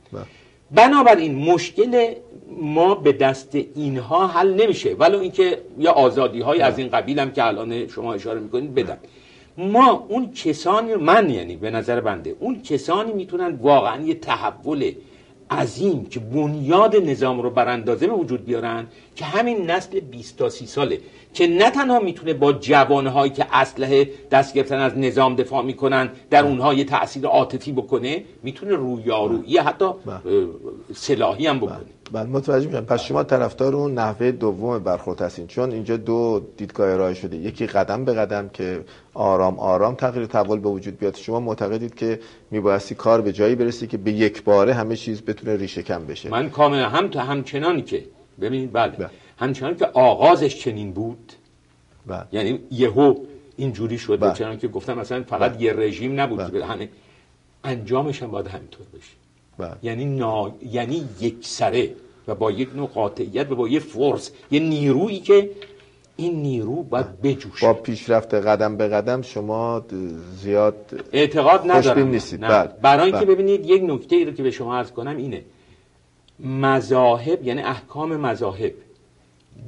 بنابراین 0.71 1.35
مشکل 1.35 2.13
ما 2.61 2.95
به 2.95 3.11
دست 3.11 3.55
اینها 3.75 4.27
حل 4.27 4.53
نمیشه. 4.53 4.93
ولی 4.93 5.15
اینکه 5.15 5.57
یا 5.77 5.91
آزادی 5.91 6.41
های 6.41 6.61
از 6.61 6.79
این 6.79 6.89
قبیل 6.89 7.19
هم 7.19 7.31
که 7.31 7.45
الان 7.45 7.87
شما 7.87 8.13
اشاره 8.13 8.39
می‌کنید 8.39 8.75
بدن. 8.75 8.97
ما 9.57 10.05
اون 10.09 10.31
کسانی 10.31 10.95
من 10.95 11.29
یعنی 11.29 11.55
به 11.55 11.71
نظر 11.71 11.99
بنده 11.99 12.35
اون 12.39 12.61
کسانی 12.61 13.13
می‌تونن 13.13 13.59
واقعا 13.61 14.01
یه 14.01 14.13
تحول 14.13 14.91
عظیم 15.51 16.05
که 16.05 16.19
بنیاد 16.19 16.95
نظام 16.95 17.41
رو 17.41 17.49
براندازه 17.49 18.07
به 18.07 18.13
وجود 18.13 18.45
بیارن 18.45 18.87
که 19.15 19.25
همین 19.25 19.71
نسل 19.71 19.99
20 19.99 20.37
تا 20.37 20.49
30 20.49 20.65
ساله 20.65 20.99
که 21.33 21.47
نه 21.47 21.69
تنها 21.69 21.99
می‌تونه 21.99 22.33
با 22.33 22.53
جوانهایی 22.53 23.31
که 23.31 23.45
اسلحه 23.51 24.09
دست 24.31 24.53
گرفتن 24.53 24.79
از 24.79 24.97
نظام 24.97 25.35
دفاع 25.35 25.63
می‌کنن 25.63 26.09
در 26.29 26.45
اونها 26.45 26.73
یه 26.73 26.83
تاثیر 26.83 27.25
عاطفی 27.25 27.71
بکنه 27.71 28.23
می‌تونه 28.43 28.75
رویارویی 28.75 29.57
حتی 29.57 29.85
سلاحی 30.95 31.47
هم 31.47 31.59
بکنه. 31.59 32.00
بله 32.11 32.23
متوجه 32.29 32.67
میشم 32.67 32.85
پس 32.85 33.01
شما 33.01 33.23
طرفدار 33.23 33.75
اون 33.75 33.93
نحوه 33.93 34.31
دوم 34.31 34.79
برخورد 34.79 35.21
هستین 35.21 35.47
چون 35.47 35.71
اینجا 35.71 35.97
دو 35.97 36.41
دیدگاه 36.57 36.89
ارائه 36.93 37.13
شده 37.13 37.37
یکی 37.37 37.67
قدم 37.67 38.05
به 38.05 38.13
قدم 38.13 38.49
که 38.49 38.85
آرام 39.13 39.59
آرام 39.59 39.95
تغییر 39.95 40.25
تحول 40.25 40.59
به 40.59 40.69
وجود 40.69 40.97
بیاد 40.97 41.15
شما 41.15 41.39
معتقدید 41.39 41.95
که 41.95 42.19
میبایستی 42.51 42.95
کار 42.95 43.21
به 43.21 43.33
جایی 43.33 43.55
برسی 43.55 43.87
که 43.87 43.97
به 43.97 44.11
یک 44.11 44.43
باره 44.43 44.73
همه 44.73 44.95
چیز 44.95 45.21
بتونه 45.21 45.55
ریشه 45.55 45.83
کم 45.83 46.05
بشه 46.05 46.29
من 46.29 46.49
کاملا 46.49 46.89
هم 46.89 47.07
تا 47.07 47.19
همچنانی 47.19 47.81
که 47.81 48.03
ببینید 48.41 48.73
بله, 48.73 48.91
بله. 48.91 49.09
همچنان 49.39 49.75
که 49.75 49.85
آغازش 49.85 50.59
چنین 50.59 50.91
بود 50.91 51.33
بله. 52.07 52.25
یعنی 52.31 52.59
یهو 52.71 53.15
اینجوری 53.57 53.97
شده 53.97 54.17
بله. 54.17 54.33
چنان 54.33 54.57
که 54.57 54.67
گفتم 54.67 54.97
مثلا 54.97 55.23
فقط 55.23 55.51
بله. 55.51 55.61
یه 55.61 55.73
رژیم 55.73 56.19
نبود 56.19 56.39
بله. 56.39 56.65
همه 56.65 56.89
انجامش 57.63 58.23
هم 58.23 58.31
باید 58.31 58.47
همینطور 58.47 58.85
بشه 58.93 59.20
بله. 59.57 59.75
یعنی 59.83 60.05
نا... 60.05 60.51
یعنی 60.71 61.09
یک 61.19 61.35
سره 61.41 61.93
و 62.27 62.35
با 62.35 62.51
یک 62.51 62.75
نوع 62.75 62.87
قاطعیت 62.87 63.51
و 63.51 63.55
با 63.55 63.67
یه 63.67 63.79
فرس 63.79 64.31
یه 64.51 64.59
نیرویی 64.59 65.19
که 65.19 65.49
این 66.15 66.41
نیرو 66.41 66.83
باید 66.83 67.21
بجوشه 67.21 67.67
با 67.67 67.73
پیشرفت 67.73 68.33
قدم 68.33 68.77
به 68.77 68.87
قدم 68.87 69.21
شما 69.21 69.83
زیاد 70.41 70.75
اعتقاد 71.13 71.71
ندارم 71.71 72.07
نیستید 72.07 72.45
نه. 72.45 72.47
بله. 72.47 72.71
برای 72.81 73.11
اینکه 73.11 73.25
بله. 73.25 73.35
ببینید 73.35 73.69
یک 73.69 73.83
نکته 73.85 74.15
ای 74.15 74.25
رو 74.25 74.31
که 74.31 74.43
به 74.43 74.51
شما 74.51 74.77
عرض 74.77 74.91
کنم 74.91 75.17
اینه 75.17 75.43
مذاهب 76.39 77.47
یعنی 77.47 77.61
احکام 77.61 78.15
مذاهب 78.17 78.73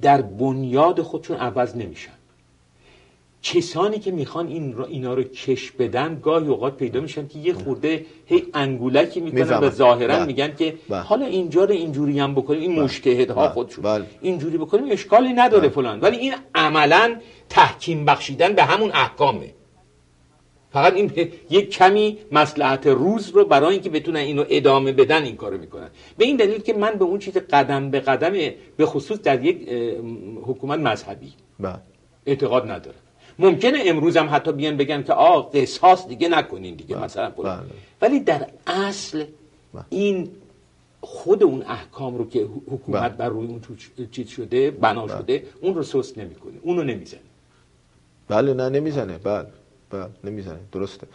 در 0.02 0.22
بنیاد 0.22 1.02
خودشون 1.02 1.38
عوض 1.38 1.76
نمیشن 1.76 2.12
کسانی 3.44 4.00
که 4.00 4.12
می‌خوان 4.12 4.48
این 4.48 4.74
را 4.74 4.86
اینا 4.86 5.14
رو 5.14 5.24
کش 5.24 5.72
بدن 5.72 6.20
گاهی 6.24 6.48
اوقات 6.48 6.78
پیدا 6.78 7.00
میشن 7.00 7.28
که 7.28 7.40
یه 7.40 7.54
خورده 7.54 8.06
هی 8.26 8.44
انگولکی 8.54 9.20
می‌کنن 9.20 9.58
و 9.58 9.70
ظاهرا 9.70 10.16
بله. 10.16 10.26
میگن 10.26 10.56
که 10.56 10.76
بله. 10.90 11.02
حالا 11.02 11.26
اینجا 11.26 11.64
رو 11.64 11.72
اینجوری 11.72 12.20
هم 12.20 12.36
بکنیم 12.36 12.62
این 12.62 12.76
بله. 12.76 12.84
مشتهدها 12.84 13.50
خودشون. 13.50 14.06
اینجوری 14.22 14.58
بکنیم 14.58 14.92
اشکالی 14.92 15.34
نداره 15.34 15.70
فلان. 15.70 16.00
ولی 16.00 16.18
این 16.18 16.34
عملا 16.56 17.16
تحکیم 17.50 18.06
بخشیدن 18.06 18.54
به 18.54 18.64
همون 18.64 18.92
احکامه. 18.94 19.54
فقط 20.72 20.94
این 20.94 21.12
یک 21.58 21.70
کمی 21.70 22.18
مسلحت 22.32 22.88
روز 22.88 23.30
رو 23.30 23.46
برای 23.46 23.74
اینکه 23.74 23.90
بتونن 23.90 24.20
اینو 24.20 24.46
ادامه 24.50 24.92
بدن 24.92 25.24
این 25.24 25.36
کارو 25.36 25.58
می‌کنن. 25.58 25.90
به 26.18 26.26
این 26.26 26.36
دلیل 26.36 26.62
که 26.62 26.74
من 26.74 26.92
به 26.92 27.06
اون 27.06 27.20
چیز 27.20 27.38
قدم 27.38 27.92
به 27.92 28.00
قدم 28.00 28.34
به 28.78 28.86
خصوص 28.86 29.20
در 29.20 29.44
یک 29.44 29.70
حکومت 30.44 30.80
مذهبی. 30.80 31.34
اعتقاد 32.26 32.72
ندارم. 32.72 33.03
ممکنه 33.40 33.80
امروز 33.86 34.18
هم 34.18 34.30
حتی 34.32 34.52
بیان 34.52 34.78
بگن 34.78 35.04
که 35.04 35.14
آ 35.14 35.42
قصاص 35.42 36.08
دیگه 36.08 36.30
نکنین 36.30 36.76
دیگه 36.76 36.96
با. 36.96 37.04
مثلا 37.04 37.30
بله. 37.30 37.60
ولی 38.02 38.20
در 38.20 38.48
اصل 38.68 39.26
با. 39.74 39.86
این 39.90 40.30
خود 41.02 41.44
اون 41.44 41.64
احکام 41.68 42.18
رو 42.18 42.30
که 42.30 42.48
حکومت 42.72 43.12
بر 43.12 43.30
روی 43.30 43.48
اون 43.48 43.62
چیز 44.12 44.28
شده 44.28 44.72
بنا 44.72 45.08
شده 45.08 45.44
اون 45.62 45.76
رو 45.76 45.84
سست 45.84 46.18
نمی‌کنه 46.18 46.54
اونو 46.62 46.84
نمی‌زنه 46.84 47.20
بله 48.28 48.54
نه 48.54 48.70
نمی‌زنه 48.70 49.18
بله 49.18 49.48
بله 49.90 50.08
نمی‌زنه 50.24 50.60
درسته 50.72 51.08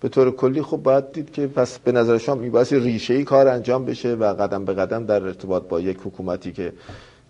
به 0.00 0.08
طور 0.08 0.30
کلی 0.30 0.62
خب 0.62 0.76
باید 0.76 1.12
دید 1.12 1.32
که 1.32 1.46
پس 1.46 1.78
به 1.78 1.92
نظر 1.92 2.18
شما 2.18 2.34
میبایستی 2.34 2.78
ریشه 2.78 3.14
ای 3.14 3.24
کار 3.24 3.48
انجام 3.48 3.84
بشه 3.84 4.14
و 4.14 4.34
قدم 4.34 4.64
به 4.64 4.74
قدم 4.74 5.06
در 5.06 5.22
ارتباط 5.22 5.62
با 5.62 5.80
یک 5.80 5.98
حکومتی 6.04 6.52
که 6.52 6.72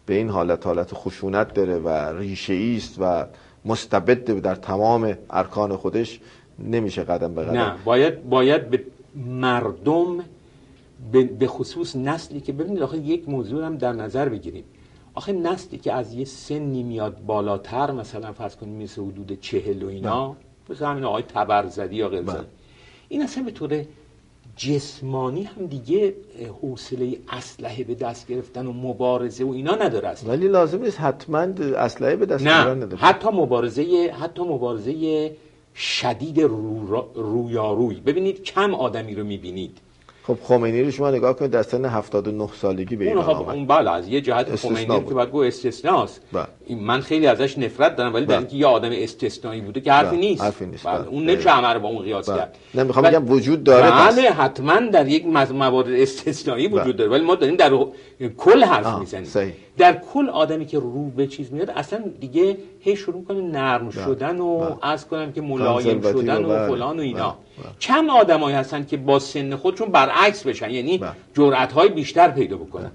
به 0.07 0.15
این 0.15 0.29
حالت 0.29 0.67
حالت 0.67 0.95
خشونت 0.95 1.55
داره 1.55 1.79
و 1.79 1.89
ریشه 2.19 2.53
ای 2.53 2.77
است 2.77 2.97
و 2.99 3.25
مستبد 3.67 4.25
در 4.25 4.55
تمام 4.55 5.19
ارکان 5.31 5.77
خودش 5.77 6.21
نمیشه 6.59 7.03
قدم 7.03 7.35
به 7.35 7.43
قدم 7.43 7.59
نه 7.59 7.75
باید 7.85 8.29
باید 8.29 8.71
به 8.71 8.85
مردم 9.17 10.25
به 11.39 11.47
خصوص 11.47 11.97
نسلی 11.97 12.41
که 12.41 12.53
ببینید 12.53 12.83
آخه 12.83 12.99
یک 12.99 13.29
موضوع 13.29 13.67
هم 13.67 13.77
در 13.77 13.93
نظر 13.93 14.29
بگیریم 14.29 14.65
آخه 15.15 15.33
نسلی 15.33 15.79
که 15.79 15.93
از 15.93 16.15
یه 16.15 16.25
سنی 16.25 16.83
میاد 16.83 17.27
بالاتر 17.27 17.91
مثلا 17.91 18.33
فرض 18.33 18.57
کنیم 18.57 18.83
مثل 18.83 19.03
حدود 19.03 19.41
چهل 19.41 19.83
و 19.83 19.89
اینا 19.89 20.29
بله. 20.29 20.37
مثل 20.71 20.85
همین 20.85 21.05
آقای 21.05 21.23
تبرزدی 21.23 21.97
یا 21.97 22.09
غیر 22.09 22.23
بله. 22.23 22.45
این 23.09 23.23
اصلا 23.23 23.45
به 23.45 23.51
طور 23.51 23.85
جسمانی 24.57 25.43
هم 25.43 25.67
دیگه 25.67 26.15
حوصله 26.63 27.19
اسلحه 27.29 27.85
به 27.85 27.95
دست 27.95 28.27
گرفتن 28.27 28.67
و 28.67 28.73
مبارزه 28.73 29.45
و 29.45 29.51
اینا 29.51 29.75
نداره 29.75 30.09
اصلا. 30.09 30.31
ولی 30.31 30.49
لازم 30.49 30.83
نیست 30.83 31.01
حتما 31.01 31.39
اسلحه 31.77 32.17
به 32.17 32.27
دست 32.27 32.45
گرفتن 32.45 32.83
نداره. 32.83 32.97
حتی 32.97 33.29
مبارزه 33.29 34.15
حتی 34.21 34.43
مبارزه 34.43 35.33
شدید 35.75 36.41
رو 36.41 37.07
رویاروی. 37.15 37.95
ببینید 37.95 38.43
کم 38.43 38.75
آدمی 38.75 39.15
رو 39.15 39.25
می‌بینید. 39.25 39.79
خب 40.23 40.39
خمینی 40.43 40.83
رو 40.83 40.91
شما 40.91 41.11
نگاه 41.11 41.37
کنید 41.37 41.51
در 41.51 41.63
سن 41.63 41.85
79 41.85 42.49
سالگی 42.61 42.97
به 42.97 43.05
ایران 43.09 43.35
خب 43.35 43.49
اون 43.49 43.67
بله 43.67 43.91
از 43.91 44.09
یه 44.09 44.21
جهت 44.21 44.57
خمینی 44.57 44.87
که 44.87 45.15
باید 45.15 45.31
گو 45.31 45.39
استثناست. 45.39 46.21
بله. 46.33 46.47
من 46.75 47.01
خیلی 47.01 47.27
ازش 47.27 47.59
نفرت 47.59 47.97
دارم 47.97 48.15
ولی 48.15 48.27
در 48.27 48.29
بله. 48.29 48.39
اینکه 48.39 48.57
یه 48.57 48.67
آدم 48.67 48.91
استثنایی 48.93 49.61
بوده 49.61 49.81
که 49.81 49.93
حرفی 49.93 50.11
بله. 50.11 50.19
نیست. 50.19 50.43
حرفی 50.43 50.67
نیست. 50.67 50.87
بله. 50.87 51.09
اون 51.09 51.27
نمیشه 51.27 51.51
همه 51.51 51.69
رو 51.69 51.81
با 51.81 51.89
اون 51.89 52.03
قیاس 52.03 52.27
کرد. 52.27 52.57
نه 52.75 52.83
می‌خوام 52.83 53.07
بگم 53.07 53.31
وجود 53.31 53.65
داره 53.65 53.91
بله 53.91 54.23
حتما 54.31 54.81
در 54.81 55.09
یک 55.09 55.27
موارد 55.27 55.91
استثنایی 55.91 56.69
وجود 56.69 56.97
داره 56.97 57.11
ولی 57.11 57.25
ما 57.25 57.35
داریم 57.35 57.57
در 57.57 57.73
کل 58.37 58.65
حرف 58.65 58.99
می‌زنیم. 58.99 59.53
در 59.79 60.01
کل 60.13 60.29
آدمی 60.29 60.67
که 60.67 60.79
رو 60.79 61.11
به 61.11 61.27
چیز 61.27 61.53
میاد 61.53 61.71
اصلا 61.71 62.05
دیگه 62.21 62.57
هی 62.81 62.97
شروع 62.97 63.25
کنه 63.25 63.41
نرم 63.41 63.91
شدن 63.91 64.41
و 64.41 64.77
از 64.83 65.07
کنم 65.09 65.33
که 65.33 65.41
ملایم 65.41 66.01
شدن 66.01 66.45
و 66.45 66.69
فلان 66.69 66.99
و 66.99 67.03
اینا. 67.03 67.37
کم 67.81 68.11
آدمایی 68.11 68.57
هستن 68.57 68.85
که 68.85 68.97
با 68.97 69.19
سن 69.19 69.57
خودشون 69.57 69.89
برعکس 69.89 70.43
بشن 70.43 70.71
یعنی 70.71 71.01
جرأت 71.35 71.73
های 71.73 71.89
بیشتر 71.89 72.29
پیدا 72.29 72.57
بکنن. 72.57 72.91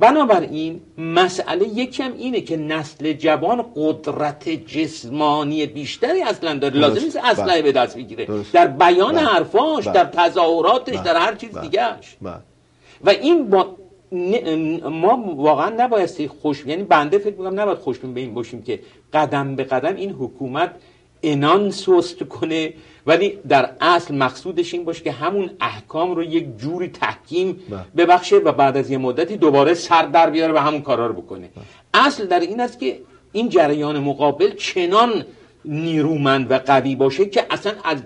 بنابراین 0.00 0.80
مسئله 0.98 1.68
یکم 1.68 2.12
اینه 2.18 2.40
که 2.40 2.56
نسل 2.56 3.12
جوان 3.12 3.64
قدرت 3.76 4.48
جسمانی 4.48 5.66
بیشتری 5.66 6.22
اصلا 6.22 6.54
داره. 6.58 6.74
لازم 6.74 7.04
نیست 7.04 7.16
اسلحه 7.24 7.62
به 7.62 7.72
دست 7.72 7.96
بگیره. 7.96 8.26
در 8.52 8.66
بیان 8.66 9.16
حرفاش 9.16 9.86
در 9.86 10.04
تظاهراتش 10.04 10.96
در 10.96 11.16
هر 11.16 11.34
چیز 11.34 11.58
دیگهش 11.58 12.16
و 13.04 13.10
این 13.10 13.50
با 13.50 13.76
ما 14.90 15.24
واقعا 15.36 15.68
نبایستی 15.84 16.28
خوش 16.28 16.66
یعنی 16.66 16.82
بنده 16.82 17.18
فکر 17.18 17.36
می‌کنم 17.36 17.60
نباید 17.60 17.78
خوشبین 17.78 18.14
به 18.14 18.20
این 18.20 18.34
باشیم 18.34 18.62
که 18.62 18.80
قدم 19.12 19.56
به 19.56 19.64
قدم 19.64 19.96
این 19.96 20.10
حکومت 20.10 20.70
انان 21.22 21.70
سست 21.70 22.22
کنه 22.22 22.74
ولی 23.06 23.38
در 23.48 23.70
اصل 23.80 24.14
مقصودش 24.14 24.74
این 24.74 24.84
باشه 24.84 25.04
که 25.04 25.12
همون 25.12 25.50
احکام 25.60 26.14
رو 26.14 26.22
یک 26.22 26.56
جوری 26.56 26.88
تحکیم 26.88 27.60
بله. 27.70 27.80
ببخشه 27.96 28.36
و 28.36 28.52
بعد 28.52 28.76
از 28.76 28.90
یه 28.90 28.98
مدتی 28.98 29.36
دوباره 29.36 29.74
سر 29.74 30.06
در 30.06 30.30
بیاره 30.30 30.52
و 30.52 30.56
همون 30.56 30.82
کارا 30.82 31.06
رو 31.06 31.14
بکنه 31.14 31.48
بله. 31.56 32.06
اصل 32.06 32.26
در 32.26 32.40
این 32.40 32.60
است 32.60 32.78
که 32.78 33.00
این 33.32 33.48
جریان 33.48 33.98
مقابل 33.98 34.54
چنان 34.54 35.24
نیرومند 35.64 36.50
و 36.50 36.58
قوی 36.58 36.96
باشه 36.96 37.26
که 37.26 37.46
اصلا 37.50 37.72
از 37.84 38.02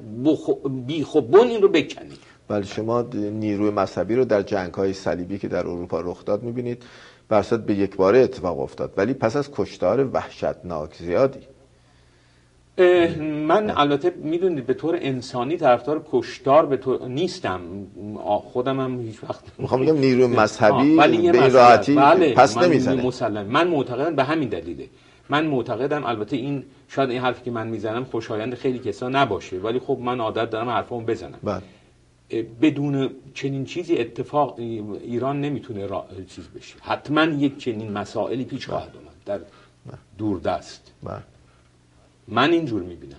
بیخوبون 0.87 1.49
این 1.49 1.62
رو 1.62 1.69
بکنید 1.69 2.19
بله 2.49 2.65
شما 2.65 3.03
نیروی 3.12 3.71
مذهبی 3.71 4.15
رو 4.15 4.25
در 4.25 4.43
جنگ 4.43 4.75
های 4.75 4.93
صلیبی 4.93 5.39
که 5.39 5.49
در 5.49 5.59
اروپا 5.59 6.01
رخ 6.01 6.25
داد 6.25 6.43
می‌بینید 6.43 6.83
برصد 7.29 7.61
به 7.61 7.75
یک 7.75 7.97
باره 7.97 8.19
اتفاق 8.19 8.61
افتاد 8.61 8.93
ولی 8.97 9.15
پس 9.15 9.37
از 9.37 9.51
کشتار 9.53 10.11
وحشتناک 10.12 10.95
زیادی 10.95 11.41
من 12.79 13.70
البته 13.77 14.11
می‌دونید 14.11 14.66
به 14.66 14.75
طور 14.75 14.99
انسانی 15.01 15.57
طرفدار 15.57 16.07
کشتار 16.12 16.66
به 16.66 16.77
طور 16.77 17.09
نیستم. 17.09 17.61
خودم 18.53 18.81
هم 18.81 19.01
هیچ 19.01 19.25
وقت 19.25 19.45
می‌خوام 19.59 19.83
بگم 19.83 19.99
نیروی 19.99 20.27
مذهبی 20.27 20.97
به 20.97 21.03
این 21.03 21.53
راحتی 21.53 21.95
بله 21.95 22.35
پس 22.35 22.59
نمی‌زنه. 22.59 23.03
مسلم. 23.07 23.47
من 23.47 23.68
معتقدم 23.68 24.16
به 24.16 24.25
همین 24.25 24.49
دلیله. 24.49 24.89
من 25.29 25.47
معتقدم 25.47 26.05
البته 26.05 26.37
این 26.37 26.64
شاید 26.89 27.11
این 27.11 27.20
حرفی 27.20 27.45
که 27.45 27.51
من 27.51 27.66
می‌زنم 27.66 28.05
خوشایند 28.05 28.55
خیلی 28.55 28.79
کسا 28.79 29.09
نباشه 29.09 29.57
ولی 29.57 29.79
خب 29.79 29.99
من 30.01 30.20
عادت 30.20 30.51
دارم 30.51 30.68
حرفامو 30.68 31.07
بزنم. 31.07 31.39
بله. 31.43 31.62
بدون 32.62 33.11
چنین 33.35 33.64
چیزی 33.64 33.97
اتفاق 33.97 34.59
ایران 34.59 35.41
نمی‌تونه 35.41 35.87
را... 35.87 36.05
چیز 36.29 36.45
بشه. 36.49 36.75
حتما 36.81 37.25
یک 37.25 37.59
چنین 37.59 37.93
مسائلی 37.93 38.45
پیش 38.45 38.68
خواهد 38.68 38.91
اومد 38.95 39.14
در 39.27 39.41
دوردست. 40.18 40.93
بله. 41.03 41.22
من 42.29 42.51
اینجور 42.51 42.83
می‌بینم. 42.83 43.16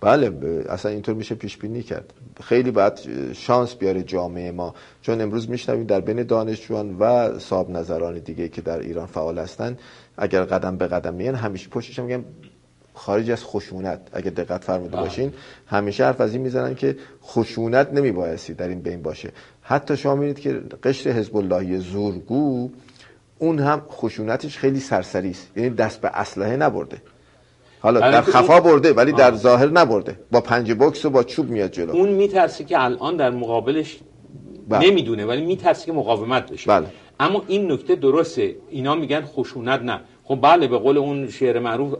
بله 0.00 0.32
اصلا 0.68 0.90
اینطور 0.90 1.14
میشه 1.14 1.34
پیش 1.34 1.56
بینی 1.56 1.82
کرد. 1.82 2.12
خیلی 2.42 2.70
باید 2.70 2.98
شانس 3.32 3.74
بیاره 3.74 4.02
جامعه 4.02 4.50
ما. 4.50 4.74
چون 5.02 5.20
امروز 5.20 5.50
میشنویم 5.50 5.84
در 5.84 6.00
بین 6.00 6.22
دانشجویان 6.22 6.96
و 6.98 7.38
صاحب 7.38 7.70
نظران 7.70 8.18
دیگه 8.18 8.48
که 8.48 8.62
در 8.62 8.78
ایران 8.78 9.06
فعال 9.06 9.38
هستن 9.38 9.78
اگر 10.16 10.44
قدم 10.44 10.76
به 10.76 10.86
قدم 10.86 11.14
میان 11.14 11.34
همیشه 11.34 11.68
پشتش 11.68 11.98
میگن 11.98 12.24
خارج 12.94 13.30
از 13.30 13.44
خشونت. 13.44 14.00
اگه 14.12 14.30
دقت 14.30 14.64
فرموده 14.64 14.96
بله. 14.96 15.02
باشین 15.02 15.32
همیشه 15.66 16.04
حرف 16.04 16.20
از 16.20 16.32
این 16.32 16.42
می‌زنن 16.42 16.74
که 16.74 16.96
خشونت 17.22 17.92
نمیبایستی 17.92 18.54
در 18.54 18.68
این 18.68 18.80
بین 18.80 19.02
باشه. 19.02 19.32
حتی 19.62 19.96
شما 19.96 20.14
می‌بینید 20.14 20.38
که 20.38 20.62
قشر 20.82 21.10
حزب 21.10 21.36
اللهی 21.36 21.78
زورگو 21.78 22.70
اون 23.38 23.58
هم 23.58 23.82
خشونتش 23.90 24.58
خیلی 24.58 24.80
سرسری 24.80 25.30
است. 25.30 25.48
یعنی 25.56 25.70
دست 25.70 26.00
به 26.00 26.08
اسلحه 26.08 26.56
نبرده. 26.56 27.02
حالا 27.84 28.00
در 28.00 28.22
خفا 28.22 28.60
برده 28.60 28.92
ولی 28.92 29.12
در 29.12 29.34
ظاهر 29.34 29.66
نبرده 29.66 30.18
با 30.30 30.40
پنج 30.40 30.72
بکس 30.72 31.04
و 31.04 31.10
با 31.10 31.22
چوب 31.22 31.50
میاد 31.50 31.70
جلو 31.70 31.92
اون 31.92 32.08
میترسه 32.08 32.64
که 32.64 32.82
الان 32.82 33.16
در 33.16 33.30
مقابلش 33.30 33.98
بله. 34.68 34.90
نمی‌دونه 34.90 35.26
ولی 35.26 35.46
میترسه 35.46 35.86
که 35.86 35.92
مقاومت 35.92 36.52
بشه 36.52 36.66
بله. 36.70 36.86
اما 37.20 37.42
این 37.48 37.72
نکته 37.72 37.94
درسته 37.94 38.56
اینا 38.70 38.94
میگن 38.94 39.20
خشونت 39.20 39.80
نه 39.82 40.00
خب 40.24 40.38
بله 40.42 40.66
به 40.66 40.78
قول 40.78 40.98
اون 40.98 41.30
شعر 41.30 41.58
معروف 41.58 41.94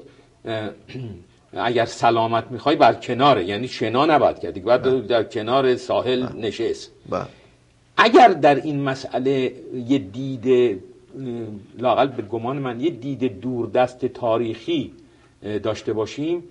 اگر 1.53 1.85
سلامت 1.85 2.45
می‌خوای 2.51 2.77
بر 2.77 2.95
کناره 2.95 3.45
یعنی 3.45 3.69
شنا 3.69 4.07
نباید 4.07 4.39
کردی 4.39 4.61
باید 4.61 4.83
بله. 4.83 5.01
در 5.01 5.23
کنار 5.25 5.77
ساحل 5.77 6.27
بله. 6.27 6.47
نشست 6.47 6.91
بله. 7.11 7.27
اگر 7.97 8.29
در 8.29 8.55
این 8.55 8.81
مسئله 8.81 9.53
یه 9.89 9.99
دید 9.99 10.81
لاقل 11.79 12.07
به 12.07 12.23
گمان 12.23 12.59
من 12.59 12.81
یه 12.81 12.91
دید 12.91 13.41
دوردست 13.41 14.07
تاریخی 14.07 14.93
داشته 15.63 15.93
باشیم 15.93 16.43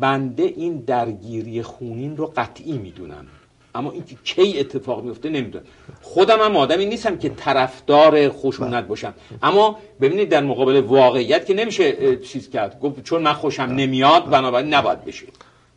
بنده 0.00 0.42
این 0.42 0.76
درگیری 0.76 1.62
خونین 1.62 2.16
رو 2.16 2.32
قطعی 2.36 2.78
می‌دونم. 2.78 3.26
اما 3.74 3.92
این 3.92 4.04
کی 4.24 4.60
اتفاق 4.60 5.04
میفته 5.04 5.28
نمی‌دونم. 5.28 5.64
خودم 6.02 6.38
هم 6.40 6.56
آدمی 6.56 6.86
نیستم 6.86 7.18
که 7.18 7.28
طرفدار 7.28 8.28
خشونت 8.28 8.86
باشم. 8.86 9.14
اما 9.42 9.78
ببینید 10.00 10.28
در 10.28 10.42
مقابل 10.42 10.80
واقعیت 10.80 11.46
که 11.46 11.54
نمیشه 11.54 12.16
چیز 12.16 12.50
کرد. 12.50 12.80
گفت 12.80 13.02
چون 13.02 13.22
من 13.22 13.32
خوشم 13.32 13.62
نمیاد 13.62 14.30
بنابراین 14.30 14.74
نباید 14.74 15.04
بشه. 15.04 15.26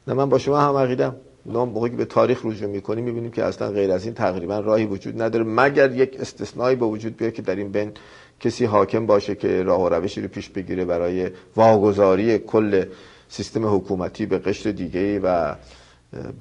نه 0.08 0.14
من 0.14 0.30
با 0.30 0.38
شما 0.38 0.60
هم 0.60 0.76
عقیدم 0.76 1.16
نام 1.46 1.70
موقعی 1.70 1.92
که 1.92 1.98
به 1.98 2.06
تاریخ 2.06 2.46
رجوع 2.46 2.70
می‌کنیم 2.70 3.04
می‌بینیم 3.04 3.32
که 3.32 3.44
اصلا 3.44 3.72
غیر 3.72 3.92
از 3.92 4.06
این 4.06 4.14
تقریبا 4.14 4.60
راهی 4.60 4.86
وجود 4.86 5.22
نداره. 5.22 5.46
مگر 5.46 5.92
یک 5.96 6.18
استثنایی 6.20 6.76
با 6.76 6.88
وجود 6.88 7.18
بیاد 7.18 7.34
که 7.34 7.42
در 7.42 7.56
این 7.56 7.72
بین 7.72 7.92
کسی 8.40 8.66
حاکم 8.66 9.06
باشه 9.06 9.36
که 9.36 9.64
راه 9.64 9.82
و 9.82 9.90
روشی 9.90 10.22
رو 10.22 10.28
پیش 10.28 10.50
بگیره 10.50 10.86
برای 10.86 11.30
واگذاری 11.56 12.40
کل 12.40 12.86
سیستم 13.28 13.76
حکومتی 13.76 14.26
به 14.26 14.38
قشر 14.38 14.72
دیگه 14.72 15.20
و 15.20 15.56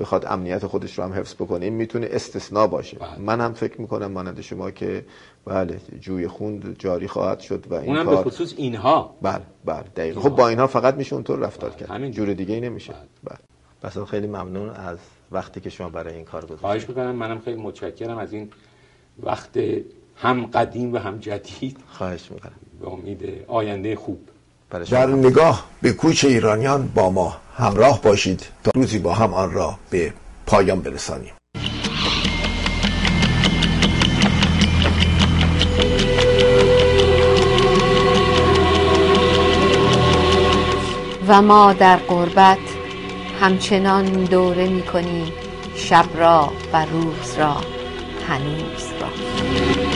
بخواد 0.01 0.25
امنیت 0.27 0.67
خودش 0.67 0.99
رو 0.99 1.05
هم 1.05 1.13
حفظ 1.13 1.35
بکنه 1.35 1.65
این 1.65 1.75
می‌تونه 1.75 2.09
استثناء 2.11 2.67
باشه. 2.67 2.99
بله. 2.99 3.19
من 3.19 3.41
هم 3.41 3.53
فکر 3.53 3.81
می‌کنم 3.81 4.13
مانند 4.13 4.41
شما 4.41 4.71
که 4.71 5.05
بله 5.45 5.81
جوی 6.01 6.29
خون 6.29 6.77
جاری 6.79 7.09
خواهد 7.09 7.41
شد 7.41 7.65
و 7.71 7.75
این 7.75 7.89
اونم 7.89 8.05
کار... 8.05 8.17
به 8.17 8.31
خصوص 8.31 8.55
اینها. 8.57 9.15
بله 9.23 9.43
بله 9.65 9.85
دقیقا. 9.97 10.21
خب 10.21 10.29
با 10.29 10.49
اینها 10.49 10.67
فقط 10.67 10.95
میشه 10.95 11.15
اونطور 11.15 11.39
رفتار 11.39 11.71
کرد. 11.71 11.91
همین. 11.91 12.13
جور 12.13 12.33
دیگه 12.33 12.55
ای 12.55 12.61
نمیشه. 12.61 12.93
بله. 12.93 13.03
بله. 13.25 13.39
بس 13.83 13.99
خیلی 13.99 14.27
ممنون 14.27 14.71
از 14.71 14.99
وقتی 15.33 15.61
که 15.61 15.71
شما 15.71 15.89
برای 15.89 16.15
این 16.15 16.25
کار 16.25 16.41
گذاشتید. 16.41 16.61
خواهش 16.61 16.89
می‌کنم. 16.89 17.11
منم 17.11 17.39
خیلی 17.39 17.63
متشکرم 17.63 18.19
از 18.19 18.33
این 18.33 18.51
وقت 19.23 19.59
هم 20.23 20.47
قدیم 20.47 20.95
و 20.95 20.99
هم 20.99 21.19
جدید. 21.19 21.77
خواهش 21.89 22.31
می‌کنم. 22.31 22.53
به 22.81 22.89
امید 22.89 23.45
آینده 23.49 23.97
خوب. 23.97 24.21
در 24.91 25.07
نگاه 25.07 25.65
به 25.83 25.93
کوچ 25.93 26.25
ایرانیان 26.25 26.89
با 26.95 27.11
ما 27.11 27.37
همراه 27.57 28.03
باشید 28.03 28.47
تا 28.65 28.71
روزی 28.75 28.99
با 28.99 29.15
هم 29.15 29.35
آن 29.35 29.53
را 29.53 29.79
به 29.91 30.13
پایان 30.47 30.81
برسانیم. 30.81 31.33
و 41.29 41.43
ما 41.43 41.73
در 41.73 41.97
قربت 41.97 42.59
همچنان 43.41 44.05
دوره 44.05 44.69
می 44.69 44.83
کنیم 44.83 45.33
شب 45.77 46.05
را 46.17 46.51
و 46.73 46.85
روز 46.85 47.39
را 47.39 47.57
هنوز 48.29 48.85
را. 49.01 49.88